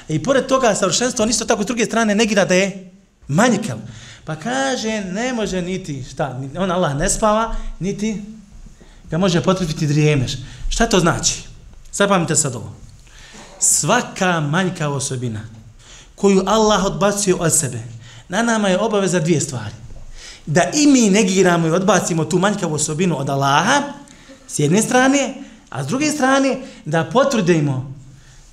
I 0.08 0.22
pored 0.22 0.46
toga 0.46 0.74
savršenstvo, 0.74 1.22
on 1.22 1.30
isto 1.30 1.44
tako 1.44 1.62
s 1.62 1.66
druge 1.66 1.84
strane 1.84 2.14
negira 2.14 2.44
da 2.44 2.54
je 2.54 2.90
manjkav. 3.28 3.78
Pa 4.24 4.36
kaže, 4.36 5.00
ne 5.00 5.32
može 5.32 5.62
niti, 5.62 6.04
šta, 6.10 6.40
on 6.58 6.70
Allah 6.70 6.96
ne 6.96 7.10
spava, 7.10 7.54
niti 7.80 8.22
ga 9.10 9.18
može 9.18 9.40
potrebiti 9.40 9.86
drijemeš. 9.86 10.32
Šta 10.68 10.86
to 10.86 11.00
znači? 11.00 11.42
Zapamite 11.92 12.36
sad 12.36 12.56
ovo. 12.56 12.72
Svaka 13.58 14.40
manjka 14.40 14.88
osobina 14.88 15.40
koju 16.14 16.42
Allah 16.46 16.84
odbacuje 16.84 17.34
od 17.34 17.58
sebe, 17.58 17.82
na 18.28 18.42
nama 18.42 18.68
je 18.68 18.78
obaveza 18.78 19.20
dvije 19.20 19.40
stvari. 19.40 19.74
Da 20.46 20.62
i 20.74 20.86
mi 20.86 21.10
negiramo 21.10 21.66
i 21.66 21.70
odbacimo 21.70 22.24
tu 22.24 22.38
manjkavu 22.38 22.74
osobinu 22.74 23.20
od 23.20 23.30
Allaha, 23.30 23.82
s 24.48 24.58
jedne 24.58 24.82
strane, 24.82 25.34
a 25.70 25.84
s 25.84 25.86
druge 25.86 26.10
strane, 26.10 26.58
da 26.84 27.04
potvrdimo 27.04 27.94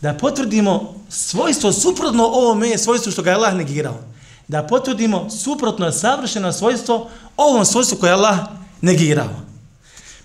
da 0.02 0.14
potvrdimo 0.14 0.96
svojstvo 1.10 1.72
suprotno 1.72 2.26
ovome 2.26 2.78
svojstvu 2.78 3.12
što 3.12 3.22
ga 3.22 3.30
je 3.30 3.36
Allah 3.36 3.54
negirao. 3.54 3.98
Da 4.48 4.64
potvrdimo 4.64 5.30
suprotno 5.30 5.92
savršeno 5.92 6.54
svojstvo 6.54 7.10
ovom 7.38 7.66
svojstvu 7.66 7.98
koje 7.98 8.10
je 8.10 8.14
Allah 8.14 8.38
negirao. 8.82 9.30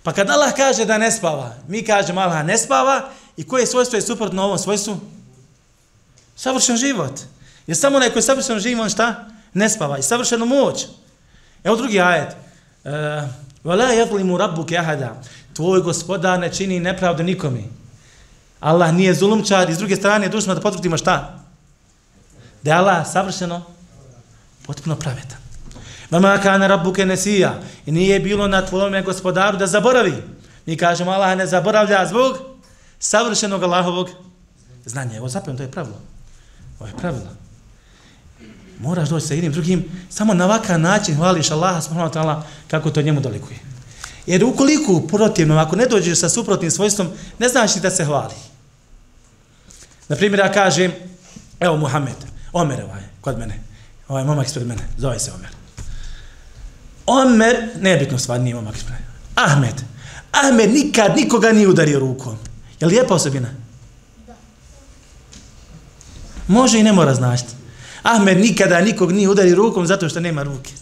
Pa 0.03 0.13
kad 0.13 0.31
Allah 0.31 0.55
kaže 0.57 0.85
da 0.85 0.99
ne 0.99 1.13
spava, 1.13 1.55
mi 1.69 1.83
kažemo 1.83 2.21
Allah 2.21 2.45
ne 2.45 2.59
spava 2.59 3.09
i 3.37 3.45
koje 3.45 3.67
svojstvo 3.67 3.97
je 3.97 4.03
suprotno 4.03 4.43
ovom 4.43 4.59
svojstvu? 4.59 4.97
Savršen 6.37 6.77
život. 6.77 7.21
Jer 7.67 7.77
samo 7.77 7.97
onaj 7.97 8.11
koji 8.11 8.19
je 8.19 8.23
savršeno 8.23 8.59
život, 8.59 8.83
on 8.83 8.91
šta? 8.91 9.29
Ne 9.55 9.69
spava. 9.69 9.99
I 9.99 10.03
savršenu 10.03 10.47
moć. 10.47 10.87
Evo 11.65 11.77
drugi 11.77 12.01
ajet. 12.01 12.37
Eh, 12.85 13.29
Vala 13.65 13.85
jadlimu 13.85 14.39
rabbu 14.39 14.65
kehada. 14.65 15.23
Tvoj 15.53 15.81
gospodar 15.81 16.39
ne 16.39 16.53
čini 16.53 16.81
nepravdu 16.81 17.23
nikome. 17.23 17.63
Allah 18.61 18.95
nije 18.95 19.15
zulumčar 19.15 19.71
i 19.71 19.75
s 19.75 19.79
druge 19.79 19.97
strane 19.97 20.29
dužno 20.29 20.55
da 20.55 20.61
potvrdimo 20.61 20.97
šta? 20.97 21.45
Da 22.63 22.71
je 22.71 22.77
Allah 22.77 23.07
savršeno 23.13 23.63
potpuno 24.67 24.97
pravetan. 24.97 25.39
Vama 26.11 26.39
kana 26.43 26.67
rabbuke 26.67 27.07
nesija 27.07 27.61
i 27.87 27.93
nije 27.93 28.21
bilo 28.21 28.49
na 28.49 28.67
tvojom 28.67 29.05
gospodaru 29.05 29.59
da 29.59 29.67
zaboravi. 29.67 30.23
Mi 30.67 30.77
kažemo 30.77 31.11
Allah 31.11 31.37
ne 31.39 31.47
zaboravlja 31.47 32.07
zbog 32.07 32.39
savršenog 32.99 33.63
Allahovog 33.63 34.11
znanja. 34.85 35.17
Evo 35.17 35.29
zapijem, 35.29 35.57
to 35.57 35.63
je 35.63 35.71
pravilo. 35.71 36.01
Ovo 36.81 36.89
je 36.89 36.97
pravilo. 36.97 37.27
Moraš 38.81 39.09
doći 39.09 39.27
sa 39.27 39.35
jednim 39.35 39.53
drugim, 39.53 39.85
samo 40.11 40.35
na 40.35 40.45
ovakav 40.45 40.81
način 40.81 41.17
hvališ 41.17 41.51
Allaha 41.51 41.81
subhanahu 41.81 42.15
wa 42.15 42.19
ta'ala 42.19 42.43
kako 42.69 42.91
to 42.91 43.03
njemu 43.03 43.21
dolikuje. 43.21 43.59
Jer 44.27 44.45
ukoliko 44.45 45.01
protivno, 45.01 45.59
ako 45.59 45.77
ne 45.77 45.87
dođeš 45.87 46.19
sa 46.19 46.29
suprotnim 46.29 46.71
svojstvom, 46.71 47.09
ne 47.39 47.49
znaš 47.49 47.75
da 47.75 47.91
se 47.91 48.05
hvali. 48.05 48.35
Na 50.09 50.17
primjer, 50.17 50.39
ja 50.39 50.53
kažem, 50.53 50.93
evo 51.61 51.77
Muhammed, 51.77 52.17
Omer 52.53 52.83
ovaj, 52.85 53.03
kod 53.21 53.39
mene, 53.39 53.63
ovaj 54.09 54.25
momak 54.25 54.47
ispred 54.47 54.67
mene, 54.67 54.83
zove 54.99 55.19
se 55.19 55.33
Omer. 55.33 55.51
Omer, 57.07 57.69
nebitno 57.81 58.19
stvar, 58.19 58.41
nije 58.41 58.55
momak 58.55 58.77
ispred 58.77 58.93
mene. 58.93 59.07
Ahmed. 59.35 59.83
Ahmed 60.33 60.71
nikad 60.73 61.17
nikoga 61.17 61.53
nije 61.53 61.69
udario 61.69 61.99
rukom. 61.99 62.39
Je 62.81 62.87
li 62.87 62.95
lijepa 62.95 63.15
osobina? 63.15 63.49
Može 66.49 66.79
i 66.79 66.83
ne 66.83 66.93
mora 66.93 67.15
značiti. 67.15 67.53
Ahmed 68.03 68.41
nikada 68.41 68.81
nikog 68.81 69.13
nije 69.13 69.29
udari 69.29 69.55
rukom 69.55 69.87
zato 69.87 70.09
što 70.09 70.21
nema 70.21 70.43
ruke. 70.43 70.73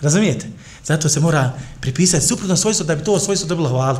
Razumijete? 0.00 0.46
Zato 0.88 1.08
se 1.08 1.20
mora 1.20 1.52
pripisati 1.80 2.26
suprotno 2.26 2.56
svojstvo 2.56 2.86
da 2.86 2.96
bi 2.96 3.04
to 3.04 3.18
svojstvo 3.18 3.48
dobilo 3.48 3.68
hvalu. 3.68 3.98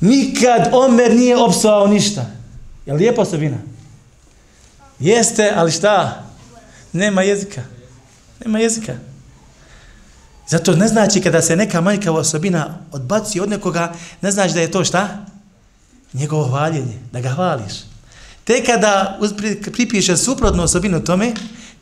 Nikad 0.00 0.68
Omer 0.72 1.14
nije 1.14 1.36
opsovao 1.36 1.86
ništa. 1.86 2.26
Je 2.86 2.92
li 2.92 2.98
lijepa 2.98 3.22
osobina? 3.22 3.56
Jeste, 4.98 5.52
ali 5.56 5.72
šta? 5.72 6.24
Nema 6.92 7.22
jezika. 7.22 7.62
Nema 8.44 8.58
jezika. 8.58 8.94
Zato 10.48 10.76
ne 10.76 10.88
znači 10.88 11.20
kada 11.20 11.42
se 11.42 11.56
neka 11.56 11.80
majka 11.80 12.12
osobina 12.12 12.78
odbaci 12.92 13.40
od 13.40 13.48
nekoga, 13.48 13.94
ne 14.20 14.30
znači 14.30 14.54
da 14.54 14.60
je 14.60 14.70
to 14.70 14.84
šta? 14.84 15.26
Njegovo 16.12 16.48
hvaljenje, 16.48 16.98
da 17.12 17.20
ga 17.20 17.30
hvališ. 17.30 17.74
Te 18.44 18.64
kada 18.64 19.18
pripiše 19.72 20.16
suprotnu 20.16 20.62
osobinu 20.62 21.04
tome, 21.04 21.34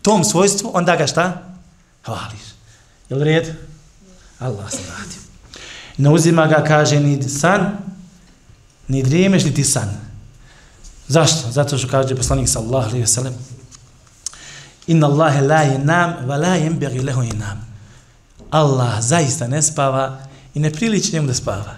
tom 0.03 0.25
svojstvu, 0.25 0.71
onda 0.75 0.97
ga 0.97 1.07
šta? 1.07 1.43
Hvališ. 2.05 2.54
Jel 3.11 3.21
red? 3.21 3.55
Allah 4.39 4.71
se 4.71 4.79
radi. 4.79 5.17
Ne 5.97 6.11
uzima 6.11 6.47
ga, 6.47 6.65
kaže, 6.65 7.01
ni 7.01 7.29
san, 7.29 7.77
ni 8.89 9.03
drijemeš, 9.03 9.45
ni 9.45 9.55
ti 9.55 9.65
san. 9.65 9.91
Zašto? 11.09 11.51
Zato 11.51 11.79
što 11.79 11.89
kaže 11.89 12.17
poslanik 12.17 12.49
sallallahu 12.49 12.89
alaihi 12.89 13.07
wasallam 13.07 13.33
Inna 14.87 15.07
Allahe 15.07 15.41
la 15.41 15.63
je 15.63 15.79
nam, 15.79 16.15
va 16.27 16.37
la 16.37 16.57
jem 16.57 16.79
lahu 16.83 17.03
leho 17.03 17.23
je 17.23 17.33
nam. 17.33 17.67
Allah 18.51 19.01
zaista 19.01 19.47
ne 19.47 19.63
spava 19.63 20.19
i 20.55 20.61
ne 20.61 20.71
priliči 20.71 21.13
njemu 21.13 21.27
da 21.27 21.35
spava. 21.35 21.75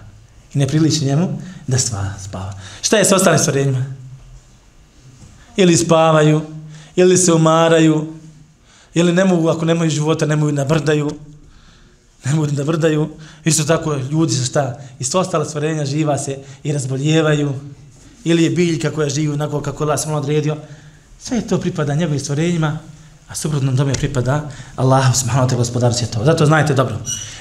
I 0.55 0.59
ne 0.59 0.67
priliči 0.67 1.05
njemu 1.05 1.39
da 1.67 1.79
sva, 1.79 2.13
spava. 2.25 2.55
Šta 2.83 2.97
je 2.97 3.05
s 3.05 3.13
ostalim 3.13 3.39
stvorenjima? 3.39 3.85
Ili 5.57 5.77
spavaju, 5.77 6.43
ili 6.97 7.17
se 7.17 7.33
umaraju, 7.33 8.16
ili 8.97 9.13
ne 9.13 9.25
mogu, 9.25 9.49
ako 9.49 9.65
nemaju 9.65 9.91
života, 9.91 10.27
ne 10.27 10.37
mogu 10.37 10.53
da 10.53 10.65
brdaju, 10.65 11.11
ne 12.25 12.35
mogu 12.35 12.47
da 12.47 12.65
brdaju. 12.65 13.09
Isto 13.45 13.65
tako, 13.65 13.97
ljudi 14.11 14.33
su 14.35 14.45
šta? 14.45 14.81
I 14.99 15.05
s 15.05 15.15
ostale 15.15 15.45
stvorenja 15.45 15.85
živa 15.85 16.19
se 16.19 16.39
i 16.65 16.73
razboljevaju, 16.73 17.53
ili 18.25 18.45
je 18.45 18.51
biljka 18.51 18.91
koja 18.91 19.09
živi 19.09 19.33
onako 19.33 19.61
kako 19.61 19.85
Allah 19.85 20.01
sam 20.01 20.15
odredio. 20.15 20.57
Sve 21.21 21.41
to 21.41 21.61
pripada 21.61 21.95
njegovim 21.95 22.21
stvorenjima, 22.21 22.79
a 23.29 23.35
suprotno 23.35 23.77
tome 23.77 23.93
pripada 23.93 24.51
Allah 24.77 25.17
subhanahu 25.17 25.49
wa 25.49 25.51
ta'ala 25.51 25.57
gospodar 25.57 25.95
svjetova. 25.95 26.25
Zato 26.25 26.47
znajte 26.47 26.75
dobro, 26.75 26.97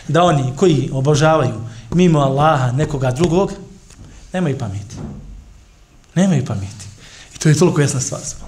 da 0.07 0.23
oni 0.23 0.53
koji 0.55 0.89
obožavaju 0.93 1.55
mimo 1.93 2.19
Allaha 2.19 2.71
nekoga 2.71 3.11
drugog, 3.11 3.51
nemaju 4.33 4.57
pameti. 4.57 4.95
Nemaju 6.15 6.45
pameti. 6.45 6.85
I 7.35 7.39
to 7.39 7.49
je 7.49 7.55
toliko 7.55 7.81
jasna 7.81 7.99
stvar. 7.99 8.44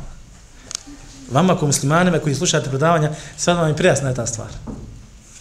Vama 1.31 1.57
ko 1.57 1.65
muslimanima 1.65 2.19
koji 2.19 2.35
slušate 2.35 2.69
predavanja, 2.69 3.11
sve 3.37 3.53
vam 3.53 3.67
je 3.67 3.75
prijasna 3.75 4.13
ta 4.13 4.25
stvar. 4.25 4.47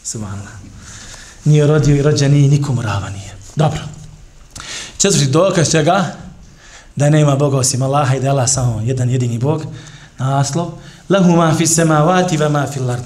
Subhanallah. 0.04 0.52
Nije 1.44 1.66
rodio 1.66 1.96
i 1.96 2.02
rođen, 2.02 2.32
nije 2.32 2.48
nikomu 2.48 2.82
rava 2.82 3.10
nije. 3.10 3.36
Dobro. 3.56 3.80
Četvrti 4.98 5.26
dokaz 5.26 5.70
čega? 5.70 6.16
Da 6.96 7.10
nema 7.10 7.36
Boga 7.36 7.58
osim 7.58 7.82
Allaha 7.82 8.14
i 8.14 8.20
da 8.20 8.26
je 8.26 8.30
Allah 8.30 8.48
samo 8.48 8.82
jedan 8.84 9.10
jedini 9.10 9.38
Bog. 9.38 9.62
Naslov 10.18 10.72
lahu 11.08 11.36
ma 11.36 11.54
fi 11.54 11.66
samawati 11.66 12.38
wa 12.38 12.48
ma 12.50 12.66
fi 12.66 12.80
al-ard. 12.80 13.04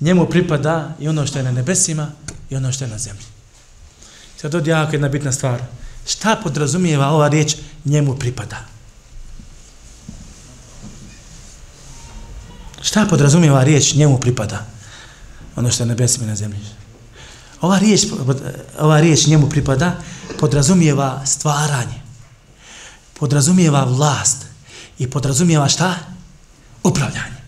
Njemu 0.00 0.26
pripada 0.26 0.94
i 1.00 1.08
ono 1.08 1.26
što 1.26 1.38
je 1.38 1.42
na 1.42 1.52
nebesima 1.52 2.08
i 2.50 2.56
ono 2.56 2.72
što 2.72 2.84
je 2.84 2.90
na 2.90 2.98
zemlji. 2.98 3.24
Sad 4.36 4.54
ovdje 4.54 4.70
jako 4.70 4.92
jedna 4.92 5.08
bitna 5.08 5.32
stvar. 5.32 5.60
Šta 6.06 6.36
podrazumijeva 6.42 7.08
ova 7.08 7.28
riječ 7.28 7.56
njemu 7.84 8.16
pripada? 8.16 8.75
Šta 12.86 13.06
podrazumijeva 13.10 13.64
riječ 13.64 13.94
njemu 13.94 14.20
pripada? 14.20 14.66
Ono 15.56 15.70
što 15.70 15.82
je 15.82 15.86
na 15.86 15.94
nebesima 15.94 16.26
na 16.26 16.36
zemlji. 16.36 16.60
Ova 17.60 17.78
riječ, 17.78 18.06
ova 18.78 19.00
riječ 19.00 19.26
njemu 19.26 19.48
pripada 19.48 19.96
podrazumijeva 20.38 21.26
stvaranje. 21.26 22.00
Podrazumijeva 23.18 23.84
vlast. 23.84 24.46
I 24.98 25.10
podrazumijeva 25.10 25.68
šta? 25.68 25.94
upravljanje. 26.82 27.40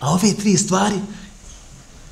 A 0.00 0.10
ove 0.10 0.34
tri 0.34 0.56
stvari 0.56 1.00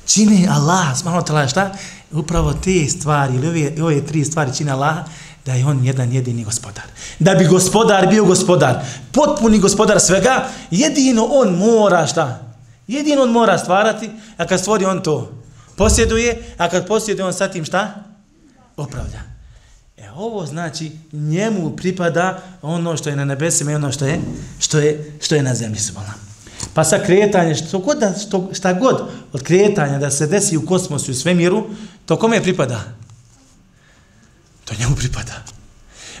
čine 0.05 0.47
Allah, 0.51 0.97
smalo 0.97 1.21
tala 1.21 1.47
šta? 1.47 1.71
Upravo 2.11 2.53
te 2.53 2.89
stvari, 2.89 3.35
ili 3.35 3.47
ove, 3.47 3.83
ove 3.83 4.05
tri 4.05 4.25
stvari 4.25 4.55
čine 4.57 4.71
Allah, 4.71 4.97
da 5.45 5.53
je 5.53 5.65
on 5.65 5.85
jedan 5.85 6.13
jedini 6.13 6.43
gospodar. 6.43 6.83
Da 7.19 7.35
bi 7.35 7.45
gospodar 7.45 8.07
bio 8.07 8.25
gospodar, 8.25 8.85
potpuni 9.11 9.59
gospodar 9.59 9.99
svega, 9.99 10.49
jedino 10.71 11.23
on 11.23 11.55
mora 11.55 12.07
šta? 12.07 12.46
Jedino 12.87 13.21
on 13.21 13.31
mora 13.31 13.57
stvarati, 13.57 14.09
a 14.37 14.45
kad 14.45 14.59
stvori 14.59 14.85
on 14.85 15.03
to 15.03 15.43
posjeduje, 15.75 16.43
a 16.57 16.69
kad 16.69 16.87
posjeduje 16.87 17.25
on 17.25 17.33
sa 17.33 17.47
tim 17.47 17.65
šta? 17.65 18.03
Opravlja. 18.77 19.21
E 19.97 20.09
ovo 20.11 20.45
znači 20.45 20.91
njemu 21.11 21.75
pripada 21.75 22.41
ono 22.61 22.97
što 22.97 23.09
je 23.09 23.15
na 23.15 23.25
nebesima 23.25 23.71
i 23.71 23.75
ono 23.75 23.91
što 23.91 24.05
je 24.05 24.19
što 24.59 24.79
je 24.79 25.17
što 25.21 25.35
je 25.35 25.43
na 25.43 25.55
zemlji 25.55 25.79
subhanahu. 25.79 26.19
Pa 26.73 26.83
sa 26.83 26.99
kretanje, 26.99 27.55
što 27.55 27.79
god 27.79 27.97
da, 27.97 28.13
što, 28.13 28.49
šta 28.53 28.73
god 28.73 29.09
od 29.33 29.43
kretanja 29.43 29.99
da 29.99 30.11
se 30.11 30.27
desi 30.27 30.57
u 30.57 30.65
kosmosu 30.65 31.11
i 31.11 31.15
svemiru, 31.15 31.65
to 32.05 32.19
kome 32.19 32.43
pripada? 32.43 32.83
To 34.65 34.73
njemu 34.79 34.95
pripada. 34.95 35.43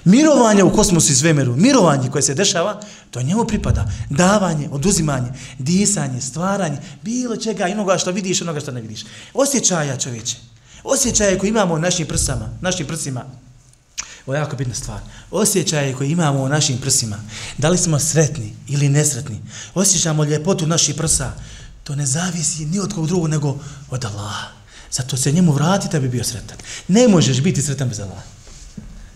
Mirovanje 0.07 0.63
u 0.63 0.73
kosmosu 0.73 1.11
i 1.11 1.15
svemiru, 1.15 1.55
mirovanje 1.55 2.09
koje 2.09 2.21
se 2.21 2.33
dešava, 2.33 2.81
to 3.11 3.21
njemu 3.21 3.45
pripada. 3.45 3.91
Davanje, 4.09 4.69
oduzimanje, 4.71 5.27
disanje, 5.59 6.21
stvaranje, 6.21 6.77
bilo 7.01 7.35
čega, 7.37 7.65
onoga 7.71 7.97
što 7.97 8.11
vidiš, 8.11 8.41
onoga 8.41 8.59
što 8.59 8.71
ne 8.71 8.81
vidiš. 8.81 9.05
Osjećaja 9.33 9.97
čovječe. 9.97 10.35
Osjećaje 10.83 11.39
koje 11.39 11.49
imamo 11.49 11.73
u 11.73 11.79
našim 11.79 12.07
prsama, 12.07 12.49
našim 12.61 12.87
prsima, 12.87 13.25
Ovo 14.25 14.35
je 14.35 14.39
jako 14.39 14.55
bitna 14.55 14.75
stvar. 14.75 14.99
Osjećaje 15.31 15.93
koje 15.93 16.11
imamo 16.11 16.39
u 16.39 16.49
našim 16.49 16.77
prsima, 16.77 17.17
da 17.57 17.69
li 17.69 17.77
smo 17.77 17.99
sretni 17.99 18.53
ili 18.67 18.89
nesretni, 18.89 19.39
osjećamo 19.73 20.23
ljepotu 20.23 20.67
naših 20.67 20.95
prsa, 20.95 21.31
to 21.83 21.95
ne 21.95 22.05
zavisi 22.05 22.65
ni 22.65 22.79
od 22.79 22.93
kog 22.93 23.07
drugog 23.07 23.29
nego 23.29 23.57
od 23.89 24.05
Allaha. 24.05 24.47
Zato 24.91 25.17
se 25.17 25.31
njemu 25.31 25.51
vrati 25.51 25.87
da 25.91 25.99
bi 25.99 26.09
bio 26.09 26.23
sretan. 26.23 26.57
Ne 26.87 27.07
možeš 27.07 27.41
biti 27.41 27.61
sretan 27.61 27.89
bez 27.89 27.99
Allaha. 27.99 28.36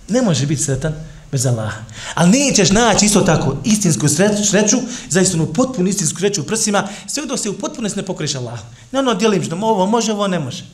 Ne 0.07 0.21
može 0.21 0.45
biti 0.45 0.63
sretan 0.63 0.93
bez 1.31 1.45
Allaha. 1.45 1.81
Ali 2.13 2.29
nećeš 2.29 2.71
naći 2.71 3.05
isto 3.05 3.21
tako 3.21 3.57
istinsku 3.63 4.07
sreću, 4.07 4.45
sreću 4.45 4.77
za 5.09 5.21
istinu 5.21 5.53
potpunu 5.53 5.89
istinsku 5.89 6.19
sreću 6.19 6.41
u 6.41 6.45
prsima, 6.45 6.87
sve 7.07 7.25
dok 7.25 7.39
se 7.39 7.49
u 7.49 7.57
potpunosti 7.57 7.99
ne 7.99 8.05
pokriješ 8.05 8.35
Allaha. 8.35 8.63
Ne 8.91 8.99
ono 8.99 9.13
dijelim 9.13 9.43
što 9.43 9.55
ovo 9.55 9.85
može, 9.85 10.11
ovo 10.11 10.27
ne 10.27 10.39
može. 10.39 10.65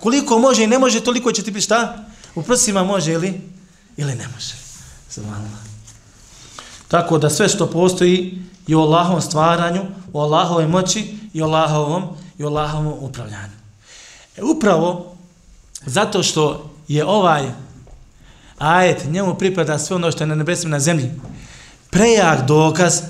Koliko 0.00 0.38
može 0.38 0.64
i 0.64 0.66
ne 0.66 0.78
može, 0.78 1.00
toliko 1.00 1.32
će 1.32 1.42
ti 1.42 1.50
biti 1.50 1.64
šta? 1.64 2.04
U 2.34 2.42
prsima 2.42 2.84
može 2.84 3.12
ili 3.12 3.40
ili 3.96 4.14
ne 4.14 4.28
može. 4.34 4.54
Subhanallah. 5.10 5.60
Tako 6.88 7.18
da 7.18 7.30
sve 7.30 7.48
što 7.48 7.70
postoji 7.70 8.42
i 8.66 8.74
u 8.74 8.80
Allahovom 8.80 9.22
stvaranju, 9.22 9.82
u 10.12 10.20
Allahovoj 10.20 10.66
moći 10.66 11.14
i 11.32 11.42
u 11.42 11.44
Allahovom, 11.44 12.04
i 12.38 12.44
u 12.44 12.46
Allahovom 12.46 12.94
upravljanju. 13.00 13.58
E, 14.36 14.42
upravo 14.42 15.16
zato 15.86 16.22
što 16.22 16.70
je 16.88 17.04
ovaj 17.04 17.50
ajet, 18.58 19.04
njemu 19.10 19.34
pripada 19.34 19.78
sve 19.78 19.96
ono 19.96 20.10
što 20.10 20.22
je 20.22 20.28
na 20.28 20.34
nebesima 20.34 20.70
na 20.70 20.80
zemlji, 20.80 21.10
prejak 21.90 22.46
dokaz 22.46 23.00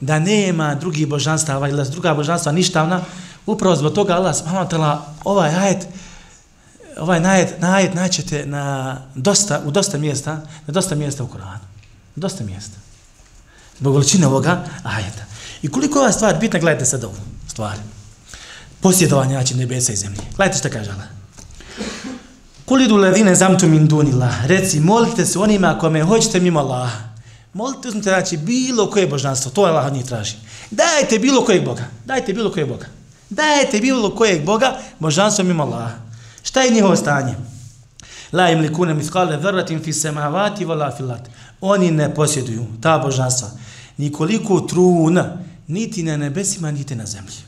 da 0.00 0.18
nema 0.18 0.74
drugih 0.74 1.08
božanstava 1.08 1.68
ili 1.68 1.90
druga 1.90 2.14
božanstva 2.14 2.52
ništavna, 2.52 3.00
upravo 3.46 3.76
zbog 3.76 3.92
toga 3.92 4.14
Allah 4.14 4.36
subhanahu 4.36 4.68
ovaj 5.24 5.54
ajet 5.54 5.86
ovaj 6.98 7.20
najet, 7.20 7.60
najet 7.60 7.94
naćete 7.94 8.46
na 8.46 8.96
dosta, 9.14 9.62
u 9.64 9.70
dosta 9.70 9.98
mjesta, 9.98 10.32
na 10.66 10.72
dosta 10.72 10.94
mjesta 10.94 11.24
u 11.24 11.26
Koranu. 11.26 11.64
Dosta 12.16 12.44
mjesta. 12.44 12.78
Zbog 13.78 13.94
veličine 13.94 14.26
ovoga 14.26 14.64
ajeta. 14.82 15.24
I 15.62 15.68
koliko 15.68 15.98
ova 15.98 16.12
stvar 16.12 16.36
bitna, 16.40 16.58
gledajte 16.58 16.84
sad 16.84 17.04
ovu 17.04 17.14
stvar. 17.48 17.76
Posjedovanje 18.80 19.34
naći 19.34 19.54
nebesa 19.54 19.92
i 19.92 19.96
zemlje. 19.96 20.20
Gledajte 20.36 20.58
što 20.58 20.70
kaže 20.70 20.90
Allah. 20.90 21.06
Kulidu 22.66 22.96
ledine 22.96 23.34
zamtu 23.34 23.68
min 23.68 23.86
dunila. 23.86 24.32
Reci, 24.46 24.80
molite 24.80 25.26
se 25.26 25.38
onima 25.38 25.78
kome 25.78 26.02
hoćete 26.02 26.40
mimo 26.40 26.60
Allaha. 26.60 26.98
Molite, 27.52 27.88
uzmite, 27.88 28.10
znači, 28.10 28.36
bilo 28.36 28.90
koje 28.90 29.06
božanstvo. 29.06 29.50
To 29.50 29.66
je 29.66 29.70
Allah 29.70 29.86
od 29.86 29.92
njih 29.92 30.04
traži. 30.04 30.34
Dajte 30.70 31.18
bilo 31.18 31.44
kojeg 31.44 31.64
Boga. 31.64 31.84
Dajte 32.04 32.32
bilo 32.32 32.52
kojeg 32.52 32.68
Boga. 32.68 32.86
Dajte 33.30 33.80
bilo 33.80 34.10
kojeg 34.10 34.44
Boga 34.44 34.78
božanstvo 34.98 35.44
mimo 35.44 35.62
Allaha. 35.62 35.90
Šta 36.42 36.62
je 36.62 36.70
njihovo 36.70 36.96
stanje? 36.96 37.34
La 38.32 38.50
im 38.50 38.60
li 38.60 38.72
kune 38.72 38.94
miskale 38.94 39.36
vrratim 39.36 39.82
fi 39.82 39.92
semavati 39.92 40.64
vala 40.64 40.90
filat. 40.96 41.28
Oni 41.60 41.90
ne 41.90 42.14
posjeduju 42.14 42.66
ta 42.82 42.98
božanstva. 42.98 43.48
Nikoliko 43.96 44.60
truna, 44.60 45.36
niti 45.66 46.02
na 46.02 46.16
nebesima, 46.16 46.70
niti 46.70 46.94
na 46.94 47.06
zemlji. 47.06 47.45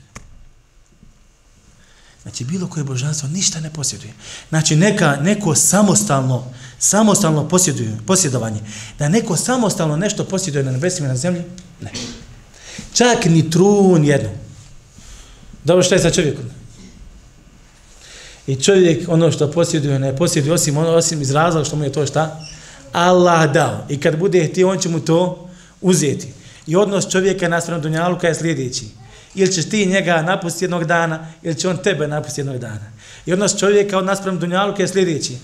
Znači, 2.28 2.44
bilo 2.44 2.68
koje 2.68 2.84
božanstvo 2.84 3.28
ništa 3.28 3.60
ne 3.60 3.70
posjeduje. 3.70 4.12
Znači, 4.48 4.76
neka, 4.76 5.16
neko 5.22 5.54
samostalno, 5.54 6.44
samostalno 6.78 7.48
posjeduje, 7.48 7.96
posjedovanje, 8.06 8.60
da 8.98 9.08
neko 9.08 9.36
samostalno 9.36 9.96
nešto 9.96 10.24
posjeduje 10.24 10.64
na 10.64 10.70
nebesima 10.70 11.06
i 11.06 11.08
na 11.08 11.16
zemlji, 11.16 11.42
ne. 11.80 11.90
Čak 12.92 13.24
ni 13.24 13.50
trun 13.50 14.04
jednu. 14.04 14.28
Dobro, 15.64 15.82
šta 15.82 15.94
je 15.94 16.00
sa 16.00 16.10
čovjekom? 16.10 16.44
I 18.46 18.56
čovjek 18.56 19.08
ono 19.08 19.32
što 19.32 19.50
posjeduje, 19.50 19.98
ne 19.98 20.16
posjeduje 20.16 20.52
osim, 20.52 20.76
ono, 20.76 20.90
osim 20.90 21.22
iz 21.22 21.30
razloga 21.30 21.64
što 21.64 21.76
mu 21.76 21.84
je 21.84 21.92
to 21.92 22.06
šta? 22.06 22.40
Allah 22.92 23.52
dao. 23.52 23.86
I 23.88 24.00
kad 24.00 24.18
bude 24.18 24.48
htio, 24.52 24.68
on 24.68 24.78
će 24.78 24.88
mu 24.88 25.00
to 25.00 25.48
uzeti. 25.80 26.28
I 26.66 26.76
odnos 26.76 27.08
čovjeka 27.10 27.48
naspram 27.48 27.80
Dunjaluka 27.80 28.28
je 28.28 28.34
sljedeći. 28.34 28.97
Ili 29.38 29.52
ćeš 29.52 29.68
ti 29.68 29.86
njega 29.86 30.22
napustiti 30.22 30.64
jednog 30.64 30.84
dana, 30.84 31.26
ili 31.42 31.54
će 31.54 31.68
on 31.68 31.76
tebe 31.82 32.08
napustiti 32.08 32.40
jednog 32.40 32.58
dana. 32.58 32.92
I 33.26 33.32
odnos 33.32 33.58
čovjeka 33.58 33.98
od 33.98 34.04
naspram 34.04 34.38
Dunjaluka 34.38 34.82
je 34.82 34.88
sljedeći. 34.88 35.36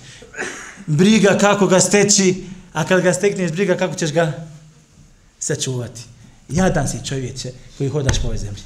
Briga 0.86 1.38
kako 1.40 1.66
ga 1.66 1.80
steći, 1.80 2.44
a 2.72 2.84
kad 2.84 3.00
ga 3.00 3.12
stekneš, 3.12 3.50
briga 3.52 3.76
kako 3.76 3.94
ćeš 3.94 4.12
ga 4.12 4.32
sačuvati. 5.38 6.00
Jadan 6.48 6.88
si 6.88 7.06
čovječe 7.08 7.52
koji 7.78 7.90
hodaš 7.90 8.18
po 8.18 8.26
ovoj 8.26 8.38
zemlji. 8.38 8.62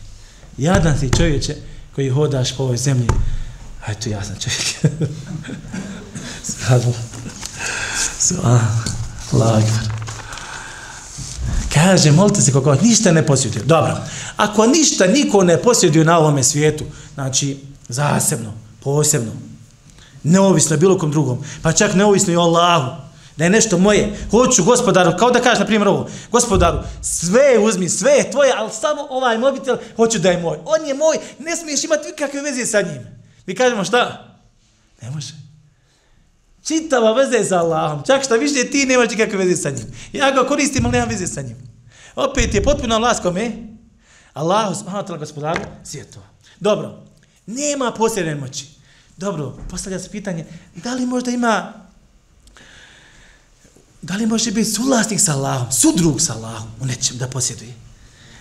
Jadan 0.59 0.99
si 0.99 1.11
čovječe 1.17 1.57
koji 1.95 2.09
hodaš 2.09 2.57
po 2.57 2.63
ovoj 2.63 2.77
zemlji. 2.77 3.09
A 3.87 3.93
eto, 3.93 4.09
ja 4.09 4.25
sam 4.25 4.37
čovjek. 4.41 4.99
Sradila. 6.49 6.95
Allah 9.33 9.63
Kaže, 11.85 12.11
molite 12.13 12.41
se 12.41 12.53
koliko 12.53 12.75
ništa 12.75 13.13
ne 13.13 13.27
posjeduje. 13.27 13.65
Dobro, 13.65 13.97
ako 14.37 14.67
ništa 14.67 15.07
niko 15.07 15.45
ne 15.45 15.63
posjeduje 15.63 16.05
na 16.05 16.19
ovome 16.19 16.45
svijetu, 16.45 16.85
znači, 17.15 17.59
zasebno, 17.89 18.53
posebno, 18.81 19.33
neovisno 20.23 20.75
je 20.75 20.79
bilo 20.79 20.99
kom 20.99 21.11
drugom, 21.11 21.39
pa 21.63 21.73
čak 21.73 21.95
neovisno 21.95 22.33
i 22.33 22.37
o 22.37 22.41
Allahu, 22.41 22.91
da 23.37 23.45
je 23.45 23.51
nešto 23.51 23.79
moje, 23.79 24.17
hoću 24.31 24.65
gospodaru, 24.65 25.17
kao 25.19 25.31
da 25.31 25.41
kažeš 25.41 25.59
na 25.59 25.67
primjer 25.67 25.89
ovo, 25.89 26.09
gospodaru, 26.33 26.79
sve 27.03 27.59
uzmi, 27.59 27.89
sve 27.89 28.13
je 28.13 28.31
tvoje, 28.31 28.53
ali 28.57 28.71
samo 28.81 29.07
ovaj 29.11 29.39
mobitel 29.39 29.77
hoću 29.97 30.19
da 30.19 30.31
je 30.31 30.43
moj. 30.43 30.59
On 30.65 30.87
je 30.87 30.95
moj, 30.95 31.17
ne 31.39 31.57
smiješ 31.57 31.85
imati 31.85 32.09
nikakve 32.09 32.43
veze 32.43 32.67
sa 32.67 32.83
njim. 32.83 33.07
Mi 33.47 33.55
kažemo 33.55 33.85
šta? 33.85 34.35
Ne 35.03 35.11
može. 35.11 35.35
Čitava 36.65 37.13
veze 37.13 37.37
je 37.37 37.45
sa 37.45 37.59
Allahom. 37.59 38.03
Čak 38.07 38.25
šta 38.25 38.35
više 38.35 38.71
ti 38.71 38.87
nemaš 38.87 39.11
nikakve 39.11 39.39
veze 39.39 39.57
sa 39.57 39.71
njim. 39.71 39.87
Ja 40.13 40.31
ga 40.31 40.47
koristim, 40.47 40.85
ali 40.85 40.93
nemam 40.93 41.09
veze 41.09 41.27
sa 41.27 41.43
njim. 41.43 41.68
Opet 42.19 42.55
je 42.55 42.63
potpuno 42.63 42.99
vlast 42.99 43.23
kome? 43.23 43.53
Allahu 44.35 44.75
subhanahu 44.75 45.05
wa 45.05 45.09
ta'ala 45.09 45.19
gospodaru 45.19 45.61
svijetova. 45.85 46.27
Dobro, 46.61 47.03
nema 47.47 47.93
posljedne 47.93 48.35
moći. 48.35 48.67
Dobro, 49.17 49.59
postavlja 49.71 49.99
se 49.99 50.11
pitanje, 50.11 50.47
da 50.75 50.95
li 50.95 51.07
možda 51.07 51.31
ima 51.31 51.73
da 54.03 54.17
li 54.17 54.27
može 54.27 54.51
biti 54.51 54.71
suvlasnik 54.71 55.21
sa 55.21 55.33
Allahom, 55.33 55.73
sudrug 55.73 56.21
sa 56.21 56.35
Allahom 56.35 56.69
u 56.81 56.87
nečem 56.87 57.19
da 57.19 57.29
posjeduje? 57.29 57.75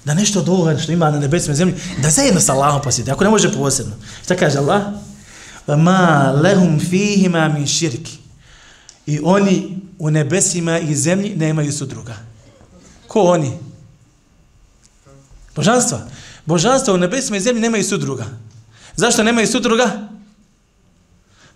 Da 0.06 0.14
nešto 0.14 0.40
od 0.40 0.50
ovoga 0.50 0.78
što 0.78 0.92
ima 0.92 1.12
na 1.12 1.20
nebesima 1.20 1.56
zemlji, 1.56 1.76
da 2.02 2.10
zajedno 2.10 2.42
sa 2.42 2.54
Allahom 2.54 2.82
posjeduje, 2.82 3.14
ako 3.14 3.24
ne 3.24 3.30
može 3.30 3.54
posebno. 3.54 3.96
Šta 4.24 4.36
kaže 4.36 4.58
Allah? 4.58 4.84
Ma 5.68 6.32
lehum 6.44 6.80
fihima 6.80 7.50
min 7.50 7.68
širki. 7.68 8.18
I 9.06 9.20
oni 9.24 9.80
u 10.00 10.10
nebesima 10.10 10.80
i 10.80 10.96
zemlji 10.96 11.36
nemaju 11.36 11.72
sudruga. 11.72 12.16
Ko 13.08 13.22
oni? 13.22 13.67
Božanstva. 15.58 16.06
Božanstva 16.46 16.94
u 16.94 16.98
nebesima 16.98 17.38
i 17.38 17.42
zemlji 17.42 17.62
nemaju 17.62 17.84
sudruga. 17.84 18.26
Zašto 18.96 19.24
nemaju 19.24 19.48
sudruga? 19.48 20.10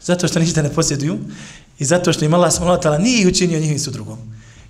Zato 0.01 0.27
što 0.27 0.39
ništa 0.39 0.61
ne 0.61 0.73
posjeduju 0.73 1.19
i 1.79 1.85
zato 1.85 2.13
što 2.13 2.25
im 2.25 2.33
Allah 2.33 2.53
smolotala 2.53 2.97
nije 2.97 3.21
ih 3.21 3.27
učinio 3.27 3.59
njihovim 3.59 3.79
sudrugom. 3.79 4.17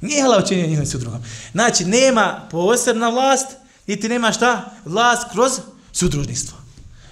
Nije 0.01 0.23
Allah 0.23 0.43
učinio 0.43 0.67
njihovim 0.67 0.89
sudrugom. 0.89 1.23
Znači, 1.51 1.85
nema 1.85 2.47
posebna 2.51 3.09
vlast, 3.09 3.47
niti 3.87 4.09
nema 4.09 4.31
šta? 4.31 4.71
Vlast 4.85 5.31
kroz 5.31 5.51
sudružništvo. 5.91 6.57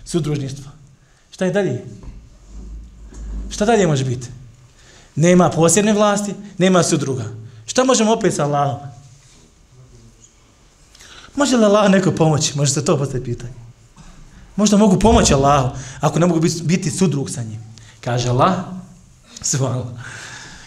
Sudružništvo. 0.05 0.72
Šta 1.32 1.45
je 1.45 1.51
dalje? 1.51 1.86
Šta 3.49 3.65
dalje 3.65 3.88
može 3.88 4.05
biti? 4.05 4.28
Nema 5.15 5.49
posebne 5.49 5.93
vlasti, 5.93 6.34
nema 6.57 6.84
sudruga. 6.84 7.26
Šta 7.65 7.84
možemo 7.84 8.13
opet 8.13 8.34
sa 8.34 8.43
Allahom? 8.43 8.89
Može 11.36 11.58
li 11.58 11.66
Allah 11.66 11.92
neko 11.92 12.12
pomoći? 12.12 12.58
Može 12.58 12.72
se 12.72 12.86
to 12.86 12.98
postaviti 12.98 13.32
pitanje. 13.32 13.54
Možda 14.56 14.78
mogu 14.78 15.00
pomoći 15.00 15.34
Allahu, 15.34 15.78
ako 16.00 16.20
ne 16.20 16.26
mogu 16.26 16.40
biti, 16.40 16.64
biti 16.64 16.92
sudrug 16.92 17.30
sa 17.30 17.44
njim. 17.44 17.60
Kaže 18.02 18.30
Allah, 18.30 18.54
svala. 19.42 19.94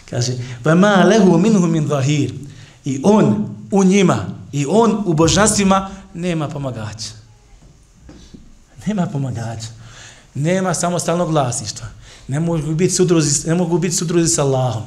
Kaže, 0.09 0.33
va 0.63 0.75
ma 0.75 1.03
lehu 1.03 1.37
minhu 1.37 1.67
min 1.67 1.87
zahir. 1.87 2.33
I 2.85 3.01
on 3.03 3.55
u 3.71 3.83
njima, 3.83 4.25
i 4.51 4.65
on 4.69 5.03
u 5.05 5.13
božanstvima 5.13 5.89
nema 6.13 6.49
pomagača. 6.49 7.09
Nema 8.85 9.05
pomagača. 9.05 9.67
Nema 10.33 10.73
samostalnog 10.73 11.29
vlasništva. 11.29 11.87
Ne 12.27 12.39
mogu 12.39 12.75
biti 12.75 12.93
sudruzi, 12.93 13.47
ne 13.47 13.55
mogu 13.55 13.77
biti 13.77 13.95
sudruzi 13.95 14.35
sa 14.35 14.43
Allahom. 14.43 14.83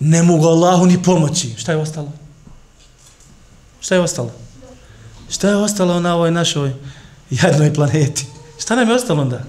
Ne 0.00 0.22
mogu 0.22 0.46
Allahu 0.46 0.86
ni 0.86 1.02
pomoći. 1.02 1.54
Šta 1.56 1.72
je 1.72 1.78
ostalo? 1.78 2.12
Šta 3.80 3.94
je 3.94 4.00
ostalo? 4.00 4.32
Šta 5.29 5.49
je 5.49 5.55
ostalo 5.55 5.99
na 5.99 6.15
ovoj 6.15 6.31
našoj 6.31 6.73
jednoj 7.29 7.73
planeti? 7.73 8.25
Šta 8.59 8.75
nam 8.75 8.89
je 8.89 8.95
ostalo 8.95 9.21
onda? 9.21 9.43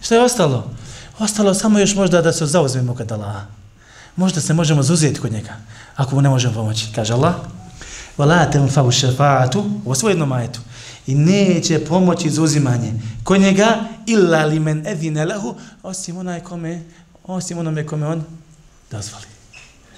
Šta 0.00 0.14
je 0.14 0.20
ostalo? 0.20 0.70
Ostalo 1.18 1.54
samo 1.54 1.78
još 1.78 1.94
možda 1.94 2.22
da 2.22 2.32
se 2.32 2.46
zauzmemo 2.46 2.94
kod 2.94 3.12
Allaha. 3.12 3.46
Možda 4.16 4.40
se 4.40 4.54
možemo 4.54 4.82
zuzeti 4.82 5.20
kod 5.20 5.32
njega, 5.32 5.56
ako 5.96 6.14
mu 6.14 6.22
ne 6.22 6.28
možemo 6.28 6.54
pomoći. 6.54 6.86
Kaže 6.94 7.12
Allah, 7.12 7.34
وَلَا 8.18 8.52
تَنْفَوْ 8.52 8.90
شَفَاتُ 8.90 9.80
U 9.84 9.94
svoj 9.94 10.12
jednom 10.12 10.32
ajetu. 10.32 10.60
I 11.06 11.14
neće 11.14 11.84
pomoći 11.84 12.30
zuzimanje 12.30 12.92
kod 13.24 13.40
njega 13.40 13.84
illa 14.06 14.44
li 14.44 14.60
men 14.60 14.86
edine 14.86 15.24
lehu 15.24 15.54
osim 15.82 16.16
onaj 16.16 16.40
kome, 16.40 16.82
osim 17.24 17.58
onome 17.58 17.86
kome 17.86 18.06
on 18.06 18.24
dozvoli. 18.90 19.24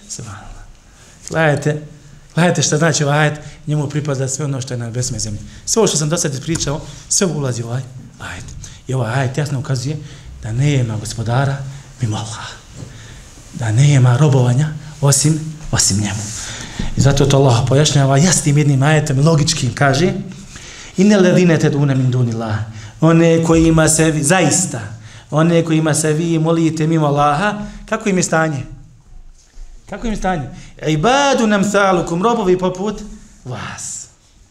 Subhanallah. 0.09 0.62
Gledajte, 1.28 1.87
gledajte 2.38 2.62
šta 2.62 2.78
znači 2.78 3.04
ovaj 3.04 3.20
ajet, 3.20 3.40
njemu 3.68 3.90
pripada 3.90 4.28
sve 4.28 4.46
ono 4.46 4.62
što 4.62 4.74
je 4.74 4.78
na 4.78 4.90
besme 4.90 5.20
zemlji. 5.20 5.40
Sve 5.66 5.80
ovo 5.80 5.88
što 5.88 5.98
sam 5.98 6.10
do 6.10 6.18
sad 6.18 6.42
pričao, 6.42 6.82
sve 7.10 7.28
ulazi 7.28 7.64
u 7.64 7.68
ovaj 7.68 7.82
ajet. 8.20 8.46
I 8.88 8.94
ovaj 8.94 9.14
ajet 9.14 9.38
jasno 9.38 9.60
ukazuje 9.60 9.98
da 10.44 10.52
ne 10.52 10.74
ima 10.74 10.98
gospodara 10.98 11.58
mimo 12.02 12.18
Allah. 12.18 12.50
Da 13.54 13.72
ne 13.72 13.94
ima 13.94 14.18
robovanja 14.18 14.70
osim, 15.02 15.40
osim 15.72 15.98
njemu. 15.98 16.22
I 16.98 17.02
zato 17.02 17.26
to 17.26 17.38
Allah 17.38 17.64
pojašnjava 17.68 18.18
jasnim 18.18 18.58
jednim 18.58 18.84
ajetom 18.84 19.20
logičkim 19.20 19.74
kaže 19.74 20.14
Inne 20.98 21.18
ledine 21.18 21.60
te 21.60 21.70
dune 21.70 21.96
min 21.96 22.12
dunillah. 22.12 22.58
One 23.02 23.44
koji 23.44 23.68
ima 23.68 23.90
se 23.90 24.14
zaista, 24.22 24.82
one 25.32 25.66
koji 25.66 25.78
ima 25.78 25.94
se 25.94 26.14
vi 26.14 26.40
molite 26.40 26.88
mimo 26.88 27.08
Allaha, 27.08 27.54
kako 27.86 28.10
im 28.10 28.18
je 28.18 28.24
stanje? 28.24 28.76
Kako 29.90 30.08
im 30.08 30.16
stanje? 30.16 30.50
Ibadu 30.88 31.48
nam 31.48 31.64
salukum, 31.64 32.24
robovi 32.24 32.58
poput 32.58 33.02
vas. 33.46 34.08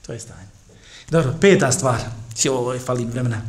To 0.07 0.13
je 0.13 0.21
stanje. 0.21 0.49
Dobro, 1.11 1.35
peta 1.41 1.73
stvar. 1.73 2.01
Si 2.35 2.49
ovo 2.49 2.73
je 2.73 2.81
fali 2.81 3.05
vremena. 3.05 3.43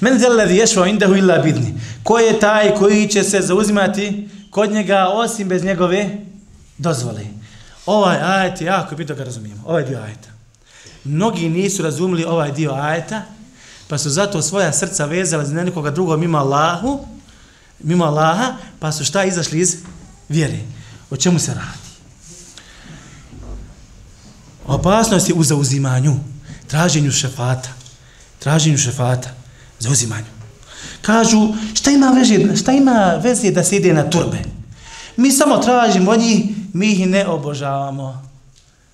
Men 0.00 0.18
zeledi 0.18 0.56
ješva 0.56 0.86
indahu 0.86 1.14
illa 1.14 1.38
bidni. 1.38 1.74
Ko 2.02 2.18
je 2.18 2.40
taj 2.40 2.74
koji 2.74 3.08
će 3.08 3.22
se 3.22 3.40
zauzimati 3.40 4.28
kod 4.50 4.72
njega 4.72 5.08
osim 5.08 5.48
bez 5.48 5.64
njegove 5.64 6.18
dozvole? 6.78 7.22
Ovaj 7.86 8.16
ajet 8.22 8.60
je 8.60 8.66
jako 8.66 8.94
bitno 8.94 9.14
ga 9.14 9.24
razumijemo. 9.24 9.62
Ovaj 9.66 9.84
dio 9.84 9.98
ajeta. 9.98 10.28
Mnogi 11.04 11.48
nisu 11.48 11.82
razumili 11.82 12.24
ovaj 12.24 12.52
dio 12.52 12.72
ajeta, 12.72 13.22
pa 13.88 13.98
su 13.98 14.10
zato 14.10 14.42
svoja 14.42 14.72
srca 14.72 15.04
vezali 15.04 15.46
za 15.46 15.54
nekoga 15.54 15.90
drugog 15.90 16.20
mimo 16.20 16.38
Allahu, 16.38 17.06
mimo 17.78 18.04
Allaha, 18.04 18.56
pa 18.78 18.92
su 18.92 19.04
šta 19.04 19.24
izašli 19.24 19.60
iz 19.60 19.76
vjere. 20.28 20.58
O 21.10 21.16
čemu 21.16 21.38
se 21.38 21.54
radi? 21.54 21.86
Opasnost 24.66 25.28
je 25.28 25.34
u 25.34 25.44
zauzimanju, 25.44 26.16
traženju 26.66 27.12
šefata, 27.12 27.68
traženju 28.38 28.78
šefata 28.78 29.30
zauzimanju. 29.78 30.26
Kažu, 31.02 31.54
šta 31.74 31.90
ima, 31.90 32.10
veze, 32.10 32.56
šta 32.56 32.72
ima 32.72 33.20
veze 33.22 33.50
da 33.50 33.64
se 33.64 33.76
ide 33.76 33.94
na 33.94 34.10
turbe? 34.10 34.38
Mi 35.16 35.32
samo 35.32 35.58
tražimo 35.58 36.16
njih, 36.16 36.44
mi 36.72 36.92
ih 36.92 37.06
ne 37.06 37.26
obožavamo. 37.26 38.30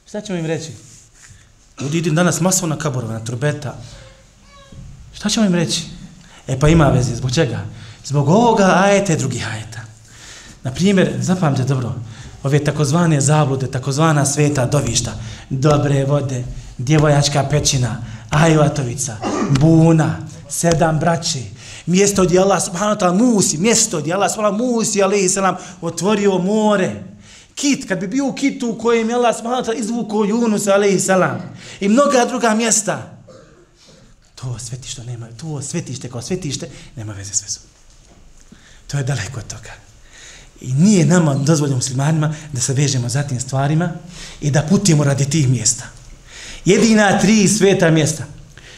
Šta 0.09 0.21
ćemo 0.21 0.39
im 0.39 0.47
reći? 0.47 0.73
Ljudi 1.81 1.99
idu 1.99 2.11
danas 2.11 2.41
masovno 2.41 2.75
na 2.75 2.83
kaborove, 2.83 3.13
na 3.13 3.25
turbeta. 3.25 3.75
Šta 5.13 5.29
ćemo 5.29 5.47
im 5.47 5.55
reći? 5.55 5.83
E 6.47 6.59
pa 6.61 6.69
ima 6.69 6.89
veze, 6.89 7.15
zbog 7.15 7.35
čega? 7.35 7.65
Zbog 8.05 8.29
ovoga 8.29 8.73
ajeta 8.85 9.13
i 9.13 9.17
drugih 9.17 9.49
ajeta. 9.49 9.82
Na 10.63 10.71
primjer, 10.71 11.15
zapamte 11.21 11.65
dobro, 11.65 11.95
ove 12.43 12.65
takozvane 12.65 13.21
zablude, 13.21 13.67
takozvana 13.67 14.27
sveta 14.27 14.67
dovišta, 14.67 15.13
dobre 15.51 16.05
vode, 16.05 16.45
djevojačka 16.79 17.47
pećina, 17.51 18.05
ajvatovica, 18.31 19.17
buna, 19.61 20.17
sedam 20.49 20.99
braći, 20.99 21.45
mjesto 21.87 22.25
gdje 22.25 22.41
Allah 22.41 22.63
subhanahu 22.65 23.01
ta'ala 23.01 23.19
musi, 23.19 23.59
mjesto 23.59 24.01
gdje 24.01 24.15
Allah 24.15 24.31
subhanahu 24.33 24.65
musi, 24.65 25.03
alaihi 25.03 25.29
salam, 25.29 25.57
otvorio 25.81 26.39
more, 26.39 27.03
Kit, 27.55 27.89
kad 27.89 28.01
bi 28.01 28.07
bio 28.07 28.27
u 28.27 28.33
kitu 28.33 28.71
u 28.71 28.79
kojem 28.79 29.09
je 29.09 29.15
Allah 29.15 29.37
subhanahu 29.37 29.63
ta'ala 29.63 29.79
izvukao 29.79 30.25
Junus, 30.25 30.67
alaihi 30.67 31.01
salam, 31.01 31.43
i 31.81 31.89
mnoga 31.89 32.25
druga 32.29 32.55
mjesta, 32.55 33.13
to 34.35 34.59
svetište 34.59 35.05
nema, 35.05 35.27
to 35.37 35.63
svetište 35.63 36.11
kao 36.11 36.23
svetište 36.23 36.69
nema 36.97 37.13
veze 37.13 37.35
s 37.35 37.43
vezom. 37.43 37.63
To 38.87 38.99
je 38.99 39.05
daleko 39.05 39.41
od 39.41 39.47
toga. 39.47 39.92
I 40.61 40.73
nije 40.73 41.05
nama 41.07 41.35
dozvoljeno 41.35 41.77
muslimanima 41.77 42.35
da 42.53 42.61
se 42.61 42.73
vežemo 42.73 43.09
za 43.09 43.23
tim 43.23 43.41
stvarima 43.41 43.91
i 44.41 44.51
da 44.51 44.63
putimo 44.63 45.05
radi 45.05 45.31
tih 45.31 45.49
mjesta. 45.49 45.85
Jedina 46.65 47.19
tri 47.19 47.49
sveta 47.49 47.91
mjesta 47.91 48.25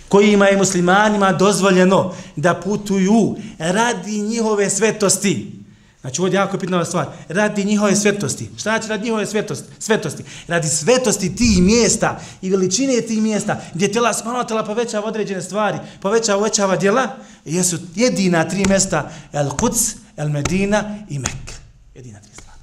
kojima 0.09 0.47
je 0.47 0.57
muslimanima 0.57 1.33
dozvoljeno 1.33 2.15
da 2.37 2.55
putuju 2.55 3.37
radi 3.59 4.21
njihove 4.21 4.71
svetosti. 4.71 5.53
Znači, 6.01 6.23
ovdje 6.23 6.37
je 6.37 6.41
jako 6.41 6.59
pitna 6.59 6.85
stvar. 6.85 7.07
Radi 7.29 7.65
njihove 7.65 7.97
svetosti. 7.97 8.51
Šta 8.57 8.63
znači 8.63 8.89
radi 8.89 9.05
njihove 9.05 9.27
svetosti? 9.27 9.69
svetosti? 9.79 10.25
Radi 10.49 10.69
svetosti 10.69 11.37
tih 11.37 11.63
mjesta 11.63 12.21
i 12.43 12.51
veličine 12.51 13.01
tih 13.01 13.23
mjesta 13.23 13.61
gdje 13.75 13.93
tela 13.93 14.15
smanotela 14.15 14.65
povećava 14.65 15.07
određene 15.07 15.43
stvari, 15.43 15.79
povećava, 16.01 16.39
uvećava 16.39 16.77
djela, 16.77 17.17
jesu 17.45 17.79
jedina 17.95 18.49
tri 18.49 18.65
mjesta 18.69 19.11
El 19.33 19.49
Quds, 19.49 19.97
El 20.17 20.29
Medina 20.29 20.99
i 21.09 21.19
Mekka. 21.19 21.64
Jedina 21.95 22.21
tri 22.21 22.33
strana. 22.33 22.63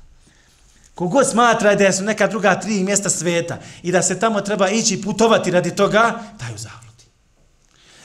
Kogod 0.95 1.29
smatra 1.29 1.75
da 1.75 1.91
su 1.91 2.03
neka 2.03 2.27
druga 2.27 2.59
tri 2.59 2.83
mjesta 2.83 3.09
sveta 3.09 3.57
i 3.83 3.91
da 3.91 4.01
se 4.01 4.19
tamo 4.19 4.41
treba 4.41 4.69
ići 4.69 5.01
putovati 5.01 5.51
radi 5.51 5.75
toga, 5.75 6.23
daju 6.39 6.57
zavrlo. 6.57 6.81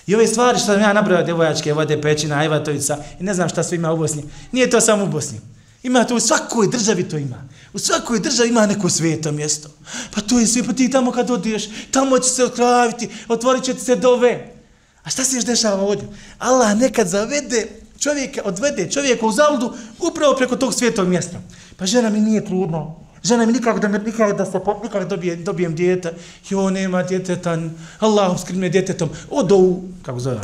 I 0.07 0.14
ove 0.14 0.27
stvari 0.27 0.59
što 0.59 0.66
sam 0.66 0.81
ja 0.81 0.93
nabrao, 0.93 1.22
djevojačke 1.22 1.72
vode, 1.72 2.01
pećina, 2.03 2.39
ajvatovica, 2.39 2.99
i 3.20 3.22
ne 3.22 3.35
znam 3.35 3.49
šta 3.49 3.62
sve 3.62 3.77
ima 3.77 3.93
u 3.93 3.97
Bosni, 3.97 4.24
nije 4.53 4.70
to 4.70 4.81
samo 4.81 5.05
u 5.05 5.09
Bosni. 5.09 5.41
Ima 5.83 6.05
to 6.05 6.16
u 6.16 6.20
svakoj 6.20 6.68
državi 6.68 7.09
to 7.09 7.18
ima. 7.18 7.49
U 7.72 7.79
svakoj 7.79 8.20
državi 8.20 8.49
ima 8.49 8.66
neko 8.66 8.91
sveto 8.91 9.33
mjesto. 9.33 9.68
Pa 10.14 10.20
to 10.20 10.39
je 10.39 10.47
sve, 10.47 10.62
pa 10.62 10.72
ti 10.72 10.91
tamo 10.91 11.12
kad 11.12 11.31
odiješ, 11.31 11.64
tamo 11.91 12.18
će 12.18 12.31
se 12.31 12.45
otkraviti, 12.45 13.09
otvorit 13.29 13.64
će 13.64 13.74
se 13.74 13.97
dove. 13.97 14.55
A 15.03 15.11
šta 15.11 15.24
se 15.24 15.37
još 15.37 15.45
dešava 15.45 15.83
ovdje? 15.83 16.09
Allah 16.39 16.77
nekad 16.77 17.09
zavede 17.09 17.68
čovjeka, 17.99 18.40
odvede 18.44 18.90
čovjeka 18.90 19.26
u 19.26 19.32
zaludu 19.32 19.72
upravo 19.99 20.36
preko 20.36 20.57
tog 20.57 20.74
svetog 20.74 21.09
mjesta. 21.09 21.38
Pa 21.76 21.86
žena 21.86 22.11
mi 22.11 22.20
nije 22.20 22.44
trudno, 22.44 23.07
Žena 23.26 23.47
mi 23.47 23.53
nikako 23.53 23.78
da, 23.78 23.88
me, 23.88 23.99
nikako 23.99 24.32
da 24.32 24.44
se 24.44 24.61
nikako 24.82 25.05
dobije, 25.05 25.36
dobijem 25.36 25.74
dijete. 25.74 26.12
Jo, 26.51 26.70
nema 26.70 27.03
djeteta. 27.03 27.59
Allah 27.99 28.40
skrbi 28.40 28.59
me 28.59 28.68
djetetom. 28.68 29.09
Odo 29.30 29.57
u, 29.57 29.82
kako 30.03 30.20
zove, 30.20 30.40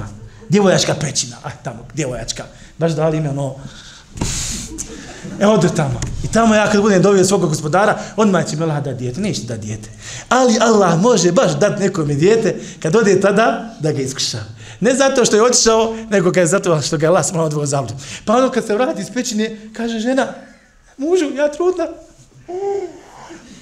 djevojačka 0.48 0.94
pećina. 0.94 1.36
Ah, 1.42 1.50
tamo, 1.64 1.86
djevojačka. 1.94 2.44
Baš 2.78 2.92
dali 2.92 3.18
ime 3.18 3.30
ono. 3.30 3.55
E, 5.40 5.46
odo 5.46 5.68
tamo. 5.68 6.00
I 6.24 6.28
tamo 6.28 6.55
ja 6.55 6.70
kad 6.70 6.82
budem 6.82 7.03
dobio 7.03 7.24
svog 7.24 7.40
gospodara, 7.40 7.98
on 8.16 8.30
ma 8.30 8.42
će 8.42 8.57
mi 8.57 8.62
Allah 8.62 8.84
dati 8.84 8.98
dijete. 8.98 9.20
Neće 9.20 9.42
da 9.42 9.57
dijete. 9.57 9.90
Ali 10.28 10.59
Allah 10.61 11.00
može 11.00 11.32
baš 11.32 11.59
dati 11.59 11.82
nekome 11.82 12.14
dijete 12.14 12.61
kad 12.80 12.96
ode 12.96 13.20
tada 13.20 13.74
da 13.80 13.92
ga 13.92 14.03
iskuša. 14.03 14.38
Ne 14.83 14.95
zato 14.95 15.24
što 15.24 15.37
je 15.37 15.43
otišao, 15.43 15.97
nego 16.11 16.33
kad 16.33 16.43
je 16.43 16.47
zato 16.47 16.80
što 16.83 16.99
ga 16.99 17.07
je 17.07 17.09
Allah 17.09 17.26
smalo 17.26 17.47
odvoj 17.47 17.66
zavlju. 17.66 17.95
Pa 18.24 18.37
ono 18.37 18.51
kad 18.51 18.66
se 18.66 18.74
vrati 18.74 19.01
iz 19.01 19.11
pećine, 19.14 19.57
kaže 19.72 19.99
žena, 19.99 20.35
mužu, 20.97 21.30
ja 21.37 21.49
trudna, 21.49 21.87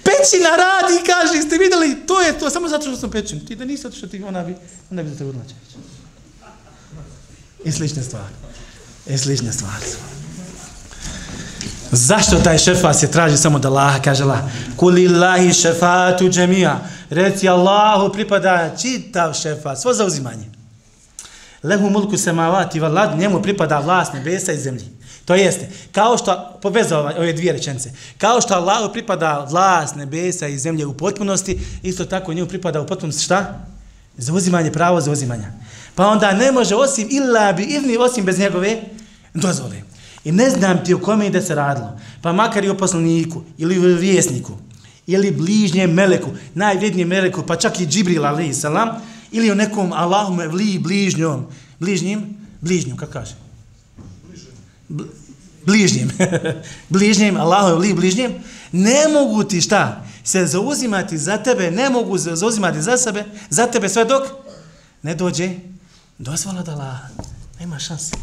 Pećina 0.05 0.49
radi, 0.49 1.05
kaže, 1.07 1.43
ste 1.43 1.59
videli, 1.59 2.07
to 2.07 2.21
je 2.21 2.39
to, 2.39 2.51
samo 2.51 2.68
zato 2.68 2.83
što 2.83 2.97
sam 2.97 3.11
pećin. 3.11 3.47
Ti 3.47 3.57
da 3.57 3.64
nisi 3.64 3.83
zato 3.83 3.97
što 3.97 4.07
ti, 4.07 4.23
ona 4.23 4.43
bi, 4.43 4.55
ona 4.91 5.03
bi 5.03 5.09
za 5.11 5.16
tebe 5.16 5.31
odlača. 5.31 5.55
I 7.64 7.73
slične 7.73 8.03
stvari. 8.03 8.35
I 9.07 9.18
slične 9.18 9.53
stvari. 9.53 9.87
Zašto 11.93 12.37
taj 12.37 12.59
šefat 12.59 12.97
se 12.97 13.11
traži 13.11 13.37
samo 13.37 13.59
da 13.59 13.68
Allah 13.68 14.03
kaže 14.05 14.23
Allah? 14.23 14.41
Kuli 14.77 15.09
Allahi 15.09 15.53
šefatu 15.53 16.29
džemija. 16.29 16.81
Reci 17.11 17.49
Allahu 17.49 18.12
pripada 18.12 18.77
čitav 18.83 19.35
šefat, 19.35 19.81
svo 19.81 19.93
zauzimanje. 19.93 20.60
Lehu 21.63 21.91
mulku 21.91 22.17
semavati 22.17 22.81
valad, 22.81 23.19
njemu 23.19 23.43
pripada 23.43 23.79
vlast 23.79 24.13
nebesa 24.13 24.53
i 24.53 24.59
zemlji. 24.59 24.85
To 25.25 25.35
jeste, 25.35 25.69
kao 25.93 26.19
što, 26.19 26.59
poveza 26.63 26.99
ove 26.99 27.33
dvije 27.33 27.53
rečence, 27.53 27.93
kao 28.19 28.41
što 28.41 28.55
Allahu 28.55 28.93
pripada 28.93 29.47
vlast 29.51 29.97
nebesa 29.97 30.47
i 30.47 30.59
zemlje 30.59 30.87
u 30.87 30.97
potpunosti, 30.97 31.61
isto 31.83 32.05
tako 32.05 32.33
njemu 32.33 32.49
pripada 32.49 32.81
u 32.81 32.87
potpunosti 32.87 33.25
šta? 33.25 33.67
Zauzimanje, 34.17 34.73
pravo 34.73 35.01
zauzimanja. 35.01 35.53
Pa 35.95 36.07
onda 36.07 36.33
ne 36.33 36.53
može 36.53 36.75
osim 36.75 37.09
illa 37.11 37.53
bi 37.53 37.63
idni, 37.63 37.97
osim 37.97 38.25
bez 38.25 38.39
njegove 38.39 38.83
dozvole. 39.35 39.83
I 40.25 40.33
ne 40.33 40.51
znam 40.51 40.85
ti 40.85 40.95
o 40.95 40.99
kome 40.99 41.27
ide 41.27 41.43
se 41.43 41.55
radilo, 41.55 41.99
pa 42.23 42.33
makar 42.33 42.65
i 42.65 42.69
o 42.69 42.77
poslaniku, 42.77 43.43
ili 43.59 43.79
u 43.79 43.97
vjesniku, 43.99 44.53
ili 45.07 45.31
bližnjem 45.31 45.91
meleku, 45.91 46.31
najvrednijem 46.55 47.09
meleku, 47.09 47.43
pa 47.47 47.57
čak 47.57 47.81
i 47.81 47.87
Džibril, 47.87 48.27
alaih 48.27 48.57
salam, 48.57 48.89
ili 49.33 49.51
o 49.51 49.55
nekom 49.55 49.93
Allahom 49.93 50.39
vli 50.39 50.78
bližnjom, 50.78 51.47
bližnjim, 51.78 52.37
bližnjom, 52.61 52.97
kako 52.97 53.12
kaže? 53.12 53.35
bližnjim, 55.66 56.11
bližnjim, 56.89 57.37
Allahove 57.37 57.76
vli 57.76 57.95
bližnjim, 57.95 58.33
ne 58.72 59.09
mogu 59.12 59.45
ti 59.45 59.61
šta? 59.61 60.05
Se 60.24 60.47
zauzimati 60.47 61.18
za 61.18 61.39
tebe, 61.39 61.70
ne 61.70 61.91
mogu 61.91 62.18
se 62.18 62.37
zauzimati 62.37 62.83
za 62.83 62.97
sebe, 62.97 63.24
za 63.51 63.66
tebe 63.66 63.89
sve 63.89 64.05
dok 64.05 64.22
ne 65.03 65.14
dođe 65.14 65.55
dozvola 66.18 66.62
da 66.62 66.72
Allah. 66.72 66.99
Nema 67.61 67.78
šanse. 67.78 68.16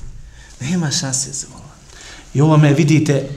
Nema 0.60 0.92
šanse 0.92 1.32
za 1.32 1.48
I 2.34 2.42
ovo 2.42 2.58
me 2.58 2.74
vidite 2.74 3.30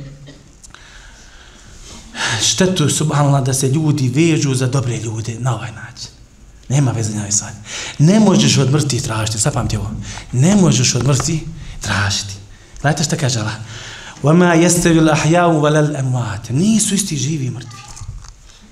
štetu 2.43 2.89
subhanallah 2.89 3.45
da 3.45 3.55
se 3.55 3.69
ljudi 3.69 4.09
vežu 4.09 4.55
za 4.55 4.67
dobre 4.67 4.97
ljude 4.97 5.37
na 5.39 5.55
ovaj 5.55 5.73
način. 5.73 6.20
Nema 6.70 6.92
veze 6.92 7.14
na 7.14 7.20
ovaj 7.20 7.32
sad. 7.32 7.54
Ne 8.00 8.20
možeš 8.20 8.58
od 8.58 8.72
mrti 8.72 9.02
tražiti, 9.02 9.38
zapamti 9.38 9.78
ovo. 9.78 9.92
Ne 10.32 10.56
možeš 10.56 10.96
od 10.96 11.08
mrti 11.08 11.48
tražiti. 11.82 12.34
Gledajte 12.82 13.04
što 13.04 13.18
kaže 13.18 13.40
Allah. 13.40 13.56
وَمَا 14.24 14.56
يَسْتَوِ 14.56 15.00
الْأَحْيَاءُ 15.00 15.50
وَلَا 15.62 15.80
الْأَمْوَاتِ 15.80 16.50
Nisu 16.50 16.96
isti 16.96 17.18
živi 17.18 17.46
i 17.46 17.52
mrtvi. 17.52 17.80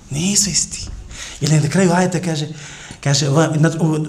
Nisu 0.10 0.50
isti. 0.50 0.86
Ili 1.42 1.60
na 1.60 1.70
kraju 1.70 1.92
ajeta 1.92 2.20
kaže, 2.22 2.48
kaže, 3.04 3.28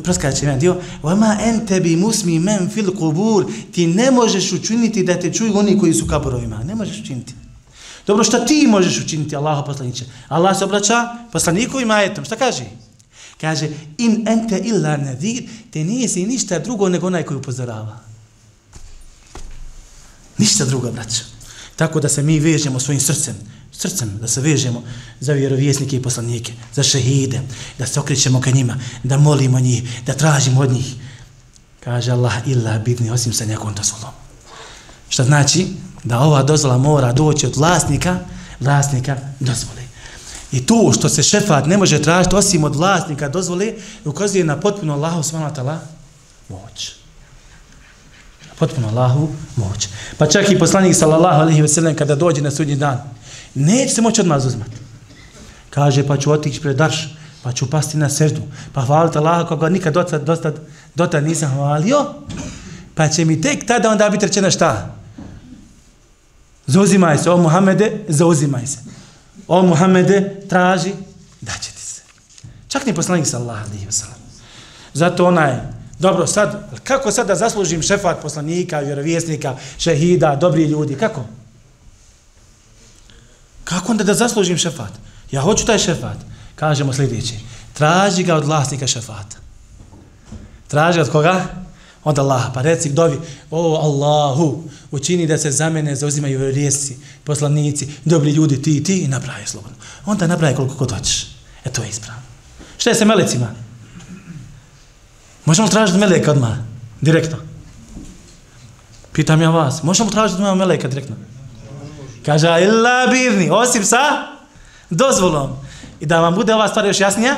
proskače 0.05 0.47
jedan 0.47 0.59
dio, 0.59 0.81
وَمَا 1.03 1.39
أَنْتَ 1.41 1.81
بِمُسْمِ 1.81 2.27
مَنْ 2.41 2.71
فِي 2.75 2.83
الْقُبُورِ 2.87 3.53
Ti 3.73 3.87
ne 3.87 4.11
možeš 4.11 4.53
učiniti 4.53 5.03
da 5.03 5.21
te 5.21 5.33
čuju 5.33 5.59
oni 5.59 5.79
koji 5.79 5.95
su 5.95 6.07
kaborovima. 6.07 6.65
Ne 6.65 6.75
možeš 6.75 7.01
učiniti. 7.01 7.35
Dobro, 8.07 8.25
šta 8.25 8.47
ti 8.47 8.67
možeš 8.69 9.05
učiniti, 9.05 9.37
Allaho 9.37 9.65
poslaniće? 9.65 10.05
Allah 10.29 10.59
se 10.59 10.65
obraća 10.65 11.09
poslanikovim 11.33 11.91
ajetom. 11.91 12.25
Šta 12.25 12.37
kaže? 12.37 12.65
Kaže, 13.42 13.70
in 13.98 14.28
ente 14.28 14.58
illa 14.58 14.98
nadir, 14.98 15.44
te 15.72 15.84
nisi 15.84 16.26
ništa 16.26 16.60
drugo 16.60 16.90
nego 16.90 17.08
onaj 17.08 17.24
koji 17.24 17.38
upozorava. 17.38 18.00
Ništa 20.38 20.66
drugo, 20.66 20.92
braćo. 20.92 21.24
Tako 21.76 22.00
da 22.00 22.10
se 22.10 22.24
mi 22.24 22.40
vežemo 22.40 22.80
svojim 22.80 23.02
srcem, 23.02 23.36
srcem, 23.72 24.18
da 24.22 24.28
se 24.28 24.42
vežemo 24.42 24.84
za 25.20 25.34
vjerovjesnike 25.34 25.96
i 25.96 26.02
poslanike, 26.02 26.54
za 26.74 26.84
šehide, 26.84 27.42
da 27.78 27.88
se 27.88 28.00
okrećemo 28.00 28.42
ka 28.42 28.52
njima, 28.52 28.78
da 29.04 29.18
molimo 29.18 29.60
njih, 29.60 30.02
da 30.06 30.14
tražimo 30.14 30.62
od 30.62 30.72
njih. 30.72 30.96
Kaže 31.80 32.12
Allah, 32.12 32.34
illa 32.48 32.80
bitni, 32.80 33.10
osim 33.10 33.34
sa 33.34 33.46
nekom 33.46 33.76
dozvolom. 33.76 34.12
Što 35.10 35.24
znači 35.24 35.68
da 36.04 36.20
ova 36.20 36.44
dozvola 36.44 36.78
mora 36.78 37.14
doći 37.14 37.46
od 37.46 37.56
vlasnika, 37.56 38.20
vlasnika 38.60 39.18
dozvole. 39.40 39.89
I 40.52 40.66
to 40.66 40.92
što 40.98 41.10
se 41.10 41.24
šefat 41.24 41.66
ne 41.66 41.78
može 41.78 42.02
tražiti 42.02 42.36
osim 42.36 42.64
od 42.64 42.76
vlasnika 42.76 43.30
dozvole, 43.30 43.74
ukazuje 44.06 44.44
na 44.44 44.60
potpuno 44.60 44.94
Allahu 44.94 45.24
s.w.t. 45.24 45.64
moć 46.50 47.00
potpuno 48.60 48.88
Allahu 48.88 49.30
moć. 49.56 49.88
Pa 50.18 50.28
čak 50.28 50.52
i 50.52 50.60
poslanik 50.60 50.96
sallallahu 50.96 51.42
alejhi 51.42 51.62
ve 51.62 51.68
sellem 51.68 51.96
kada 51.96 52.16
dođe 52.16 52.42
na 52.42 52.52
sudnji 52.52 52.76
dan, 52.76 53.00
neće 53.56 53.94
se 53.94 54.02
moći 54.02 54.22
odmah 54.22 54.46
uzmati. 54.46 54.78
Kaže, 55.70 56.08
pa 56.08 56.18
ću 56.18 56.32
otići 56.32 56.62
pred 56.62 56.76
darš, 56.76 57.16
pa 57.44 57.52
ću 57.52 57.70
pasti 57.70 57.98
na 57.98 58.10
seždu, 58.10 58.42
pa 58.74 58.82
hvalite 58.82 59.20
Allaha 59.20 59.48
koga 59.48 59.70
nikad 59.70 59.94
dotad, 59.94 60.24
dotad, 60.24 60.60
dotad 60.96 61.24
nisam 61.24 61.52
hvalio, 61.52 62.06
pa 62.96 63.08
će 63.08 63.26
mi 63.26 63.42
tek 63.42 63.68
tada 63.68 63.90
onda 63.90 64.10
biti 64.10 64.26
rečeno 64.26 64.52
šta? 64.52 64.96
Zauzimaj 66.68 67.18
se, 67.18 67.32
o 67.32 67.38
Muhammede, 67.38 68.06
zauzimaj 68.08 68.68
se. 68.68 68.80
O 69.50 69.62
Muhammede, 69.62 70.46
traži, 70.50 70.94
daće 71.42 71.72
ti 71.72 71.82
se. 71.82 72.02
Čak 72.68 72.86
ni 72.86 72.94
poslanik 72.94 73.28
sallallahu 73.28 73.66
alejhi 73.66 73.86
ve 73.86 73.92
sellem. 73.92 74.20
Zato 74.94 75.26
onaj 75.26 75.60
Dobro, 76.00 76.28
sad, 76.28 76.70
kako 76.84 77.12
sad 77.12 77.28
da 77.28 77.36
zaslužim 77.36 77.82
šefat 77.82 78.22
poslanika, 78.22 78.80
vjerovjesnika, 78.80 79.56
šehida, 79.78 80.36
dobri 80.36 80.64
ljudi, 80.64 80.96
kako? 80.96 81.26
Kako 83.64 83.92
onda 83.92 84.04
da 84.04 84.14
zaslužim 84.14 84.58
šefat? 84.58 84.92
Ja 85.32 85.42
hoću 85.42 85.66
taj 85.66 85.80
šefat. 85.80 86.18
Kažemo 86.56 86.94
sljedeće. 86.94 87.34
Traži 87.74 88.24
ga 88.24 88.36
od 88.36 88.46
vlasnika 88.46 88.88
šefata. 88.88 89.38
Traži 90.68 91.00
od 91.00 91.12
koga? 91.12 91.46
Od 92.04 92.20
Allaha. 92.20 92.52
Pa 92.54 92.62
reci 92.62 92.90
dovi, 92.90 93.20
o 93.52 93.76
Allahu, 93.76 94.64
učini 94.92 95.28
da 95.28 95.38
se 95.38 95.52
za 95.52 95.70
mene 95.70 95.96
zauzimaju 95.96 96.52
rijesi, 96.52 96.98
poslanici, 97.24 97.88
dobri 98.06 98.32
ljudi, 98.32 98.62
ti 98.62 98.78
i 98.78 98.84
ti, 98.84 99.00
i 99.00 99.08
napravi 99.08 99.46
slobodno. 99.46 99.78
Onda 100.06 100.28
napravi 100.28 100.56
koliko 100.56 100.76
god 100.76 100.92
hoćeš. 100.92 101.28
E 101.66 101.70
to 101.70 101.84
je 101.84 101.90
ispravno. 101.90 102.22
Šta 102.78 102.90
je 102.90 102.96
sa 102.96 103.06
melecima? 103.06 103.48
Možemo 105.46 105.68
tražiti 105.68 106.00
meleka 106.00 106.32
odmah, 106.32 106.58
direktno. 107.02 107.38
Pitam 109.14 109.42
ja 109.42 109.50
vas, 109.50 109.84
možemo 109.84 110.10
tražiti 110.10 110.42
odmah 110.42 110.58
meleka 110.58 110.88
direktno? 110.88 111.16
Kaže, 112.26 112.48
illa 112.48 113.08
birni, 113.12 113.50
osim 113.50 113.86
sa 113.86 114.28
dozvolom. 114.90 115.52
I 116.00 116.06
da 116.06 116.20
vam 116.20 116.36
bude 116.36 116.54
ova 116.54 116.68
stvar 116.68 116.86
još 116.86 117.00
jasnija, 117.00 117.36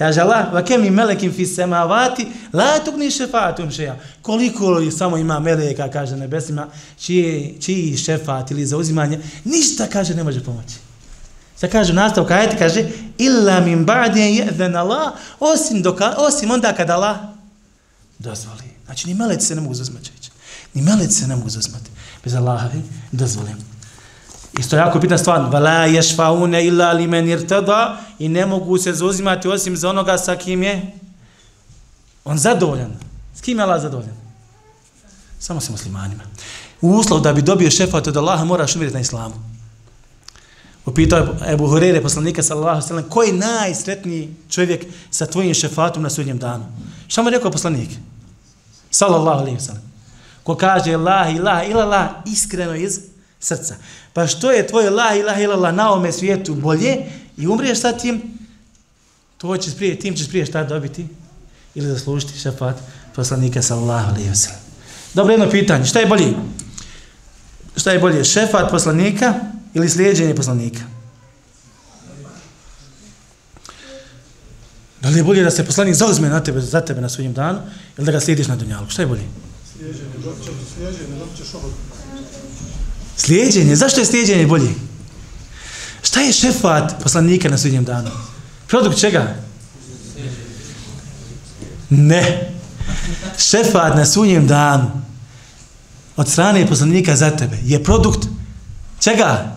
Kaže 0.00 0.20
Allah, 0.20 0.48
va 0.52 0.62
kemi 0.64 0.90
melekim 0.90 1.32
fi 1.32 1.44
semavati, 1.46 2.24
la 2.52 2.78
tukni 2.84 3.10
šefatum 3.10 3.70
šeja. 3.70 3.96
Koliko 4.22 4.70
li 4.70 4.92
samo 4.92 5.16
ima 5.16 5.40
meleka, 5.40 5.90
kaže 5.90 6.16
nebesima, 6.16 6.66
čiji, 6.98 7.56
čiji 7.60 7.96
šefat 7.96 8.50
ili 8.50 8.66
zauzimanje, 8.66 9.20
ništa, 9.44 9.86
kaže, 9.86 10.14
ne 10.14 10.24
može 10.24 10.44
pomoći. 10.44 10.76
Sa 11.56 11.68
kaže, 11.68 11.92
nastav 11.92 12.24
kajeti, 12.24 12.56
kaže, 12.56 12.88
illa 13.18 13.60
min 13.60 13.84
ba'dje 13.86 14.24
je'ven 14.40 14.78
Allah, 14.78 15.12
osim, 15.40 15.82
doka, 15.82 16.14
osim 16.16 16.50
onda 16.50 16.72
kada 16.72 16.94
Allah 16.94 17.16
dozvoli. 18.18 18.72
Znači, 18.84 19.08
ni 19.08 19.14
meleci 19.14 19.46
se 19.46 19.54
ne 19.54 19.60
mogu 19.60 19.74
zazmati. 19.74 20.10
Ni 20.74 20.82
meleci 20.82 21.14
se 21.14 21.26
ne 21.26 21.36
mogu 21.36 21.50
zazmati. 21.50 21.90
Bez 22.24 22.34
Allahovi 22.34 22.82
dozvolim. 23.12 23.69
Isto 24.58 24.76
jako 24.76 24.98
bitna 24.98 25.18
stvar, 25.18 25.40
vala 25.50 25.86
yashfauna 25.86 26.60
illa 26.60 26.92
limen 26.92 27.28
irtada 27.28 28.00
i 28.18 28.28
ne 28.28 28.46
mogu 28.46 28.78
se 28.78 28.92
zauzimati 28.92 29.48
osim 29.48 29.76
za 29.76 29.90
onoga 29.90 30.18
sa 30.18 30.36
kim 30.36 30.62
je 30.62 30.92
on 32.24 32.38
zadovoljan. 32.38 32.92
S 33.34 33.40
kim 33.40 33.58
je 33.58 33.64
Allah 33.64 33.82
zadovoljan? 33.82 34.16
Samo 35.38 35.60
sa 35.60 35.72
muslimanima. 35.72 36.22
Uslov 36.80 37.20
da 37.20 37.32
bi 37.32 37.42
dobio 37.42 37.70
šefat 37.70 38.06
od 38.06 38.16
Allaha 38.16 38.44
moraš 38.44 38.74
umjeriti 38.74 38.94
na 38.94 39.00
islamu. 39.00 39.34
Upitao 40.86 41.18
je 41.18 41.52
Ebu 41.52 41.66
Hurere, 41.66 42.02
poslanika 42.02 42.42
sallallahu 42.42 42.82
sallam, 42.82 43.04
koji 43.08 43.28
je 43.28 43.32
najsretniji 43.32 44.34
čovjek 44.50 44.86
sa 45.10 45.26
tvojim 45.26 45.54
šefatom 45.54 46.02
na 46.02 46.10
sudnjem 46.10 46.38
danu? 46.38 46.64
Šta 47.08 47.22
mu 47.22 47.28
je 47.28 47.36
rekao 47.36 47.50
poslanik? 47.50 47.90
Sallallahu 48.90 49.40
alaihi 49.40 49.60
sallam. 49.60 49.82
Ko 50.42 50.56
kaže 50.56 50.96
la 50.96 51.28
ilaha 51.28 51.64
illa 51.64 51.82
Allah 51.82 52.08
iskreno 52.26 52.74
iz 52.74 53.00
srca. 53.40 53.76
Pa 54.12 54.26
što 54.26 54.50
je 54.50 54.66
tvoje 54.66 54.90
la 54.90 55.14
ilaha 55.14 55.40
illallah 55.40 55.74
na 55.74 55.90
ovome 55.90 56.12
svijetu 56.12 56.54
bolje 56.54 56.96
i 57.36 57.46
umriješ 57.46 57.80
sa 57.80 57.92
tim, 57.92 58.22
to 59.38 59.56
ćeš 59.56 59.76
prije, 59.76 59.98
tim 59.98 60.16
ćeš 60.16 60.28
prije 60.28 60.46
šta 60.46 60.64
dobiti 60.64 61.06
ili 61.74 61.88
zaslužiti 61.88 62.38
šefat 62.38 62.76
poslanika 63.14 63.62
sallallahu 63.62 64.10
alaihi 64.10 64.30
wa. 64.30 64.50
Dobro, 65.14 65.32
jedno 65.32 65.50
pitanje, 65.50 65.84
šta 65.84 66.00
je 66.00 66.06
bolje? 66.06 66.34
Šta 67.76 67.92
je 67.92 67.98
bolje, 67.98 68.24
šefat 68.24 68.70
poslanika 68.70 69.34
ili 69.74 69.88
slijedženje 69.88 70.34
poslanika? 70.34 70.80
Da 75.00 75.08
li 75.08 75.18
je 75.18 75.24
bolje 75.24 75.42
da 75.42 75.50
se 75.50 75.66
poslanik 75.66 75.94
zauzme 75.94 76.28
na 76.28 76.40
tebe, 76.40 76.60
za 76.60 76.80
tebe 76.80 77.00
na 77.00 77.08
svojim 77.08 77.32
danu 77.32 77.58
ili 77.98 78.06
da 78.06 78.12
ga 78.12 78.20
slijediš 78.20 78.46
na 78.46 78.56
dunjalu? 78.56 78.86
Šta 78.88 79.02
je 79.02 79.08
bolje? 79.08 79.24
Slijedženje, 79.72 80.18
dok 80.24 80.34
ćeš, 80.44 80.54
slijedženje, 80.74 81.18
dok 81.18 81.28
ćeš 81.36 81.48
Slijedjenje, 83.24 83.76
zašto 83.76 84.00
je 84.00 84.06
slijedjenje 84.06 84.46
bolje? 84.46 84.70
Šta 86.02 86.20
je 86.20 86.32
šefat 86.32 87.02
poslanika 87.02 87.48
na 87.48 87.58
sudnjem 87.58 87.84
danu? 87.84 88.10
Produkt 88.66 89.00
čega? 89.00 89.36
Ne. 91.90 92.52
Šefat 93.38 93.96
na 93.96 94.06
sudnjem 94.06 94.46
danu 94.46 94.90
od 96.16 96.28
strane 96.28 96.66
poslanika 96.66 97.16
za 97.16 97.30
tebe 97.30 97.58
je 97.64 97.84
produkt 97.84 98.28
čega? 99.00 99.56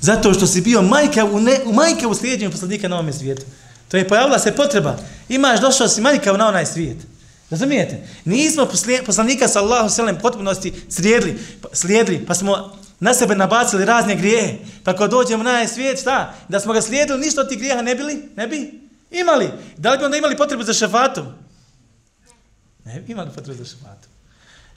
Zato 0.00 0.34
što 0.34 0.46
si 0.46 0.60
bio 0.60 0.82
majka 0.82 1.24
u, 1.24 1.40
ne, 1.40 1.60
u 1.64 1.72
majke 1.72 2.06
u 2.06 2.14
slijedjenju 2.14 2.50
poslanika 2.50 2.88
na 2.88 2.98
ovom 2.98 3.12
svijetu. 3.12 3.42
To 3.88 3.96
je 3.96 4.08
pojavila 4.08 4.38
se 4.38 4.52
potreba. 4.52 4.96
Imaš, 5.28 5.60
došao 5.60 5.88
si 5.88 6.00
majka 6.00 6.32
na 6.32 6.48
onaj 6.48 6.66
svijet. 6.66 6.96
Razumijete? 7.50 8.06
Nismo 8.24 8.68
poslanika 9.06 9.48
sa 9.48 9.60
Allahom 9.60 9.90
selem 9.90 10.18
potpunosti 10.22 10.72
slijedili, 10.88 11.38
slijedili, 11.72 12.26
pa 12.26 12.34
smo 12.34 12.79
na 13.00 13.14
sebe 13.14 13.34
nabacili 13.34 13.84
razne 13.84 14.16
grijehe, 14.16 14.58
pa 14.84 14.96
kad 14.96 15.10
dođemo 15.10 15.42
na 15.42 15.68
svijet, 15.68 16.00
šta? 16.00 16.34
Da 16.48 16.60
smo 16.60 16.72
ga 16.72 16.82
slijedili, 16.82 17.20
ništa 17.20 17.40
od 17.40 17.48
tih 17.48 17.58
grijeha 17.58 17.82
ne 17.82 17.94
bili? 17.94 18.28
Ne 18.36 18.46
bi? 18.46 18.80
Imali. 19.10 19.50
Da 19.76 19.92
li 19.92 19.98
bi 19.98 20.04
onda 20.04 20.16
imali 20.16 20.36
potrebu 20.36 20.62
za 20.62 20.72
šefatom? 20.72 21.26
Ne 22.84 23.00
bi 23.00 23.12
imali 23.12 23.30
potrebu 23.34 23.58
za 23.58 23.70
šefatom. 23.70 24.10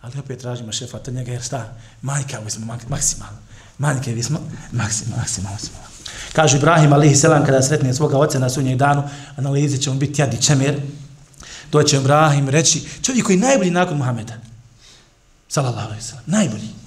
Ali 0.01 0.19
opet 0.19 0.39
tražimo 0.39 0.71
šefata 0.71 1.11
njega, 1.11 1.31
jer 1.31 1.41
šta? 1.41 1.75
Majka, 2.01 2.39
vi 2.39 2.51
smo 2.51 2.77
maksimalno. 2.89 3.37
Majke, 3.77 4.13
vi 4.13 4.23
smo 4.23 4.39
maksimalno. 4.71 5.23
maksimalno. 5.51 5.87
Kaže 6.33 6.57
Ibrahim, 6.57 6.93
alihi 6.93 7.15
selam, 7.15 7.45
kada 7.45 7.61
sretne 7.61 7.93
svoga 7.93 8.17
oca 8.17 8.39
na 8.39 8.49
sunnjeg 8.49 8.77
danu, 8.77 9.09
analizi 9.37 9.77
će 9.77 9.89
mu 9.89 9.95
biti 9.95 10.21
jadi 10.21 10.41
čemer, 10.41 10.81
doće 11.71 11.97
Ibrahim 11.97 12.49
reći, 12.49 12.87
čovjek 13.01 13.25
koji 13.25 13.35
je 13.35 13.39
najbolji 13.39 13.71
nakon 13.71 13.97
Muhameda. 13.97 14.33
Salallahu 15.47 15.87
alaihi 15.87 16.03
selam, 16.03 16.23
najbolji. 16.25 16.82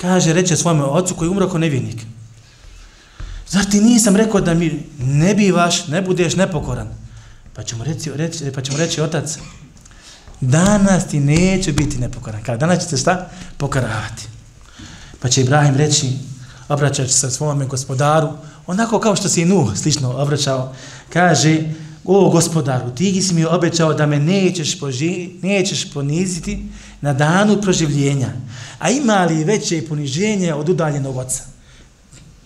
Kaže, 0.00 0.32
reče 0.32 0.56
svome 0.56 0.82
ocu 0.84 1.14
koji 1.14 1.30
umro 1.30 1.48
kao 1.48 1.58
nevjernik. 1.58 2.02
Zar 3.48 3.64
ti 3.64 3.80
nisam 3.80 4.16
rekao 4.16 4.40
da 4.40 4.54
mi 4.54 4.86
ne 4.98 5.34
bivaš, 5.34 5.86
ne 5.88 6.02
budeš 6.02 6.36
nepokoran? 6.36 6.88
Pa 7.54 7.62
ćemo 7.62 7.84
reći, 7.84 8.10
reći, 8.14 8.52
pa 8.54 8.60
ćemo 8.60 8.78
reći 8.78 9.00
otac, 9.00 9.38
danas 10.40 11.06
ti 11.06 11.20
neće 11.20 11.72
biti 11.72 11.98
nepokoran. 11.98 12.42
Kada 12.42 12.58
danas 12.58 12.84
ćete 12.84 12.96
šta? 12.96 13.30
Pokaravati. 13.56 14.28
Pa 15.20 15.28
će 15.28 15.40
Ibrahim 15.40 15.76
reći, 15.76 16.12
obraćajući 16.68 17.14
se 17.14 17.30
svome 17.30 17.66
gospodaru, 17.66 18.28
onako 18.66 19.00
kao 19.00 19.16
što 19.16 19.28
si 19.28 19.42
i 19.42 19.44
Nuh 19.44 19.76
slično 19.76 20.10
obraćao, 20.10 20.74
kaže, 21.12 21.58
o 22.18 22.30
gospodaru, 22.30 22.90
ti 22.90 23.22
si 23.22 23.34
mi 23.34 23.44
obećao 23.44 23.94
da 23.94 24.06
me 24.06 24.18
nećeš, 24.18 24.80
poži, 24.80 25.30
nećeš 25.42 25.92
poniziti 25.92 26.62
na 27.00 27.12
danu 27.12 27.62
proživljenja. 27.62 28.28
A 28.78 28.90
ima 28.90 29.24
li 29.24 29.44
veće 29.44 29.86
poniženje 29.88 30.54
od 30.54 30.68
udaljenog 30.68 31.16
oca? 31.16 31.42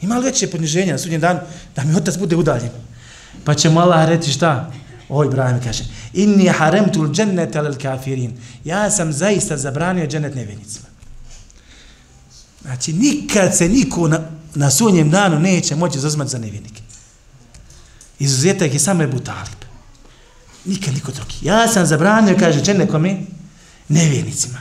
Ima 0.02 0.18
li 0.18 0.24
veće 0.24 0.50
poniženje 0.50 0.92
na 0.92 0.98
sudnjem 0.98 1.20
danu 1.20 1.40
da 1.76 1.84
mi 1.84 1.94
otac 1.94 2.18
bude 2.18 2.36
udaljen? 2.36 2.70
Pa 3.44 3.54
će 3.54 3.70
mu 3.70 3.80
Allah 3.80 4.08
reći 4.08 4.32
šta? 4.32 4.72
O 5.08 5.24
Ibrahim 5.24 5.60
kaže, 5.64 5.84
inni 6.12 6.48
haremtul 6.48 7.12
džennete 7.12 7.58
alel 7.58 7.74
kafirin. 7.82 8.32
Ja 8.64 8.90
sam 8.90 9.12
zaista 9.12 9.56
zabranio 9.56 10.06
džennet 10.06 10.34
nevjenicima. 10.34 10.86
Znači, 12.62 12.92
nikad 12.92 13.56
se 13.56 13.68
niko 13.68 14.08
na, 14.08 14.20
na 14.54 14.70
sunjem 14.70 15.10
danu 15.10 15.40
neće 15.40 15.76
moći 15.76 16.00
zazmati 16.00 16.30
za 16.30 16.38
nevjenike. 16.38 16.83
Izuzetak 18.18 18.72
je 18.72 18.78
samo 18.78 19.02
Ebu 19.02 19.20
Talib. 19.20 19.64
Nikad 20.64 20.94
niko 20.94 21.12
drugi. 21.12 21.34
Ja 21.42 21.68
sam 21.68 21.86
zabranio, 21.86 22.36
kaže, 22.38 22.62
džennet 22.62 22.90
kome? 22.90 23.16
Nevjernicima. 23.88 24.58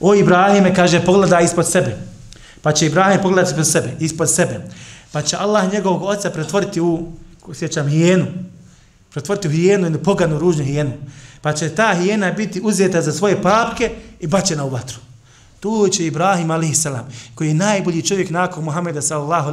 O 0.00 0.14
Ibrahime, 0.14 0.74
kaže, 0.74 1.04
pogledaj 1.04 1.44
ispod 1.44 1.70
sebe. 1.70 1.96
Pa 2.62 2.72
će 2.72 2.86
Ibrahim 2.86 3.22
pogledati 3.22 3.50
ispod 3.50 3.66
sebe, 3.66 3.96
ispod 4.00 4.30
sebe. 4.30 4.60
Pa 5.12 5.22
će 5.22 5.36
Allah 5.36 5.72
njegovog 5.72 6.02
oca 6.02 6.30
pretvoriti 6.30 6.80
u, 6.80 7.12
sjećam, 7.54 7.88
hijenu. 7.88 8.26
Pretvoriti 9.10 9.48
u 9.48 9.50
hijenu, 9.50 9.84
jednu 9.84 9.98
poganu, 9.98 10.38
ružnu 10.38 10.64
hijenu. 10.64 10.92
Pa 11.40 11.52
će 11.52 11.74
ta 11.74 11.94
hijena 11.94 12.32
biti 12.32 12.60
uzeta 12.64 13.02
za 13.02 13.12
svoje 13.12 13.42
papke 13.42 13.90
i 14.20 14.26
bačena 14.26 14.64
u 14.64 14.70
vatru. 14.70 14.98
Tu 15.60 15.88
će 15.88 16.06
Ibrahim 16.06 16.50
a.s. 16.50 16.86
koji 17.34 17.48
je 17.48 17.54
najbolji 17.54 18.02
čovjek 18.02 18.30
nakon 18.30 18.64
Muhammeda 18.64 19.02
sallallahu 19.02 19.52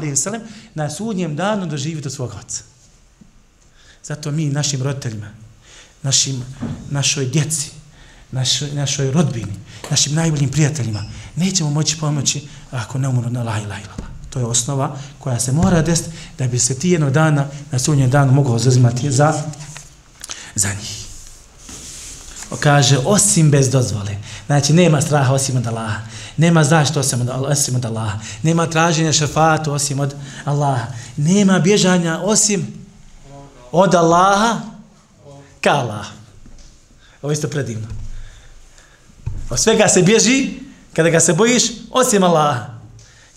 na 0.73 0.89
sudnjem 0.89 1.35
danu 1.35 1.65
doživiti 1.65 2.07
od 2.07 2.13
svog 2.13 2.35
oca. 2.45 2.72
Zato 4.03 4.31
mi 4.31 4.45
našim 4.45 4.83
roditeljima, 4.83 5.27
našim, 6.01 6.43
našoj 6.89 7.25
djeci, 7.25 7.71
našoj, 8.31 8.71
našoj 8.71 9.11
rodbini, 9.11 9.53
našim 9.89 10.13
najboljim 10.13 10.49
prijateljima, 10.49 11.03
nećemo 11.35 11.69
moći 11.69 11.97
pomoći 11.97 12.47
ako 12.71 12.97
ne 12.97 13.07
umru 13.07 13.29
na 13.29 13.43
la 13.43 13.59
ilaha 13.59 13.81
illallah. 13.81 14.09
To 14.29 14.39
je 14.39 14.45
osnova 14.45 14.97
koja 15.19 15.39
se 15.39 15.51
mora 15.51 15.81
desiti 15.81 16.09
da 16.37 16.47
bi 16.47 16.59
se 16.59 16.79
ti 16.79 16.89
jednog 16.89 17.11
dana 17.11 17.45
na 17.71 17.79
sunnjem 17.79 18.09
danu 18.09 18.33
mogao 18.33 18.59
zazimati 18.59 19.11
za, 19.11 19.43
za 20.55 20.69
njih. 20.69 21.05
O 22.51 22.55
kaže, 22.55 22.97
osim 23.05 23.51
bez 23.51 23.69
dozvole. 23.69 24.17
Znači, 24.45 24.73
nema 24.73 25.01
straha 25.01 25.33
osim 25.33 25.57
od 25.57 25.67
Allaha. 25.67 26.01
Nema 26.37 26.63
zašto 26.63 26.99
osim 26.99 27.21
od, 27.21 27.29
osim 27.29 27.75
od 27.75 27.85
Allaha. 27.85 28.19
Nema 28.43 28.67
traženja 28.67 29.13
šafatu 29.13 29.73
osim 29.73 29.99
od 29.99 30.15
Allaha. 30.45 30.87
Nema 31.17 31.59
bježanja 31.59 32.19
osim 32.19 32.82
od 33.73 33.95
Allaha 33.95 34.61
ka 35.61 35.71
Allah. 35.71 36.05
Ovo 37.21 37.31
isto 37.33 37.47
predivno. 37.47 37.87
Od 39.49 39.59
svega 39.59 39.87
se 39.87 40.01
bježi, 40.01 40.49
kada 40.93 41.09
ga 41.09 41.19
se 41.19 41.33
bojiš, 41.33 41.63
osim 41.91 42.23
Allaha. 42.23 42.65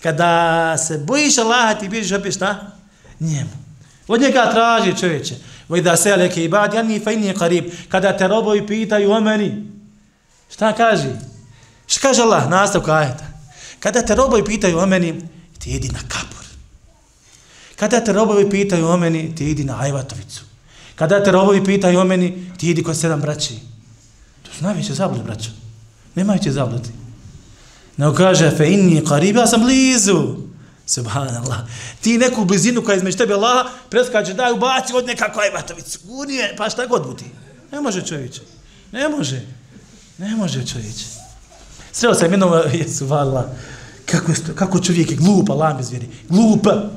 Kada 0.03 0.77
se 0.77 0.97
bojiš 0.97 1.37
Allaha, 1.37 1.73
ti 1.73 1.89
bježiš 1.89 2.11
opet 2.11 2.35
šta? 2.35 2.71
Njemu. 3.19 3.57
Od 4.07 4.21
njega 4.21 4.51
traži 4.51 4.99
čovječe. 4.99 5.35
Voj 5.69 5.81
da 5.81 5.97
se 5.97 6.11
aleke 6.11 6.43
i 6.43 6.49
bad, 6.49 6.73
ja 6.73 6.83
fa 7.03 7.11
inni 7.11 7.33
qarib. 7.33 7.71
Kada 7.89 8.17
te 8.17 8.27
robovi 8.27 8.67
pitaju 8.67 9.11
o 9.11 9.19
meni, 9.19 9.77
Šta 10.49 10.73
kaže? 10.73 11.11
Šta 11.87 12.07
kaže 12.07 12.21
Allah? 12.21 12.49
Nastavka 12.49 12.95
ajeta. 12.95 13.25
Kada 13.79 14.01
te 14.01 14.15
robovi 14.15 14.45
pitaju 14.45 14.79
o 14.79 14.85
meni, 14.85 15.21
ti 15.59 15.69
idi 15.69 15.89
na 15.89 15.99
kapu. 15.99 16.36
Kada 17.77 18.03
te 18.03 18.13
robovi 18.13 18.49
pitaju 18.49 18.87
o 18.87 18.97
meni, 18.97 19.35
ti 19.35 19.49
idi 19.49 19.63
na 19.63 19.79
Ajvatovicu. 19.81 20.43
Kada 20.95 21.23
te 21.23 21.31
robovi 21.31 21.63
pitaju 21.63 21.99
o 21.99 22.03
meni, 22.03 22.51
ti 22.57 22.69
idi 22.69 22.83
kod 22.83 22.97
sedam 22.97 23.21
braći. 23.21 23.59
To 24.43 24.51
su 24.57 24.63
najveće 24.63 24.93
zablud, 24.93 25.23
braćo. 25.23 25.49
Nemaju 26.15 26.39
će 26.39 26.51
zabludi. 26.51 26.89
Nego 27.97 28.13
kaže, 28.13 28.51
fe 28.57 28.71
inni 28.73 29.01
qarib, 29.01 29.37
ja 29.37 29.47
sam 29.47 29.61
blizu. 29.61 30.35
Subhanallah. 30.85 31.57
Ti 32.01 32.17
neku 32.17 32.45
blizinu 32.45 32.81
koja 32.81 32.93
je 32.93 32.97
između 32.97 33.17
tebe 33.17 33.33
Allaha, 33.33 33.69
preskače, 33.89 34.33
daj, 34.33 34.51
ubaci 34.51 34.93
od 34.93 35.05
nekako 35.05 35.39
Ajvatovicu. 35.39 35.99
Unije, 36.07 36.55
pa 36.57 36.69
šta 36.69 36.85
god 36.85 37.07
budi. 37.07 37.25
Ne 37.71 37.81
može 37.81 38.01
čovječe. 38.01 38.41
Ne 38.91 39.09
može. 39.09 39.45
Ne 40.17 40.35
može 40.35 40.65
čovječe. 40.67 41.05
Sreo 41.91 42.13
sam 42.13 42.31
jednom, 42.31 42.53
jesu 42.79 43.05
vala, 43.05 43.49
kako, 44.05 44.31
je, 44.31 44.37
kako 44.55 44.79
čovjek 44.79 45.11
je 45.11 45.17
glupa, 45.17 45.73
mi 45.77 45.83
zvjeri. 45.83 46.07
Glupa. 46.29 46.89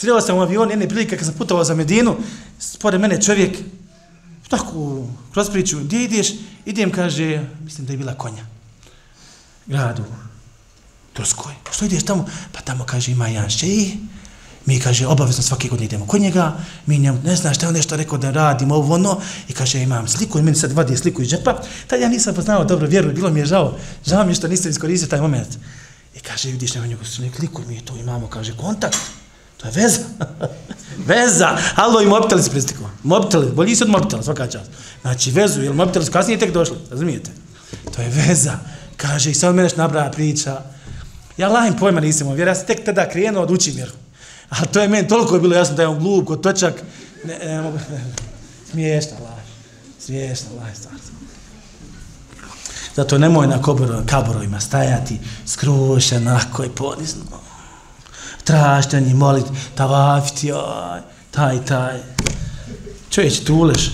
Sreo 0.00 0.20
sam 0.20 0.36
u 0.36 0.40
avion 0.40 0.70
jedne 0.70 0.88
prilike 0.88 1.16
kad 1.16 1.26
sam 1.26 1.34
putovao 1.34 1.64
za 1.64 1.74
Medinu, 1.74 2.16
spore 2.58 2.98
mene 2.98 3.22
čovjek, 3.22 3.58
tako, 4.48 5.06
kroz 5.32 5.50
priču, 5.50 5.78
gdje 5.78 6.04
ideš? 6.04 6.28
Idem, 6.64 6.92
kaže, 6.92 7.44
mislim 7.64 7.86
da 7.86 7.92
je 7.92 7.96
bila 7.96 8.14
konja. 8.14 8.46
Gradu. 9.66 10.04
Turskoj. 11.12 11.52
Što 11.70 11.84
ideš 11.84 12.04
tamo? 12.04 12.26
Pa 12.52 12.60
tamo, 12.60 12.84
kaže, 12.84 13.12
ima 13.12 13.28
jedan 13.28 13.50
šeji. 13.50 13.98
Mi, 14.66 14.80
kaže, 14.80 15.06
obavezno 15.06 15.42
svake 15.42 15.68
godine 15.68 15.86
idemo 15.86 16.06
kod 16.06 16.20
njega. 16.20 16.56
Mi 16.86 16.98
njemu, 16.98 17.18
ne 17.24 17.36
znaš 17.36 17.56
šta 17.56 17.68
on 17.68 17.74
nešto 17.74 17.96
rekao 17.96 18.18
da 18.18 18.30
radimo 18.30 18.74
ovo 18.74 18.94
ono. 18.94 19.20
I 19.48 19.52
kaže, 19.52 19.82
imam 19.82 20.08
sliku 20.08 20.38
i 20.38 20.42
meni 20.42 20.56
sad 20.56 20.72
vadi 20.72 20.96
sliku 20.96 21.22
iz 21.22 21.28
džepa. 21.28 21.62
Tad 21.86 22.00
ja 22.00 22.08
nisam 22.08 22.34
poznao 22.34 22.64
dobro 22.64 22.86
vjeru, 22.86 23.12
bilo 23.12 23.30
mi 23.30 23.40
je 23.40 23.46
žao. 23.46 23.78
Žao 24.06 24.24
mi 24.24 24.30
je 24.30 24.34
što 24.34 24.48
nisam 24.48 24.70
iskoristio 24.70 25.08
taj 25.08 25.20
moment. 25.20 25.58
I 26.14 26.20
kaže, 26.20 26.50
vidiš, 26.50 26.74
nema 26.74 26.86
njegu 26.86 27.04
sliku, 27.04 27.62
mi 27.68 27.80
to 27.80 27.96
imamo, 27.96 28.26
kaže, 28.26 28.56
kontakt. 28.56 28.98
To 29.58 29.66
je 29.66 29.72
veza. 29.72 29.98
veza. 31.10 31.56
Halo, 31.74 32.02
i 32.02 32.06
mobitel 32.06 32.42
se 32.42 32.50
pristikao. 32.50 32.90
Mobitel, 33.02 33.42
bolji 33.52 33.76
se 33.76 33.84
od 33.84 33.90
mobitela, 33.90 34.22
svaka 34.22 34.46
čast. 34.46 34.70
Znači, 35.02 35.30
vezu, 35.30 35.62
jer 35.62 35.74
mobitel 35.74 36.02
su 36.02 36.12
kasnije 36.12 36.38
tek 36.38 36.52
došli, 36.52 36.76
razumijete? 36.90 37.30
To 37.96 38.02
je 38.02 38.08
veza. 38.08 38.58
Kaže, 38.96 39.30
i 39.30 39.34
sad 39.34 39.54
meneš 39.54 39.76
nabraja 39.76 40.10
priča. 40.10 40.62
Ja 41.36 41.48
lahim 41.48 41.76
pojma 41.76 42.00
nisam 42.00 42.28
ovdje, 42.28 42.46
ja 42.46 42.54
sam 42.54 42.66
tek 42.66 42.84
tada 42.84 43.08
krenuo 43.08 43.42
od 43.42 43.50
učim 43.50 43.74
vjeru. 43.74 43.92
A 44.48 44.64
to 44.64 44.80
je 44.80 44.88
meni 44.88 45.08
toliko 45.08 45.34
je 45.34 45.40
bilo 45.40 45.56
jasno 45.56 45.76
da 45.76 45.82
je 45.82 45.88
on 45.88 45.98
glup, 45.98 46.26
kod 46.26 46.40
točak. 46.40 46.82
Ne, 47.24 47.38
ne, 47.38 47.62
mogu. 47.62 47.78
Smiješna 48.70 49.16
laž. 49.20 49.44
Smiješna 50.00 50.48
laž, 50.60 50.76
stvarno. 50.76 50.98
Zato 52.96 53.18
nemoj 53.18 53.46
na 53.46 53.62
koboro, 53.62 54.02
kaborovima 54.06 54.60
stajati 54.60 55.18
skrušen, 55.46 56.28
onako 56.28 56.64
i 56.64 56.68
ponizno. 56.68 57.22
Trašteni, 58.48 59.14
molit, 59.14 59.44
tavafiti, 59.74 60.52
oj, 60.52 61.00
taj, 61.30 61.64
taj. 61.64 61.98
Čovječ, 63.10 63.40
truleš, 63.44 63.90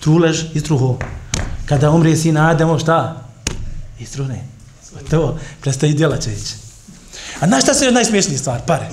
truleš 0.00 0.44
i 0.54 0.60
struho. 0.60 0.98
Kada 1.66 1.90
umrije 1.90 2.16
sin 2.16 2.36
Ademo, 2.36 2.78
šta? 2.78 3.24
I 3.98 4.06
strune. 4.06 4.44
To, 5.10 5.38
prestaji 5.60 5.94
djela 5.94 6.20
čovječ. 6.20 6.40
A 7.40 7.46
znaš 7.46 7.62
šta 7.62 7.74
se 7.74 7.84
je 7.84 7.92
najsmiješniji 7.92 8.38
stvar? 8.38 8.60
Pare. 8.66 8.86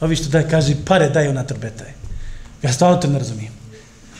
Ovi 0.00 0.16
što 0.16 0.28
daj, 0.28 0.48
kaže, 0.48 0.74
pare 0.86 1.08
daju 1.08 1.32
na 1.32 1.44
trbetaj. 1.44 1.92
Ja 2.62 2.72
stvarno 2.72 2.96
to 2.96 3.08
ne 3.08 3.18
razumijem. 3.18 3.52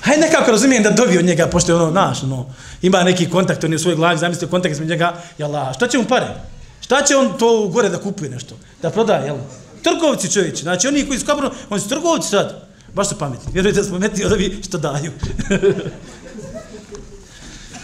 Hajde 0.00 0.20
nekako 0.20 0.50
razumijem 0.50 0.82
da 0.82 0.90
dobio 0.90 1.22
njega, 1.22 1.46
pošto 1.46 1.72
je 1.72 1.76
ono, 1.76 1.90
naš, 1.90 2.22
ono, 2.22 2.46
ima 2.82 3.02
neki 3.02 3.30
kontakt, 3.30 3.64
on 3.64 3.72
je 3.72 3.76
u 3.76 3.78
svojoj 3.78 3.96
glavi 3.96 4.18
zamislio 4.18 4.48
kontakt 4.48 4.72
između 4.72 4.90
njega, 4.90 5.14
jel, 5.38 5.50
šta 5.74 5.88
će 5.88 5.98
mu 5.98 6.04
pare? 6.04 6.26
Šta 6.80 7.02
će 7.02 7.16
on 7.16 7.38
to 7.38 7.68
gore 7.68 7.88
da 7.88 7.98
kupuje 7.98 8.30
nešto? 8.30 8.54
Da 8.82 8.90
prodaje, 8.90 9.26
jel? 9.26 9.36
Trgovci 9.82 10.32
čovječi, 10.32 10.62
znači 10.62 10.88
oni 10.88 11.06
koji 11.06 11.18
su 11.18 11.26
kapano, 11.26 11.50
oni 11.70 11.80
su 11.80 11.88
trgovci 11.88 12.28
sad. 12.28 12.70
Baš 12.94 13.08
su 13.08 13.18
pametni, 13.18 13.52
vjerujte 13.52 13.80
da 13.80 13.84
su 13.84 13.90
pametni 13.90 14.24
od 14.24 14.32
ovi 14.32 14.60
što 14.62 14.78
daju. 14.78 15.12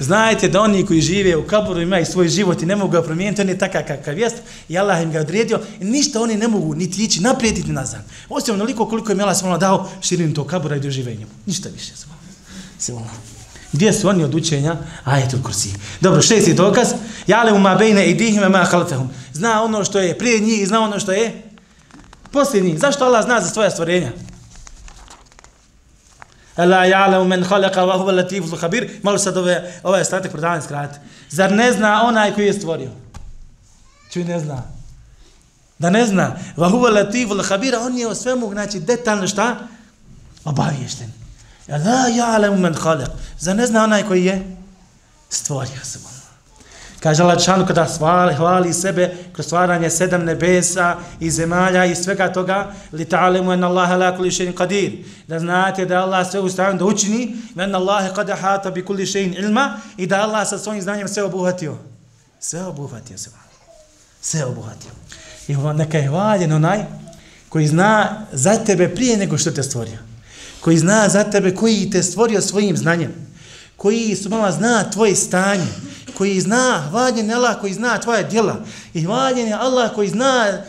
Znajte 0.00 0.48
da 0.48 0.60
oni 0.60 0.86
koji 0.86 1.00
žive 1.00 1.36
u 1.36 1.46
kaboru 1.46 1.80
imaju 1.80 2.06
svoj 2.06 2.28
život 2.28 2.62
i 2.62 2.66
ne 2.66 2.76
mogu 2.76 2.90
ga 2.90 3.02
promijeniti, 3.02 3.42
on 3.42 3.48
je 3.48 3.58
takav 3.58 3.82
kakav 3.86 4.18
jest 4.18 4.36
i 4.68 4.78
Allah 4.78 5.02
im 5.02 5.12
ga 5.12 5.20
odredio 5.20 5.60
i 5.80 5.84
ništa 5.84 6.20
oni 6.20 6.36
ne 6.36 6.48
mogu 6.48 6.74
niti 6.74 7.04
ići 7.04 7.20
naprijed 7.20 7.56
niti 7.56 7.72
nazad. 7.72 8.00
Osim 8.28 8.54
onoliko 8.54 8.88
koliko 8.88 9.12
im 9.12 9.18
je 9.18 9.22
Allah 9.22 9.36
svala 9.36 9.58
dao 9.58 9.90
širinu 10.00 10.34
tog 10.34 10.46
kabura 10.46 10.76
i 10.76 10.80
doživenju. 10.80 11.26
Ništa 11.46 11.68
više. 11.68 11.92
svala. 12.78 13.06
Gdje 13.72 13.92
su 13.92 14.08
oni 14.08 14.24
od 14.24 14.34
učenja? 14.34 14.76
Ajetul 15.04 15.42
kursi. 15.42 15.72
Dobro, 16.00 16.22
šesti 16.22 16.54
dokaz. 16.54 16.88
Jale 17.26 17.52
umabejne 17.52 17.94
mabejne 17.94 18.10
i 18.10 18.14
dihime 18.14 18.48
ma 18.48 18.64
halfehum. 18.64 19.08
Zna 19.32 19.62
ono 19.62 19.84
što 19.84 19.98
je 19.98 20.18
prije 20.18 20.40
njih 20.40 20.62
i 20.62 20.66
zna 20.66 20.80
ono 20.80 21.00
što 21.00 21.12
je 21.12 21.45
posljednji. 22.32 22.78
Zašto 22.78 23.04
Allah 23.04 23.24
zna 23.24 23.40
za 23.40 23.48
svoja 23.48 23.70
stvorenja? 23.70 24.12
Ela 26.56 26.84
ja'lamu 26.84 27.24
men 27.24 27.44
khalaqa 27.44 27.84
wa 27.84 27.98
huwa 27.98 28.16
latiful 28.16 28.58
khabir. 28.58 28.90
Malo 29.02 29.18
sad 29.18 29.36
ove 29.36 29.80
ovaj 29.82 30.00
ostatak 30.00 30.32
predavanja 30.32 30.62
skratiti. 30.62 31.00
Zar 31.30 31.52
ne 31.52 31.72
zna 31.72 32.02
onaj 32.02 32.34
koji 32.34 32.46
je 32.46 32.52
stvorio? 32.52 32.90
Čuj 34.12 34.24
ne 34.24 34.40
zna. 34.40 34.62
Da 35.78 35.90
ne 35.90 36.06
zna. 36.06 36.36
Wa 36.56 36.70
huwa 36.70 36.94
latiful 36.94 37.42
khabir, 37.42 37.76
on 37.76 37.98
je 37.98 38.06
o 38.06 38.14
svemu 38.14 38.50
znači 38.52 38.80
detaljno 38.80 39.28
šta? 39.28 39.56
Obaviješten. 40.44 41.12
Ela 41.68 42.08
ja'lamu 42.08 42.56
men 42.58 42.74
khalaq. 42.74 43.10
Zar 43.38 43.56
ne 43.56 43.66
zna 43.66 43.84
onaj 43.84 44.02
koji 44.02 44.24
je 44.24 44.56
stvorio 45.30 45.84
se. 45.84 46.15
Kaže 47.00 47.22
Allah 47.22 47.66
kada 47.66 47.84
hvali, 47.98 48.34
hvali 48.34 48.72
sebe 48.72 49.14
kroz 49.32 49.46
stvaranje 49.46 49.90
sedam 49.90 50.24
nebesa 50.24 50.96
i 51.20 51.30
zemalja 51.30 51.84
i 51.84 51.94
svega 51.94 52.32
toga 52.32 52.72
li 52.92 53.04
ta'alimu 53.04 53.52
en 53.52 53.64
Allah 53.64 53.98
la 53.98 54.16
kuli 54.16 54.30
še'in 54.30 54.54
qadir. 54.54 55.04
Da 55.28 55.38
znate 55.38 55.84
da 55.84 56.02
Allah 56.02 56.30
sve 56.30 56.40
u 56.40 56.48
stanju 56.48 56.78
da 56.78 56.84
učini 56.84 57.36
en 57.56 57.74
Allah 57.74 58.14
kada 58.14 58.34
hata 58.34 58.70
bi 58.70 58.84
kuli 58.84 59.06
še'in 59.06 59.38
ilma 59.38 59.80
i 59.96 60.06
da 60.06 60.22
Allah 60.22 60.48
sa 60.48 60.58
svojim 60.58 60.82
znanjem 60.82 61.08
sve 61.08 61.22
obuhatio 61.22 61.76
sve 62.40 62.64
obuhatio 62.64 63.18
se 63.18 63.30
sve 64.20 64.44
obuhatio 64.44 64.90
i 65.48 65.56
neka 65.56 65.98
je 65.98 66.08
hvaljen 66.08 66.52
onaj 66.52 66.84
koji 67.48 67.66
zna 67.66 68.26
za 68.32 68.56
tebe 68.56 68.94
prije 68.94 69.16
nego 69.16 69.38
što 69.38 69.50
te 69.50 69.62
stvorio. 69.62 69.98
Koji 70.60 70.78
zna 70.78 71.08
za 71.08 71.24
tebe 71.24 71.54
koji 71.54 71.90
te 71.90 72.02
stvorio 72.02 72.40
svojim 72.40 72.76
znanjem. 72.76 73.12
Koji 73.76 74.16
su 74.16 74.28
mama 74.28 74.52
zna 74.52 74.90
tvoje 74.90 75.16
stanje 75.16 75.66
koji 76.16 76.40
zna, 76.40 76.82
hvaljen 76.90 77.28
je 77.28 77.34
Allah 77.34 77.60
koji 77.60 77.74
zna 77.74 77.98
tvoje 77.98 78.24
djela 78.24 78.56
i 78.94 79.02
hvaljen 79.02 79.48
je 79.48 79.54
Allah 79.54 79.94
koji 79.94 80.08
zna 80.08 80.62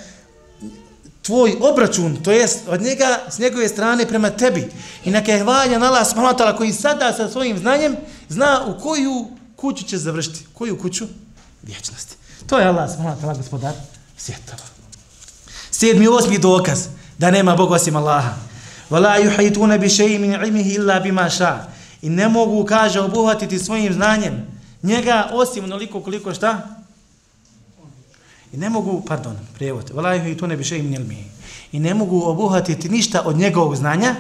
tvoj 1.22 1.56
obračun, 1.62 2.16
to 2.24 2.32
jest 2.32 2.60
od 2.68 2.82
njega, 2.82 3.20
s 3.30 3.40
njegove 3.40 3.68
strane 3.68 4.06
prema 4.06 4.30
tebi. 4.30 4.70
I 5.06 5.12
neka 5.12 5.32
je 5.32 5.44
hvaljen 5.44 5.84
Allah 5.84 6.08
smatala 6.08 6.58
koji 6.58 6.74
sada 6.74 7.14
sa 7.14 7.30
svojim 7.30 7.58
znanjem 7.58 7.96
zna 8.30 8.64
u 8.68 8.82
koju 8.82 9.28
kuću 9.56 9.84
će 9.84 9.98
završiti. 9.98 10.46
Koju 10.54 10.80
kuću? 10.80 11.06
Vječnosti. 11.64 12.16
To 12.48 12.60
je 12.60 12.68
Allah 12.68 12.96
smatala 12.96 13.34
gospodar 13.34 13.74
svjetova. 14.18 14.64
Sedmi 15.72 16.06
i 16.06 16.08
osmi 16.08 16.38
dokaz 16.38 16.88
da 17.18 17.32
nema 17.32 17.56
Bog 17.56 17.72
osim 17.72 17.96
Allaha. 17.96 18.34
Vala 18.90 19.18
yuhaytuna 19.20 19.80
bi 19.80 19.88
shay'in 19.88 20.20
min 20.20 20.34
ilmihi 20.34 20.74
illa 20.74 21.00
bima 21.00 21.30
sha. 21.30 21.60
I 22.02 22.10
ne 22.10 22.28
mogu 22.28 22.66
kaže 22.66 23.00
obuhvatiti 23.00 23.60
svojim 23.60 23.94
znanjem 23.94 24.57
njega 24.84 25.30
osim 25.34 25.64
onoliko 25.64 26.02
koliko 26.02 26.34
šta? 26.34 26.78
I 28.54 28.58
ne 28.58 28.70
mogu, 28.70 29.04
pardon, 29.08 29.38
prijevod, 29.54 29.92
valajhu 29.94 30.28
i 30.28 30.38
to 30.38 30.48
ne 30.48 30.58
bi 30.58 30.64
še 30.64 30.78
im 30.78 31.08
mi. 31.08 31.32
I 31.72 31.80
ne 31.80 31.94
mogu 31.94 32.22
obuhatiti 32.26 32.90
ništa 32.90 33.22
od 33.26 33.38
njegovog 33.38 33.76
znanja, 33.76 34.16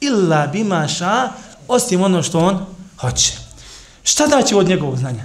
illa 0.00 0.46
bima 0.46 0.88
ša, 0.88 1.30
osim 1.68 2.02
ono 2.02 2.22
što 2.22 2.38
on 2.40 2.66
hoće. 3.00 3.32
Šta 4.02 4.26
daće 4.26 4.56
od 4.56 4.68
njegovog 4.68 4.98
znanja? 4.98 5.24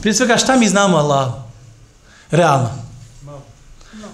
Prije 0.00 0.14
svega, 0.14 0.36
šta 0.36 0.56
mi 0.56 0.68
znamo 0.68 0.96
Allah? 0.96 1.34
Realno. 2.30 2.70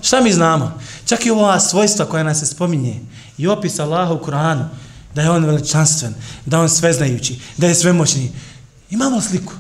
Šta 0.03 0.21
mi 0.21 0.33
znamo? 0.33 0.81
Čak 1.05 1.27
i 1.27 1.31
ova 1.31 1.61
svojstva 1.61 2.07
koja 2.07 2.23
nas 2.23 2.39
se 2.39 2.47
spominje 2.47 3.01
i 3.39 3.49
opis 3.49 3.79
Allaha 3.79 4.13
u 4.13 4.19
Koranu, 4.19 4.69
da 5.15 5.23
je 5.23 5.31
on 5.31 5.45
veličanstven, 5.45 6.15
da 6.47 6.61
on 6.61 6.69
sveznajući, 6.69 7.39
da 7.57 7.67
je 7.67 7.75
svemoćni. 7.75 8.33
Imamo 8.91 9.21
sliku. 9.21 9.53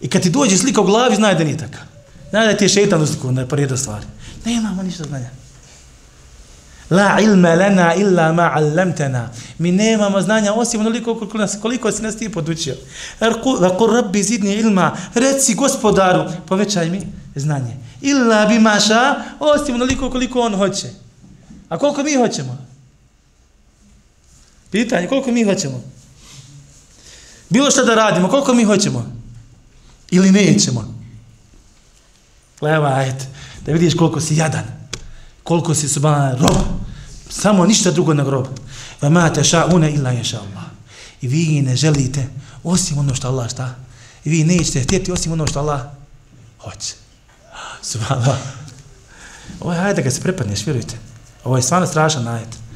I 0.00 0.08
kad 0.08 0.22
ti 0.22 0.30
dođe 0.30 0.56
slika 0.56 0.80
u 0.80 0.84
glavi, 0.84 1.16
znaj 1.16 1.34
da 1.34 1.44
nije 1.44 1.58
takav. 1.58 1.82
Znaj 2.30 2.46
da 2.46 2.56
ti 2.56 2.64
je 2.64 2.68
šeitan 2.68 3.02
usliku, 3.02 3.20
sliku, 3.20 3.34
da 3.34 3.40
je 3.40 3.48
porijedno 3.48 3.76
stvari. 3.76 4.06
Ne 4.44 4.54
imamo 4.54 4.82
ništa 4.82 5.04
znanja. 5.04 5.30
La 6.90 7.20
ilma 7.20 7.54
lana 7.54 7.94
illa 7.94 8.32
ma 8.32 8.50
allamtana. 8.54 9.28
Mi 9.58 9.72
nemamo 9.72 10.20
znanja 10.20 10.52
osim 10.52 10.80
onoliko 10.80 11.14
koliko, 11.14 11.38
nas, 11.38 11.56
koliko 11.62 11.92
si 11.92 12.02
nas 12.02 12.16
ti 12.16 12.28
podučio. 12.28 12.74
Va 13.20 13.96
rabbi 13.96 14.22
zidni 14.22 14.54
ilma. 14.54 14.96
Reci 15.14 15.54
gospodaru, 15.54 16.30
povećaj 16.46 16.90
mi 16.90 17.00
znanje. 17.34 17.76
Illa 18.00 18.46
bi 18.46 18.58
maša, 18.58 19.14
osim 19.40 19.74
onoliko 19.74 20.10
koliko 20.10 20.40
on 20.40 20.54
hoće. 20.54 20.88
A 21.68 21.78
koliko 21.78 22.02
mi 22.02 22.16
hoćemo? 22.16 22.67
Pitanje, 24.70 25.06
koliko 25.06 25.30
mi 25.30 25.44
hoćemo? 25.44 25.82
Bilo 27.50 27.70
što 27.70 27.84
da 27.84 27.94
radimo, 27.94 28.28
koliko 28.28 28.54
mi 28.54 28.64
hoćemo? 28.64 29.12
Ili 30.10 30.32
nećemo? 30.32 30.94
Leva, 32.60 32.94
ajte, 32.94 33.26
da 33.66 33.72
vidiš 33.72 33.94
koliko 33.94 34.20
si 34.20 34.36
jadan, 34.36 34.64
koliko 35.42 35.74
si 35.74 35.88
subhana 35.88 36.34
rob, 36.34 36.56
samo 37.30 37.66
ništa 37.66 37.90
drugo 37.90 38.14
na 38.14 38.22
rob. 38.22 38.46
Va 39.00 39.08
ma 39.08 39.32
te 39.32 39.42
une 39.74 39.92
illa 39.92 40.10
ješa 40.10 40.38
Allah. 40.38 40.64
I 41.20 41.28
vi 41.28 41.62
ne 41.62 41.76
želite 41.76 42.26
osim 42.64 42.98
ono 42.98 43.14
što 43.14 43.28
Allah 43.28 43.50
šta? 43.50 43.74
I 44.24 44.30
vi 44.30 44.44
nećete 44.44 44.82
htjeti 44.82 45.12
osim 45.12 45.32
ono 45.32 45.46
što 45.46 45.58
Allah 45.58 45.80
hoće. 46.58 46.94
Subhanallah. 47.82 48.38
Ovo 49.60 49.72
je 49.72 49.80
ajde 49.80 49.94
da 49.94 50.02
ga 50.02 50.10
se 50.10 50.20
prepadneš, 50.20 50.66
vjerujte. 50.66 50.94
Ovo 51.44 51.56
je 51.56 51.62
stvarno 51.62 51.86
strašan 51.86 52.28
ajde. 52.28 52.67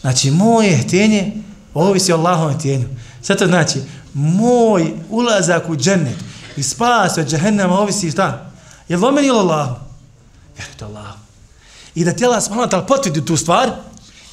Znači, 0.00 0.30
moje 0.30 0.76
htjenje 0.76 1.32
ovisi 1.74 2.12
o 2.12 2.16
Allahovom 2.16 2.54
htjenju. 2.54 2.88
Sve 3.22 3.36
to 3.36 3.46
znači, 3.46 3.80
moj 4.14 4.92
ulazak 5.10 5.68
u 5.68 5.76
džennet 5.76 6.16
i 6.56 6.62
spas 6.62 7.18
od 7.18 7.28
džehennama 7.28 7.78
ovisi 7.78 8.10
šta? 8.10 8.50
Je 8.88 8.96
li 8.96 9.12
meni 9.12 9.28
ili 9.28 9.38
Allahu? 9.38 9.74
Vjerujte 10.56 10.84
Allahu. 10.84 11.18
I 11.94 12.04
da 12.04 12.12
tijela 12.12 12.40
smala 12.40 12.66
tal 12.66 12.86
potvrdi 12.86 13.24
tu 13.24 13.36
stvar, 13.36 13.70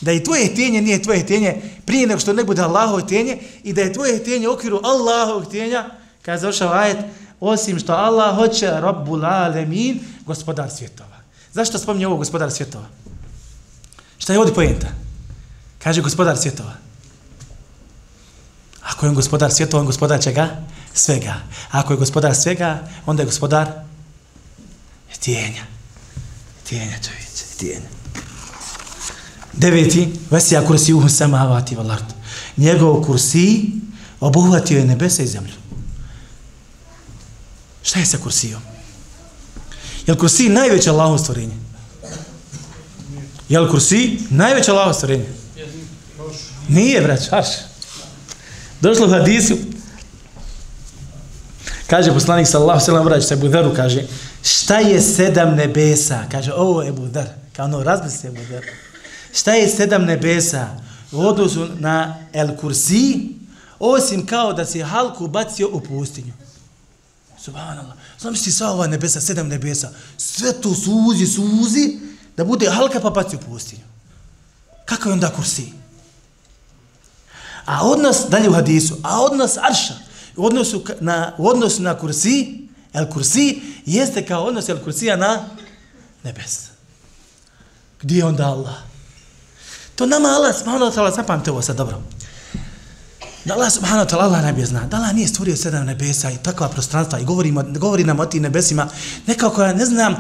da 0.01 0.11
i 0.11 0.23
tvoje 0.23 0.47
htjenje 0.47 0.81
nije 0.81 1.03
tvoje 1.03 1.19
htjenje 1.19 1.61
prije 1.85 2.07
nego 2.07 2.19
što 2.19 2.33
ne 2.33 2.43
bude 2.43 2.61
Allahovo 2.61 3.01
htjenje 3.01 3.37
i 3.63 3.73
da 3.73 3.81
je 3.81 3.93
tvoje 3.93 4.19
htjenje 4.19 4.47
u 4.47 4.51
okviru 4.51 4.81
Allahovog 4.83 5.45
htjenja, 5.45 5.85
kada 6.21 6.37
završava 6.37 6.79
ajet, 6.79 6.97
osim 7.39 7.79
što 7.79 7.93
Allah 7.93 8.35
hoće, 8.35 8.69
Rabbul 8.71 9.25
Alemin, 9.25 9.99
gospodar 10.25 10.69
svjetova. 10.71 11.17
Zašto 11.53 11.77
spominje 11.77 12.07
ovo 12.07 12.17
gospodar 12.17 12.51
svjetova? 12.51 12.85
Šta 14.17 14.33
je 14.33 14.39
ovdje 14.39 14.53
pojenta? 14.53 14.87
Kaže 15.83 16.01
gospodar 16.01 16.37
svjetova. 16.37 16.73
Ako 18.81 19.05
je 19.05 19.09
on 19.09 19.15
gospodar 19.15 19.51
svjetova, 19.51 19.81
on 19.81 19.87
gospodar 19.87 20.23
čega? 20.23 20.49
Svega. 20.93 21.35
Ako 21.71 21.93
je 21.93 21.97
gospodar 21.97 22.35
svega, 22.35 22.87
onda 23.05 23.21
je 23.21 23.25
gospodar 23.25 23.87
tijenja. 25.27 25.63
Tijenja, 26.63 26.97
čovječe, 27.03 27.43
tijenja. 27.57 27.89
Deveti, 29.53 30.19
vesija 30.31 30.65
kursi 30.65 30.93
uhu 30.93 31.09
samavati 31.09 31.75
valard. 31.75 32.05
Njegov 32.57 33.01
kursi 33.01 33.65
obuhvatio 34.19 34.79
je 34.79 34.85
nebesa 34.85 35.23
i 35.23 35.27
zemlju. 35.27 35.53
Šta 37.83 37.99
je 37.99 38.05
sa 38.05 38.17
kursijom? 38.17 38.61
Je 40.05 40.13
li 40.13 40.19
kursi 40.19 40.49
najveće 40.49 40.89
Allaho 40.89 41.17
stvorenje? 41.17 41.55
Je 43.49 43.59
li 43.59 43.69
kursi 43.69 44.19
najveće 44.29 44.71
Allaho 44.71 44.93
stvorenje? 44.93 45.25
Nije, 46.69 47.01
brać, 47.01 47.29
haš. 47.29 47.47
Došlo 48.81 49.07
u 49.07 49.09
hadisu. 49.09 49.57
Kaže 51.87 52.13
poslanik 52.13 52.47
sallahu 52.47 52.79
sallam 52.79 53.05
vrać 53.05 53.25
se 53.25 53.33
Ebu 53.33 53.47
kaže, 53.75 54.03
šta 54.43 54.79
je 54.79 55.01
sedam 55.01 55.55
nebesa? 55.55 56.23
Kaže, 56.31 56.53
ovo 56.53 56.81
je 56.81 56.89
Ebu 56.89 57.07
Kao 57.55 57.65
ono, 57.65 57.83
razbi 57.83 58.09
se 58.09 58.27
Ebu 58.27 58.39
Šta 59.33 59.53
je 59.53 59.69
sedam 59.69 60.05
nebesa? 60.05 60.67
U 61.11 61.21
odnosu 61.21 61.67
na 61.79 62.15
El 62.33 62.55
Kursi, 62.55 63.29
osim 63.79 64.25
kao 64.25 64.53
da 64.53 64.65
se 64.65 64.83
halku 64.83 65.27
bacio 65.27 65.69
u 65.71 65.79
pustinju. 65.79 66.33
Subhanallah. 67.41 67.95
Znam 68.19 68.35
si 68.35 68.51
sva 68.51 68.71
ova 68.71 68.87
nebesa, 68.87 69.21
sedam 69.21 69.47
nebesa, 69.47 69.91
sve 70.17 70.53
to 70.53 70.73
suzi, 70.73 71.25
suzi, 71.25 71.99
da 72.37 72.43
bude 72.43 72.69
halka 72.69 72.99
pa 72.99 73.09
bacio 73.09 73.39
u 73.39 73.51
pustinju. 73.51 73.83
Kako 74.85 75.09
je 75.09 75.13
onda 75.13 75.29
kursi? 75.29 75.76
A 77.67 77.83
odnos, 77.83 78.17
dalje 78.29 78.49
u 78.49 78.53
hadisu, 78.53 78.97
a 79.03 79.21
odnos 79.21 79.57
arša, 79.57 79.93
u 80.35 80.45
odnosu 80.45 80.83
na, 80.99 81.33
u 81.37 81.47
odnosu 81.47 81.81
na 81.81 81.97
kursi, 81.97 82.67
el 82.93 83.05
kursi, 83.09 83.61
jeste 83.85 84.25
kao 84.25 84.43
odnos 84.43 84.69
el 84.69 84.77
kursija 84.83 85.15
na 85.15 85.45
nebes. 86.23 86.59
Gdje 88.01 88.17
je 88.17 88.25
onda 88.25 88.45
Allah? 88.45 88.75
To 89.95 90.05
nama 90.05 90.29
Allah, 90.29 90.55
subhanahu 90.57 90.91
wa 90.91 90.95
ta'ala, 90.95 91.15
zapamte 91.15 91.51
ovo 91.51 91.61
sad 91.61 91.75
dobro. 91.75 92.01
Da 93.45 93.53
Allah 93.53 93.71
subhanahu 93.71 94.05
wa 94.05 94.09
ta'ala 94.09 94.23
Allah 94.23 94.41
najbolje 94.41 94.65
zna. 94.65 94.87
Da 94.87 94.97
Allah 94.97 95.13
nije 95.13 95.27
stvorio 95.27 95.55
sedam 95.55 95.85
nebesa 95.85 96.31
i 96.31 96.37
takva 96.37 96.69
prostranstva 96.69 97.19
i 97.19 97.25
govori, 97.25 97.53
govori 97.79 98.03
nam 98.03 98.19
o 98.19 98.25
tim 98.25 98.43
nebesima 98.43 98.87
nekako 99.27 99.63
ja 99.63 99.73
ne 99.73 99.85
znam 99.85 100.15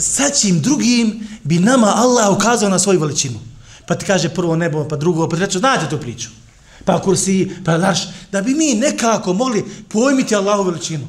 sa 0.00 0.30
čim 0.30 0.60
drugim 0.60 1.28
bi 1.42 1.58
nama 1.58 1.92
Allah 1.96 2.36
ukazao 2.36 2.68
na 2.68 2.78
svoju 2.78 3.00
veličinu. 3.00 3.38
Pa 3.86 3.94
ti 3.94 4.06
kaže 4.06 4.28
prvo 4.28 4.56
nebo, 4.56 4.84
pa 4.88 4.96
drugo, 4.96 5.28
pa 5.28 5.36
treće, 5.36 5.58
znate 5.58 5.88
tu 5.90 5.98
priču. 5.98 6.28
Pa 6.84 7.02
kursi, 7.02 7.50
pa 7.64 7.76
larš, 7.76 8.00
da 8.32 8.42
bi 8.42 8.54
mi 8.54 8.74
nekako 8.74 9.32
mogli 9.32 9.64
pojmiti 9.88 10.36
Allahu 10.36 10.62
veličinu. 10.62 11.08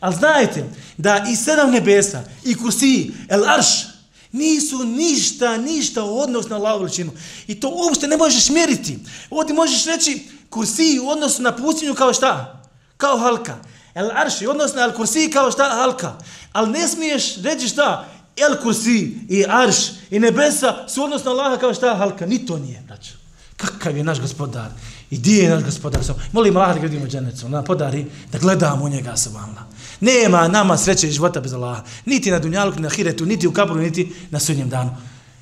Ali 0.00 0.16
znajte 0.16 0.64
da 0.96 1.24
i 1.32 1.36
sedam 1.36 1.70
nebesa, 1.70 2.22
i 2.44 2.54
kursi, 2.54 3.12
el 3.28 3.44
arš, 3.48 3.86
nisu 4.32 4.84
ništa, 4.84 5.56
ništa 5.56 6.04
u 6.04 6.18
odnosu 6.18 6.48
na 6.48 6.56
Allahu 6.56 6.78
veličinu. 6.78 7.12
I 7.46 7.60
to 7.60 7.68
uopšte 7.68 8.06
ne 8.06 8.16
možeš 8.16 8.48
mjeriti. 8.48 8.98
Ovdje 9.30 9.54
možeš 9.54 9.84
reći 9.84 10.28
kursi 10.50 11.00
u 11.02 11.08
odnosu 11.08 11.42
na 11.42 11.56
pustinju 11.56 11.94
kao 11.94 12.12
šta? 12.12 12.62
Kao 12.96 13.18
halka. 13.18 13.56
El 13.94 14.10
arš, 14.14 14.42
odnosno 14.42 14.82
al 14.82 14.92
kursi 14.92 15.30
kao 15.30 15.50
šta? 15.50 15.64
Halka. 15.64 16.14
Ali 16.52 16.70
ne 16.70 16.88
smiješ 16.88 17.36
reći 17.42 17.68
šta? 17.68 18.08
El 18.40 18.62
kursi 18.62 19.18
i 19.28 19.44
arš 19.48 19.76
i 20.10 20.18
nebesa 20.18 20.88
su 20.88 21.02
odnosno 21.04 21.30
Allaha 21.30 21.56
kao 21.56 21.74
šta? 21.74 21.96
Halka. 21.96 22.26
Ni 22.26 22.46
to 22.46 22.58
nije, 22.58 22.82
braćo. 22.86 23.12
Kakav 23.56 23.96
je 23.96 24.04
naš 24.04 24.20
gospodar? 24.20 24.70
I 25.10 25.18
di 25.18 25.36
je 25.36 25.50
naš 25.50 25.64
gospodar? 25.64 26.00
Molim 26.32 26.56
Allah 26.56 26.74
da 26.74 26.80
gledimo 26.80 27.06
dženecu, 27.06 27.48
na 27.48 27.62
podari, 27.62 28.06
da 28.32 28.38
gledamo 28.38 28.84
u 28.84 28.88
njega 28.88 29.16
sa 29.16 29.30
vama. 29.30 29.66
Nema 30.00 30.48
nama 30.48 30.76
sreće 30.76 31.08
i 31.08 31.12
života 31.12 31.40
bez 31.40 31.52
Allaha. 31.52 31.82
Niti 32.04 32.30
na 32.30 32.38
dunjalu, 32.38 32.70
niti 32.70 32.82
na 32.82 32.90
hiretu, 32.90 33.26
niti 33.26 33.46
u 33.48 33.52
kabru, 33.52 33.76
niti 33.76 34.12
na 34.30 34.40
sudnjem 34.40 34.68
danu. 34.68 34.90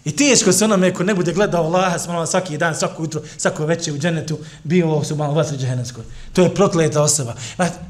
I 0.05 0.17
teško 0.17 0.53
se 0.53 0.65
onome 0.65 0.95
ko 0.95 1.05
ne 1.05 1.15
bude 1.15 1.33
gledao 1.33 1.65
Allaha 1.65 1.99
smalo 1.99 2.27
svaki 2.27 2.59
dan, 2.59 2.75
svako 2.75 3.03
jutro, 3.03 3.23
svako 3.37 3.67
večer 3.67 3.95
u 3.95 3.99
dženetu, 3.99 4.39
bio 4.65 5.05
su 5.05 5.17
malo 5.17 5.35
vatri 5.35 5.57
džehennemskoj. 5.57 6.05
To 6.33 6.43
je 6.43 6.55
prokleta 6.55 7.03
osoba. 7.03 7.35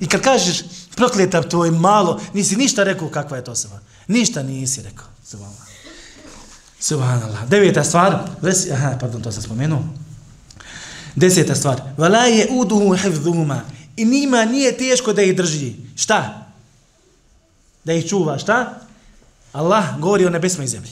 I 0.00 0.06
kad 0.06 0.20
kažeš 0.20 0.62
prokleta, 0.94 1.42
to 1.42 1.64
je 1.64 1.70
malo, 1.70 2.20
nisi 2.34 2.56
ništa 2.56 2.84
rekao 2.84 3.08
kakva 3.08 3.36
je 3.36 3.44
to 3.44 3.52
osoba. 3.52 3.80
Ništa 4.08 4.42
nisi 4.42 4.82
rekao. 4.82 5.06
Subhanallah. 5.24 5.66
Subhanallah. 6.80 7.48
Deveta 7.48 7.84
stvar, 7.84 8.28
ves, 8.42 8.70
aha, 8.70 8.96
pardon, 9.00 9.22
to 9.22 9.32
sam 9.32 9.42
spomenuo. 9.42 9.84
Deseta 11.14 11.54
stvar. 11.54 11.82
Vala 11.96 12.18
je 12.18 12.48
uduhu 12.50 12.96
hifdhuma. 12.96 13.62
I 13.96 14.04
nima 14.04 14.44
nije 14.44 14.78
teško 14.78 15.12
da 15.12 15.22
ih 15.22 15.36
drži. 15.36 15.74
Šta? 15.96 16.46
Da 17.84 17.92
ih 17.92 18.08
čuva. 18.08 18.38
Šta? 18.38 18.80
Allah 19.52 19.98
govori 19.98 20.26
o 20.26 20.30
nebesma 20.30 20.64
i 20.64 20.68
zemlji. 20.68 20.90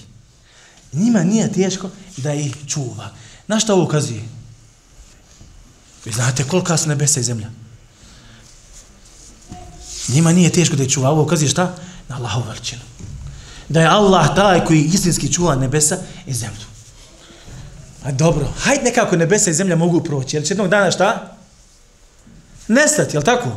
Njima 0.93 1.23
nije 1.25 1.53
teško 1.53 1.91
da 2.17 2.35
ih 2.35 2.57
čuva. 2.67 3.11
Na 3.47 3.61
šta 3.61 3.75
ovo 3.75 3.85
ukazuje? 3.85 4.23
Vi 6.05 6.13
znate 6.13 6.45
kolika 6.45 6.77
su 6.77 6.89
nebesa 6.89 7.21
i 7.21 7.23
zemlja? 7.23 7.51
Njima 10.09 10.33
nije 10.33 10.51
teško 10.51 10.77
da 10.77 10.83
ih 10.83 10.91
čuva. 10.91 11.11
Ovo 11.11 11.23
ukazuje 11.23 11.49
šta? 11.49 11.75
Na 12.09 12.17
Allahovu 12.17 12.47
veličinu. 12.47 12.83
Da 13.69 13.81
je 13.81 13.87
Allah 13.87 14.35
taj 14.35 14.65
koji 14.65 14.85
istinski 14.85 15.33
čuva 15.33 15.55
nebesa 15.55 15.97
i 16.27 16.35
zemlju. 16.35 16.67
A 18.05 18.13
dobro, 18.13 18.53
hajde 18.59 18.85
nekako 18.85 19.17
nebesa 19.17 19.51
i 19.51 19.55
zemlja 19.55 19.77
mogu 19.77 20.01
proći. 20.01 20.37
Jer 20.37 20.45
će 20.45 20.53
jednog 20.53 20.69
dana 20.69 20.91
šta? 20.91 21.37
Nestati, 22.69 23.17
jel 23.17 23.23
tako? 23.23 23.49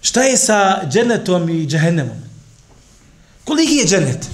Šta 0.00 0.22
je 0.22 0.36
sa 0.36 0.82
džennetom 0.90 1.48
i 1.48 1.66
džehennemom? 1.66 2.16
Koliki 3.44 3.74
je 3.74 3.86
džennet? 3.86 4.28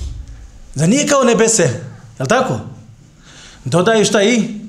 Da 0.75 0.87
nije 0.87 1.07
kao 1.07 1.25
nebese, 1.25 1.81
jel 2.19 2.29
tako? 2.29 2.61
Dodaju 3.65 4.05
šta 4.05 4.23
i? 4.23 4.61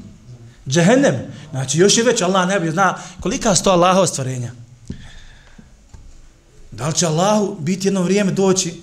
Džehennem. 0.67 1.15
Znači, 1.51 1.77
još 1.77 1.97
je 1.97 2.03
već, 2.03 2.21
Allah 2.21 2.47
ne 2.47 2.59
bi 2.59 2.71
zna 2.71 2.97
kolika 3.19 3.55
su 3.55 3.63
to 3.63 3.71
Allaha 3.71 3.99
ostvarenja. 3.99 4.51
Da 6.71 6.87
li 6.87 6.93
će 6.93 7.05
Allahu 7.05 7.57
biti 7.59 7.87
jedno 7.87 8.03
vrijeme 8.03 8.31
doći, 8.31 8.81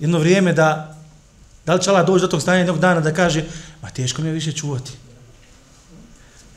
jedno 0.00 0.18
vrijeme 0.18 0.52
da 0.52 0.96
Da 1.66 1.74
li 1.74 1.82
će 1.82 1.90
Allah 1.90 2.06
doći 2.06 2.20
do 2.20 2.28
tog 2.28 2.42
stanja 2.42 2.58
jednog 2.58 2.78
dana 2.78 3.00
da 3.00 3.14
kaže, 3.14 3.44
ma 3.82 3.90
teško 3.90 4.22
mi 4.22 4.28
je 4.28 4.32
više 4.32 4.52
čuvati. 4.52 4.92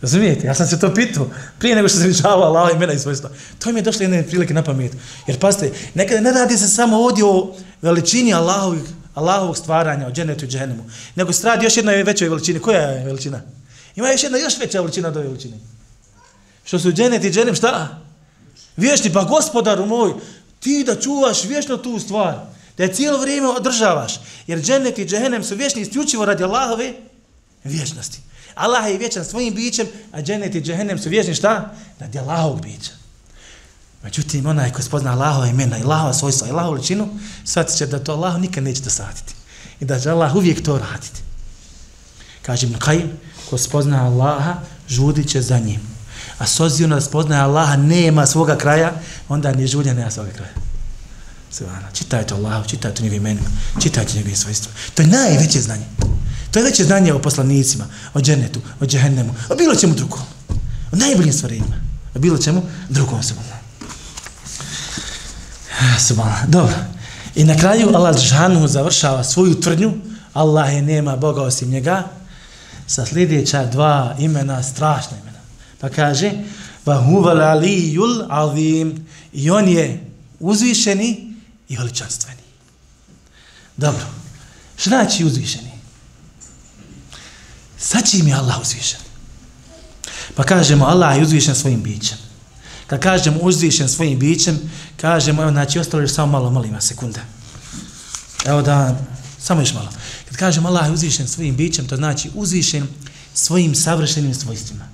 Razumijete? 0.02 0.48
Ja 0.48 0.54
sam 0.56 0.68
se 0.68 0.80
to 0.80 0.94
pitao 0.94 1.30
prije 1.60 1.76
nego 1.76 1.88
što 1.88 1.98
sam 1.98 2.08
vičavao 2.08 2.44
Allah 2.44 2.76
imena 2.76 2.94
i 2.94 3.00
svojstva. 3.00 3.30
To 3.60 3.72
mi 3.72 3.80
je 3.80 3.84
došlo 3.84 4.04
jedne 4.04 4.28
prilike 4.28 4.54
na 4.54 4.64
pamet. 4.64 4.92
Jer 5.28 5.40
pazite, 5.40 5.72
nekada 5.94 6.22
ne 6.22 6.32
radi 6.32 6.58
se 6.58 6.68
samo 6.68 6.98
ovdje 6.98 7.26
o 7.26 7.56
veličini 7.82 8.34
Allahovih, 8.34 8.82
Allahovog 9.14 9.58
stvaranja, 9.58 10.08
o 10.08 10.12
dženetu 10.12 10.46
i 10.46 10.48
dženemu, 10.48 10.86
nego 11.16 11.34
se 11.34 11.48
radi 11.48 11.66
još 11.66 11.78
jednoj 11.78 12.04
većoj 12.04 12.30
veličini. 12.30 12.60
Koja 12.60 12.82
je 12.82 13.06
veličina? 13.06 13.42
Ima 13.96 14.12
još 14.12 14.24
jedna 14.24 14.38
još 14.38 14.60
veća 14.60 14.80
veličina 14.80 15.08
od 15.08 15.18
ove 15.18 15.26
veličine. 15.26 15.58
Što 16.64 16.80
su 16.80 16.92
dženet 16.92 17.24
i 17.24 17.32
dženem, 17.32 17.56
šta? 17.56 18.00
Vješni, 18.78 19.14
pa 19.14 19.24
gospodaru 19.24 19.86
moj, 19.86 20.14
ti 20.60 20.84
da 20.88 20.96
čuvaš 20.96 21.44
vječno 21.44 21.78
tu 21.78 22.00
stvar 22.00 22.59
da 22.80 22.86
je 22.86 22.94
cijelo 22.94 23.22
vrijeme 23.22 23.48
održavaš. 23.48 24.20
Jer 24.48 24.62
džennet 24.62 24.98
i 24.98 25.06
džehennem 25.06 25.44
su 25.44 25.56
vječni 25.56 25.82
isključivo 25.82 26.26
radi 26.26 26.44
Allahove 26.44 26.94
vječnosti. 27.64 28.20
Allah 28.56 28.92
je 28.92 28.98
vječan 28.98 29.26
svojim 29.26 29.56
bićem, 29.56 29.88
a 30.12 30.22
džennet 30.22 30.56
i 30.56 30.62
džehennem 30.62 31.00
su 31.00 31.10
vječni 31.10 31.36
šta? 31.36 31.76
Radi 32.00 32.20
Allahovog 32.20 32.62
bića. 32.62 32.92
Međutim, 34.04 34.46
onaj 34.46 34.72
ko 34.72 34.82
spozna 34.82 35.12
Allahova 35.12 35.48
imena 35.48 35.78
i 35.78 35.82
Allahova 35.82 36.14
svojstva 36.14 36.48
i 36.48 36.52
Allahovu 36.52 36.76
ličinu, 36.76 37.10
shvatit 37.46 37.78
će 37.78 37.86
da 37.86 38.04
to 38.04 38.12
Allah 38.14 38.40
nikad 38.40 38.64
neće 38.64 38.82
dosaditi. 38.82 39.34
I 39.80 39.86
da 39.86 40.00
će 40.00 40.10
Allah 40.10 40.36
uvijek 40.36 40.64
to 40.64 40.78
raditi. 40.78 41.22
Kaže 42.42 42.68
Ibn 42.68 42.80
Qajim, 42.80 43.10
ko 43.50 43.58
spozna 43.58 44.06
Allaha, 44.06 44.56
žudit 44.88 45.30
će 45.30 45.42
za 45.42 45.60
njim. 45.60 45.82
A 46.38 46.48
s 46.48 46.60
obzirom 46.60 46.92
da 46.92 47.02
spoznaje 47.02 47.42
Allaha 47.42 47.76
nema 47.76 48.26
svoga 48.26 48.58
kraja, 48.58 48.92
onda 49.30 49.52
ni 49.52 49.68
žulja 49.68 49.94
nema 49.94 50.12
svoga 50.12 50.32
kraja. 50.32 50.69
Svana, 51.52 51.92
čitajte 51.94 52.34
Allahu, 52.34 52.68
čitajte 52.68 53.04
njegovim 53.04 53.22
imenima, 53.22 53.50
čitajte 53.82 54.14
njegovim 54.14 54.38
svojstvima. 54.38 54.76
To 54.96 55.02
je 55.02 55.08
najveće 55.08 55.62
znanje. 55.62 55.86
To 56.52 56.60
je 56.60 56.66
veće 56.66 56.84
znanje 56.84 57.14
o 57.14 57.22
poslanicima, 57.22 57.88
o 58.14 58.22
dženetu, 58.22 58.62
o 58.80 58.86
džehennemu, 58.86 59.36
o 59.50 59.56
bilo 59.56 59.76
čemu 59.76 59.96
drugom. 59.96 60.20
O 60.92 60.96
najboljim 60.96 61.34
stvarima. 61.34 61.76
O 62.16 62.20
bilo 62.20 62.38
čemu 62.38 62.62
drugom 62.90 63.24
se 63.24 63.34
Subhana. 66.00 66.46
Dobro. 66.48 66.76
I 67.36 67.44
na 67.44 67.58
kraju 67.58 67.90
Allah 67.96 68.18
Žanu 68.18 68.68
završava 68.68 69.24
svoju 69.24 69.62
tvrdnju. 69.62 69.94
Allah 70.34 70.74
je 70.74 70.82
nema 70.82 71.16
Boga 71.16 71.42
osim 71.42 71.70
njega. 71.70 72.04
Sa 72.88 73.06
sljedeća 73.06 73.66
dva 73.66 74.16
imena, 74.20 74.64
strašna 74.64 75.18
imena. 75.22 75.40
Pa 75.80 75.90
kaže, 75.90 76.32
va 76.86 77.04
huval 77.04 77.42
alijul 77.42 78.24
azim. 78.30 79.06
I 79.34 79.50
on 79.50 79.68
je 79.68 80.04
uzvišeni 80.40 81.29
i 81.70 81.78
veličanstveni. 81.78 82.42
Dobro. 83.78 84.06
Što 84.78 84.90
znači 84.90 85.26
uzvišeni? 85.26 85.72
Sa 87.78 88.02
čim 88.02 88.28
je 88.28 88.34
Allah 88.34 88.62
uzvišen. 88.62 89.00
Pa 90.36 90.44
kažemo, 90.44 90.86
Allah 90.86 91.18
je 91.18 91.24
uzvišen 91.24 91.56
svojim 91.56 91.84
bićem. 91.84 92.18
Kad 92.88 93.00
kažemo 93.00 93.40
uzvišen 93.42 93.90
svojim 93.90 94.20
bićem, 94.20 94.60
kažemo, 94.98 95.42
evo, 95.42 95.52
znači, 95.52 95.80
ostalo 95.80 96.04
još 96.04 96.14
samo 96.14 96.32
malo, 96.32 96.50
molim 96.50 96.74
vas, 96.74 96.86
sekunda. 96.88 97.20
Evo 98.46 98.62
da, 98.62 99.00
samo 99.40 99.62
još 99.62 99.74
malo. 99.74 99.90
Kad 100.26 100.38
kažemo 100.38 100.68
Allah 100.68 100.86
je 100.86 100.94
uzvišen 100.94 101.28
svojim 101.28 101.56
bićem, 101.56 101.88
to 101.88 101.96
znači 101.96 102.30
uzvišen 102.36 102.88
svojim 103.34 103.76
savršenim 103.76 104.34
svojstvima. 104.34 104.88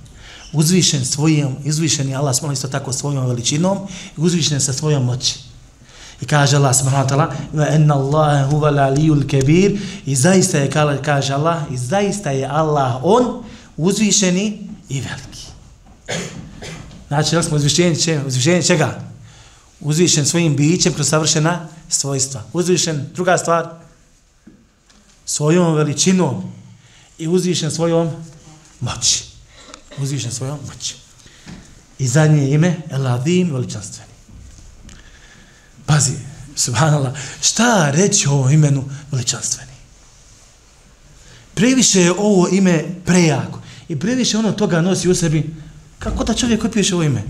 Uzvišen 0.52 1.04
svojim, 1.04 1.56
uzvišen 1.64 2.08
je 2.08 2.16
Allah, 2.16 2.36
smo 2.36 2.52
isto 2.52 2.68
tako 2.68 2.92
svojom 2.92 3.26
veličinom, 3.26 3.78
uzvišen 4.16 4.60
sa 4.60 4.72
svojom 4.72 5.04
moći. 5.04 5.34
I 6.20 6.26
kaže 6.26 6.56
Allah 6.56 6.74
subhanahu 6.74 7.04
wa 7.04 7.08
ta'ala 7.08 7.28
wa 7.54 7.74
inna 7.76 7.94
Allaha 7.94 8.48
huwa 8.50 8.68
al-aliyul 8.68 9.28
kabir 9.30 9.78
i 10.06 10.16
zaista 10.16 10.58
je 10.58 10.70
kaže 11.04 11.34
Allah 11.34 11.62
i 11.70 11.76
zaista 11.76 12.30
je 12.30 12.46
Allah 12.46 13.00
on 13.02 13.44
uzvišeni 13.76 14.68
i 14.88 15.00
veliki. 15.00 15.46
Znači, 17.08 17.34
da 17.34 17.42
smo 17.42 17.56
uzvišeni, 17.56 18.00
če, 18.00 18.20
uzvišeni 18.26 18.62
čega? 18.62 19.00
Uzvišen 19.80 20.26
svojim 20.26 20.56
bićem 20.56 20.94
kroz 20.94 21.08
savršena 21.08 21.68
svojstva. 21.88 22.42
Uzvišen, 22.52 23.06
druga 23.14 23.38
stvar, 23.38 23.68
svojom 25.26 25.74
veličinom 25.74 26.52
i 27.18 27.28
uzvišen 27.28 27.70
svojom 27.70 28.10
moći. 28.80 29.24
Uzvišen 29.98 30.32
svojom 30.32 30.58
moći. 30.66 30.94
I 31.98 32.08
zadnje 32.08 32.50
ime, 32.50 32.76
El-Adim, 32.90 33.52
veličanstveni. 33.52 34.15
Pazi, 35.86 36.12
subhanallah, 36.56 37.12
šta 37.42 37.90
reći 37.90 38.28
o 38.30 38.50
imenu 38.50 38.84
veličanstveni? 39.10 39.72
Previše 41.54 42.00
je 42.00 42.12
ovo 42.12 42.48
ime 42.48 42.84
prejako. 43.04 43.60
I 43.88 43.98
previše 43.98 44.38
ono 44.38 44.52
toga 44.52 44.80
nosi 44.80 45.08
u 45.08 45.14
sebi. 45.14 45.54
Kako 45.98 46.24
da 46.24 46.34
čovjek 46.34 46.64
opiše 46.64 46.94
ovo 46.94 47.02
ime? 47.02 47.22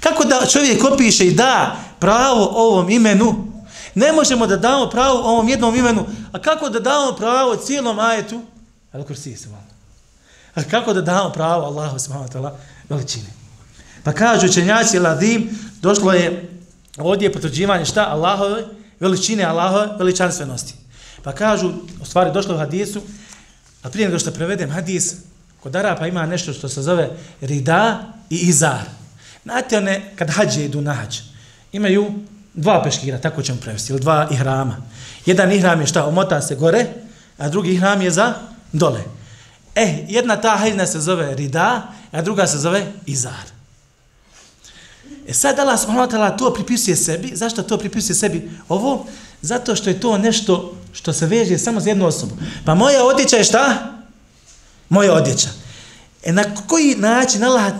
Kako 0.00 0.24
da 0.24 0.46
čovjek 0.46 0.84
opiše 0.84 1.26
i 1.26 1.34
da 1.34 1.76
pravo 1.98 2.50
ovom 2.54 2.90
imenu? 2.90 3.52
Ne 3.94 4.12
možemo 4.12 4.46
da 4.46 4.56
damo 4.56 4.90
pravo 4.90 5.18
ovom 5.18 5.48
jednom 5.48 5.76
imenu. 5.76 6.06
A 6.32 6.38
kako 6.38 6.68
da 6.68 6.80
damo 6.80 7.16
pravo 7.16 7.56
cijelom 7.56 7.98
ajetu? 7.98 8.42
Ali 8.92 9.04
kursi 9.04 9.36
se. 9.36 9.48
A 10.54 10.62
kako 10.62 10.92
da 10.92 11.00
damo 11.00 11.30
pravo 11.30 11.64
Allahu 11.64 11.98
subhanahu 11.98 12.30
wa 12.30 12.32
ta'ala 12.32 12.50
veličini? 12.88 13.28
Pa 14.04 14.12
kažu 14.12 14.46
učenjaci 14.46 14.98
Ladim, 14.98 15.58
došlo 15.82 16.12
je 16.12 16.51
ovdje 16.98 17.26
je 17.26 17.32
potvrđivanje 17.32 17.84
šta? 17.84 18.06
Allahove 18.08 18.64
veličine, 19.00 19.44
Allahove 19.44 19.88
veličanstvenosti. 19.98 20.74
Pa 21.22 21.32
kažu, 21.32 21.72
u 22.00 22.04
stvari 22.04 22.32
došlo 22.32 22.54
u 22.54 22.58
hadisu, 22.58 23.02
a 23.82 23.90
prije 23.90 24.08
nego 24.08 24.18
što 24.18 24.30
prevedem 24.30 24.70
hadis, 24.70 25.14
kod 25.62 25.76
Arapa 25.76 26.06
ima 26.06 26.26
nešto 26.26 26.52
što 26.52 26.68
se 26.68 26.82
zove 26.82 27.10
rida 27.40 28.12
i 28.30 28.36
izar. 28.36 28.82
Znate 29.42 29.78
one, 29.78 30.12
kad 30.16 30.30
hađe 30.30 30.64
idu 30.64 30.80
na 30.80 30.92
hađ, 30.92 31.18
imaju 31.72 32.12
dva 32.54 32.82
peškira, 32.82 33.18
tako 33.18 33.42
ćemo 33.42 33.60
prevesti, 33.60 33.92
ili 33.92 34.00
dva 34.00 34.28
ihrama. 34.30 34.76
Jedan 35.26 35.52
ihram 35.52 35.80
je 35.80 35.86
šta, 35.86 36.06
omota 36.06 36.42
se 36.42 36.54
gore, 36.54 36.86
a 37.38 37.48
drugi 37.48 37.72
ihram 37.72 38.02
je 38.02 38.10
za 38.10 38.34
dole. 38.72 39.00
E, 39.74 40.04
jedna 40.08 40.36
ta 40.36 40.56
haljna 40.56 40.86
se 40.86 41.00
zove 41.00 41.34
rida, 41.34 41.82
a 42.12 42.22
druga 42.22 42.46
se 42.46 42.58
zove 42.58 42.86
izar. 43.06 43.51
E 45.26 45.34
sad 45.34 45.58
Allah 45.58 45.80
subhanahu 45.80 46.08
wa 46.08 46.12
ta'ala 46.12 46.36
to 46.38 46.54
pripisuje 46.54 46.96
sebi. 46.96 47.36
Zašto 47.36 47.62
to 47.62 47.78
pripisuje 47.78 48.16
sebi? 48.16 48.50
Ovo, 48.68 49.06
zato 49.42 49.76
što 49.76 49.90
je 49.90 50.00
to 50.00 50.18
nešto 50.18 50.74
što 50.92 51.12
se 51.12 51.26
veže 51.26 51.58
samo 51.58 51.80
za 51.80 51.88
jednu 51.88 52.06
osobu. 52.06 52.36
Pa 52.64 52.74
moja 52.74 53.04
odjeća 53.04 53.36
je 53.36 53.44
šta? 53.44 53.92
Moja 54.88 55.14
odjeća. 55.14 55.48
E 56.22 56.32
na 56.32 56.44
koji 56.66 56.94
način 56.94 57.44
Allah 57.44 57.72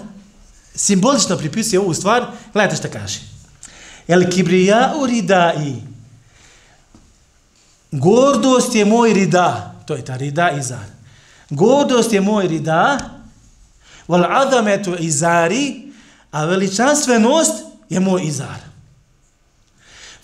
simbolično 0.74 1.36
pripisuje 1.36 1.80
ovu 1.80 1.94
stvar? 1.94 2.26
Gledajte 2.52 2.76
šta 2.76 2.88
kaže. 2.88 3.20
El 4.08 4.30
kibrija 4.30 4.94
u 4.98 5.06
ridai. 5.06 5.68
i 5.68 5.92
gordost 7.92 8.74
je 8.74 8.84
moj 8.84 9.12
rida. 9.12 9.74
To 9.86 9.94
je 9.94 10.04
ta 10.04 10.16
rida 10.16 10.50
izar. 10.50 10.84
Gordost 11.50 12.12
je 12.12 12.20
moj 12.20 12.48
rida. 12.48 12.98
Wal 14.08 14.26
adametu 14.30 14.96
izari 14.98 15.91
a 16.32 16.44
veličanstvenost 16.44 17.52
je 17.88 18.00
moj 18.00 18.22
izar. 18.24 18.60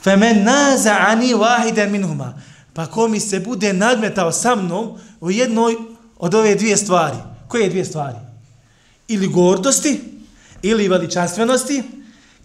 Femen 0.03 0.45
naza 0.45 0.97
ani 1.09 1.35
wahiden 1.35 1.91
minhuma. 1.91 2.35
Pa 2.73 2.87
ko 2.87 3.09
mi 3.09 3.21
se 3.21 3.41
bude 3.41 3.73
nadmetao 3.73 4.33
sa 4.33 4.55
mnom 4.55 4.99
u 5.21 5.31
jednoj 5.31 5.77
od 6.17 6.35
ove 6.35 6.55
dvije 6.55 6.77
stvari. 6.77 7.17
Koje 7.49 7.69
dvije 7.69 7.85
stvari? 7.85 8.17
Ili 9.09 9.29
gordosti, 9.29 10.23
ili 10.63 10.89
veličanstvenosti, 10.89 11.83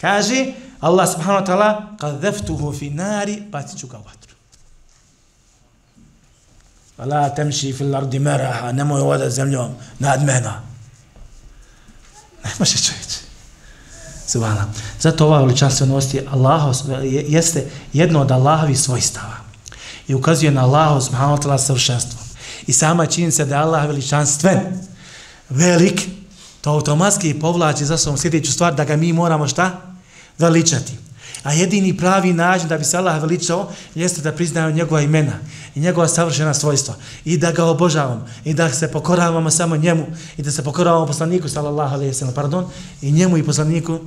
kaže 0.02 0.54
Allah 0.80 1.12
subhanahu 1.12 1.46
wa 1.46 1.48
ta'ala, 1.48 1.98
kad 1.98 2.22
deftuhu 2.22 2.74
fi 2.74 2.90
nari, 2.90 3.42
bacit 3.52 3.80
ću 3.80 3.88
ga 3.88 3.98
u 3.98 4.04
vatru. 4.04 4.36
Vala 6.98 7.30
temši 7.30 7.74
fil 7.74 7.96
ardi 7.96 8.20
meraha, 8.20 8.72
nemoj 8.72 9.02
ovdje 9.02 9.30
zemljom 9.30 9.76
nadmena. 10.00 10.62
Ne 12.44 12.52
može 12.60 12.78
čovječe. 12.78 13.23
Subhana. 14.28 14.68
Zato 15.00 15.26
ova 15.26 15.40
veličanstvenost 15.40 16.14
je 16.14 16.28
Allaho, 16.32 16.74
jeste 17.28 17.66
jedno 17.94 18.22
od 18.22 18.32
Allahovi 18.32 18.76
svojstava. 18.76 19.38
I 20.08 20.14
ukazuje 20.16 20.52
na 20.52 20.64
Allaho 20.64 21.02
subhanahu 21.02 21.38
ta'ala, 21.38 21.58
savršenstvo. 21.58 22.20
I 22.68 22.74
sama 22.74 23.06
činjenica 23.06 23.46
da 23.46 23.56
je 23.56 23.62
Allah 23.62 23.88
veličanstven, 23.88 24.60
velik, 25.50 26.02
to 26.62 26.70
automatski 26.70 27.40
povlači 27.40 27.86
za 27.86 27.98
svom 27.98 28.18
sljedeću 28.18 28.52
stvar 28.52 28.76
da 28.76 28.84
ga 28.84 28.96
mi 28.96 29.14
moramo 29.14 29.48
šta? 29.48 29.82
Veličati. 30.40 31.03
A 31.44 31.54
jedini 31.54 31.98
pravi 31.98 32.34
način 32.34 32.68
da 32.68 32.78
bi 32.78 32.84
se 32.84 32.98
Allah 32.98 33.22
veličao 33.22 33.72
jeste 33.96 34.22
da 34.22 34.32
priznaju 34.32 34.76
njegova 34.76 35.02
imena 35.02 35.34
i 35.76 35.80
njegova 35.80 36.08
savršena 36.08 36.54
svojstva 36.54 36.96
i 37.26 37.38
da 37.38 37.52
ga 37.52 37.66
obožavamo 37.66 38.28
i 38.46 38.54
da 38.54 38.70
se 38.70 38.92
pokoravamo 38.92 39.52
samo 39.52 39.78
njemu 39.78 40.06
i 40.38 40.42
da 40.42 40.52
se 40.52 40.64
pokoravamo 40.64 41.06
poslaniku 41.06 41.50
sallallahu 41.50 41.94
alejhi 41.94 42.10
ve 42.10 42.14
sellem 42.14 42.36
pardon 42.36 42.66
i 43.02 43.12
njemu 43.12 43.38
i 43.38 43.44
poslaniku 43.44 44.00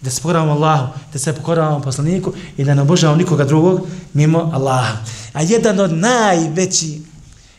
da 0.00 0.10
se 0.10 0.22
pokoravamo 0.22 0.52
Allahu 0.52 0.88
da 1.12 1.18
se 1.18 1.32
pokoravamo 1.32 1.80
poslaniku 1.80 2.32
i 2.56 2.64
da 2.64 2.74
ne 2.74 2.82
obožavamo 2.82 3.18
nikoga 3.18 3.44
drugog 3.44 3.86
mimo 4.12 4.50
Allaha 4.54 4.96
a 5.32 5.42
jedan 5.42 5.80
od 5.80 5.92
najveći 5.92 7.10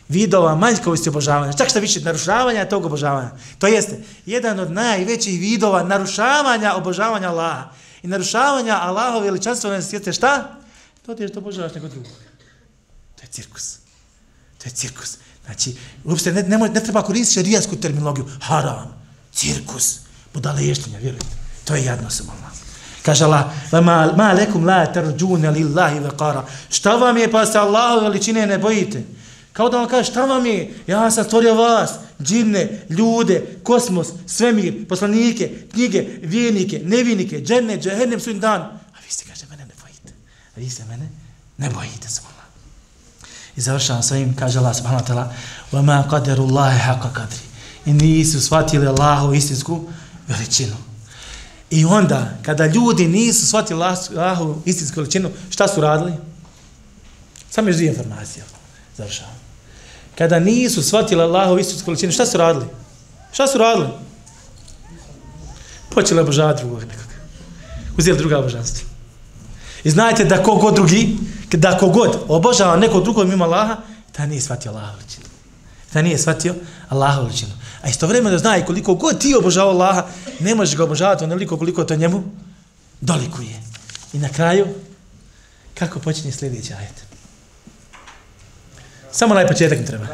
vidova 0.08 0.54
manjkovosti 0.54 1.08
obožavanja, 1.08 1.52
čak 1.52 1.68
što 1.68 1.80
više 1.80 2.00
narušavanja 2.00 2.68
tog 2.68 2.84
obožavanja. 2.84 3.30
To 3.58 3.66
jeste, 3.66 3.98
jedan 4.26 4.60
od 4.60 4.70
najvećih 4.70 5.40
vidova 5.40 5.82
narušavanja 5.82 6.74
obožavanja 6.74 7.28
Allaha 7.28 7.68
i 8.02 8.08
narušavanja 8.08 8.78
Allahove 8.80 9.26
veličanstvenosti 9.26 9.88
svijete, 9.88 10.12
šta? 10.12 10.58
To 11.06 11.14
ti 11.14 11.22
je 11.22 11.28
što 11.28 11.38
obožavaš 11.38 11.74
nego 11.74 11.88
drugog. 11.88 12.12
To 13.16 13.22
je 13.22 13.28
cirkus. 13.30 13.76
To 14.58 14.64
je 14.68 14.70
cirkus. 14.70 15.16
Znači, 15.44 15.76
uopšte 16.04 16.32
ne, 16.32 16.42
ne, 16.42 16.58
ne 16.58 16.80
treba 16.80 17.02
koristiti 17.02 17.34
šarijasku 17.34 17.76
terminologiju. 17.76 18.26
Haram, 18.40 19.02
cirkus, 19.32 19.98
budale 20.34 20.66
ještenja, 20.66 20.98
vjerujte. 20.98 21.26
To 21.64 21.74
je 21.74 21.84
jadno 21.84 22.10
se 22.10 22.22
Allah. 22.22 22.52
Kaže 23.02 23.24
Allah, 23.24 23.44
ma, 23.72 24.12
ma 24.16 24.32
lekum 24.32 24.66
la 24.66 24.86
tarđune 24.86 25.50
lillahi 25.50 25.98
vekara. 25.98 26.44
Šta 26.70 26.96
vam 26.96 27.16
je 27.16 27.30
pa 27.30 27.46
se 27.46 27.58
Allahove 27.58 28.08
veličine 28.08 28.46
ne 28.46 28.58
bojite? 28.58 29.02
Kao 29.53 29.69
da 29.69 29.77
vam 29.77 29.87
kaže, 29.89 30.11
šta 30.11 30.25
vam 30.25 30.45
je? 30.45 30.73
Ja 30.87 31.11
sam 31.11 31.23
stvorio 31.23 31.55
vas, 31.55 31.91
džinne, 32.23 32.85
ljude, 32.89 33.59
kosmos, 33.63 34.07
svemir, 34.25 34.87
poslanike, 34.87 35.51
knjige, 35.73 36.05
vijenike, 36.21 36.81
nevinike, 36.83 37.41
dženne, 37.41 37.77
džehennem, 37.77 38.19
svim 38.19 38.39
dan. 38.39 38.61
A 38.61 38.99
vi 39.05 39.11
ste, 39.11 39.25
kaže, 39.25 39.45
mene 39.49 39.65
ne 39.65 39.73
bojite. 39.81 40.13
A 40.55 40.59
vi 40.59 40.69
se 40.69 40.85
mene 40.85 41.09
ne 41.57 41.69
bojite, 41.69 42.09
svala. 42.09 42.43
I 43.55 43.61
završavam 43.61 44.03
svojim, 44.03 44.35
kaže 44.35 44.59
Allah 44.59 44.75
subhanahu 44.75 45.05
wa 45.05 45.07
ta'ala, 45.07 45.33
وَمَا 45.71 46.09
قَدَرُ 46.09 46.37
اللَّهِ 46.37 46.77
حَقَ 46.77 47.13
قَدْرِ 47.13 47.39
I 47.85 47.93
nisu 47.93 48.41
shvatili 48.41 48.87
Allahu 48.87 49.33
istinsku 49.33 49.89
veličinu. 50.27 50.75
I 51.69 51.85
onda, 51.85 52.37
kada 52.41 52.65
ljudi 52.65 53.07
nisu 53.07 53.47
shvatili 53.47 53.83
Allahu 53.83 54.61
istinsku 54.65 54.99
veličinu, 54.99 55.29
šta 55.49 55.67
su 55.67 55.81
radili? 55.81 56.13
Samo 57.49 57.69
još 57.69 57.75
dvije 57.75 57.89
informacije. 57.89 58.43
Završavam. 58.97 59.40
Kada 60.18 60.38
nisu 60.38 60.82
shvatili 60.82 61.22
Allahov 61.22 61.58
istinsku 61.58 61.90
veličinu, 61.90 62.12
šta 62.12 62.26
su 62.26 62.38
radili? 62.38 62.66
Šta 63.32 63.46
su 63.46 63.58
radili? 63.58 63.88
Počeli 65.90 66.20
obožavati 66.20 66.62
drugog 66.62 66.80
nekog. 66.80 67.06
Uzeli 67.98 68.18
druga 68.18 68.38
obožanstva. 68.38 68.88
I 69.84 69.90
znajte 69.90 70.24
da 70.24 70.42
kogod 70.42 70.74
drugi, 70.74 71.16
da 71.52 71.78
kogod 71.78 72.18
obožava 72.28 72.76
neko 72.76 73.00
drugo 73.00 73.24
mimo 73.24 73.44
Allaha, 73.44 73.76
ta 74.12 74.26
nije 74.26 74.40
shvatio 74.40 74.70
Allaha 74.70 74.92
veličinu. 74.92 75.26
Ta 75.92 76.02
nije 76.02 76.18
shvatio 76.18 76.54
Allaha 76.88 77.20
veličinu. 77.20 77.52
A 77.82 77.88
istovremeno 77.88 78.38
zna 78.38 78.56
i 78.56 78.64
koliko 78.64 78.94
god 78.94 79.18
ti 79.18 79.34
obožava 79.38 79.70
Allaha, 79.70 80.06
ne 80.40 80.54
možeš 80.54 80.76
ga 80.76 80.84
obožavati 80.84 81.24
onoliko 81.24 81.56
koliko 81.58 81.84
to 81.84 81.96
njemu 81.96 82.24
dolikuje. 83.00 83.62
I 84.12 84.18
na 84.18 84.28
kraju, 84.28 84.66
kako 85.74 85.98
počinje 85.98 86.32
sljedeći 86.32 86.74
ajet? 86.74 87.11
Samo 89.12 89.34
onaj 89.34 89.46
početak 89.46 89.78
mi 89.78 89.86
treba. 89.86 90.06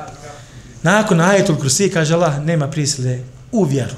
Nakon 0.83 1.21
ajetul 1.21 1.57
kursi, 1.57 1.91
kaže 1.91 2.15
Allah, 2.15 2.45
nema 2.45 2.69
prisile 2.69 3.19
u 3.53 3.65
vjeru. 3.65 3.95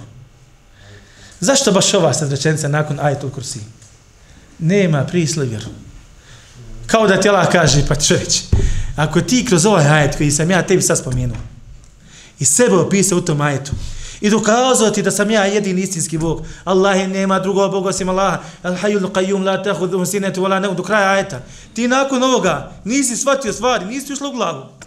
Zašto 1.40 1.72
baš 1.72 1.94
ova 1.94 2.12
sad 2.14 2.30
rečenica 2.30 2.68
nakon 2.68 3.00
ajetul 3.00 3.30
kursi? 3.30 3.60
Nema 4.58 5.04
prisile 5.04 5.46
u 5.46 5.48
vjeru. 5.48 5.66
Kao 6.86 7.06
da 7.06 7.20
ti 7.20 7.28
Allah 7.28 7.48
kaže, 7.52 7.86
pa 7.88 7.94
čovječ, 7.94 8.40
ako 8.96 9.20
ti 9.20 9.44
kroz 9.44 9.66
ovaj 9.66 9.88
ajet 9.88 10.16
koji 10.16 10.30
sam 10.30 10.50
ja 10.50 10.62
tebi 10.62 10.82
sad 10.82 10.98
spomenuo, 10.98 11.36
i 12.38 12.44
sebe 12.44 12.74
opisao 12.74 13.18
u 13.18 13.20
tom 13.20 13.40
ajetu, 13.40 13.72
i 14.20 14.30
dokazao 14.30 14.90
ti 14.90 15.02
da 15.02 15.10
sam 15.10 15.30
ja 15.30 15.44
jedini 15.44 15.80
istinski 15.80 16.18
Bog, 16.18 16.42
Allah 16.64 16.98
je 17.00 17.08
nema 17.08 17.38
drugog 17.38 17.70
Boga 17.70 17.88
osim 17.88 18.08
Allaha, 18.08 18.38
al 18.62 18.76
hayyul 18.76 19.12
qayyum 19.12 19.44
la 19.44 19.62
ta'khudhuhu 19.62 20.06
sinatun 20.06 20.44
wala 20.44 20.60
nawm 20.60 20.76
do 20.76 20.82
kraja 20.82 21.10
ajeta. 21.10 21.40
Ti 21.74 21.88
nakon 21.88 22.22
ovoga 22.22 22.72
nisi 22.84 23.16
shvatio 23.16 23.52
stvari, 23.52 23.84
nisi 23.84 24.12
ušlo 24.12 24.28
u 24.28 24.32
glavu. 24.32 24.80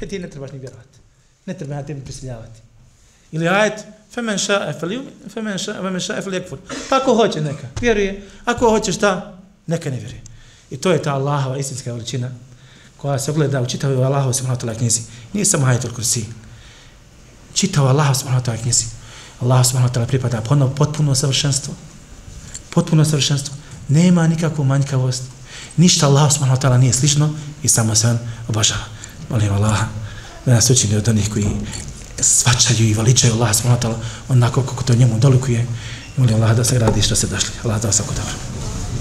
E 0.00 0.08
ti 0.08 0.18
ne 0.18 0.30
trebaš 0.30 0.52
ni 0.52 0.58
vjerovati. 0.58 0.98
Ne 1.46 1.54
treba 1.54 1.74
na 1.74 1.82
tebi 1.82 2.00
prisiljavati. 2.00 2.60
Ili 3.32 3.48
ajet, 3.48 3.84
femen 4.14 4.38
ša'e 4.38 4.80
fel 4.80 4.90
femen 5.34 5.58
ša'e, 5.58 5.76
femen 5.82 6.00
ša'e 6.00 6.22
fel. 6.22 6.58
Pa 6.88 6.96
ako 6.96 7.14
hoće 7.14 7.40
neka, 7.40 7.68
vjeruje. 7.80 8.28
Ako 8.44 8.70
hoće 8.70 8.92
šta, 8.92 9.38
neka 9.66 9.90
ne 9.90 9.96
vjeruje. 9.96 10.22
I 10.70 10.76
to 10.76 10.92
je 10.92 11.02
ta 11.02 11.14
Allahova 11.14 11.58
istinska 11.58 11.92
veličina 11.92 12.30
koja 12.96 13.18
se 13.18 13.30
ogleda 13.30 13.60
u 13.60 13.66
čitavoj 13.66 14.04
Allahov 14.04 14.32
subhanahu 14.32 14.60
ta'ala 14.60 14.78
knjizi. 14.78 15.00
Nije 15.32 15.44
samo 15.44 15.66
ajetul 15.66 15.90
kursi. 15.94 16.26
Čitao 17.54 17.86
Allah 17.86 18.16
subhanahu 18.16 18.44
wa 18.44 18.46
ta'ala 18.46 18.62
knjizi. 18.62 18.84
Allah 19.40 19.66
subhanahu 19.66 19.92
wa 19.92 19.94
ta'ala 19.94 20.06
pripada 20.06 20.40
ponovno 20.40 20.74
potpuno 20.74 21.14
savršenstvo. 21.14 21.74
Potpuno 22.70 23.04
savršenstvo. 23.04 23.54
Nema 23.88 24.26
nikakvu 24.26 24.64
manjkavost. 24.64 25.22
Ništa 25.76 26.06
Allah 26.06 26.32
subhanahu 26.32 26.60
wa 26.60 26.62
ta'ala 26.62 26.78
nije 26.78 26.92
slično 26.92 27.34
i 27.62 27.68
samo 27.68 27.94
se 27.94 28.08
on 28.08 28.18
obožava. 28.48 28.99
Molim 29.30 29.52
Allaha 29.52 29.86
da 30.46 30.54
nas 30.54 30.70
učini 30.70 30.96
od 30.96 31.08
onih 31.08 31.30
koji 31.32 31.46
svačaju 32.20 32.88
i 32.88 32.94
veličaju 32.94 33.34
Allah 33.34 33.56
subhanahu 33.56 33.82
wa 33.82 33.88
ta'ala 33.88 33.98
onako 34.28 34.62
kako 34.62 34.82
to 34.84 34.94
njemu 34.94 35.18
dolikuje. 35.18 35.66
Molim 36.16 36.34
Allah 36.34 36.56
da 36.56 36.64
se 36.64 36.74
gradi 36.74 37.02
što 37.02 37.16
se 37.16 37.26
došli. 37.26 37.50
Allah 37.64 37.80
da 37.82 37.88
vas 37.88 37.96
dobro. 37.98 38.59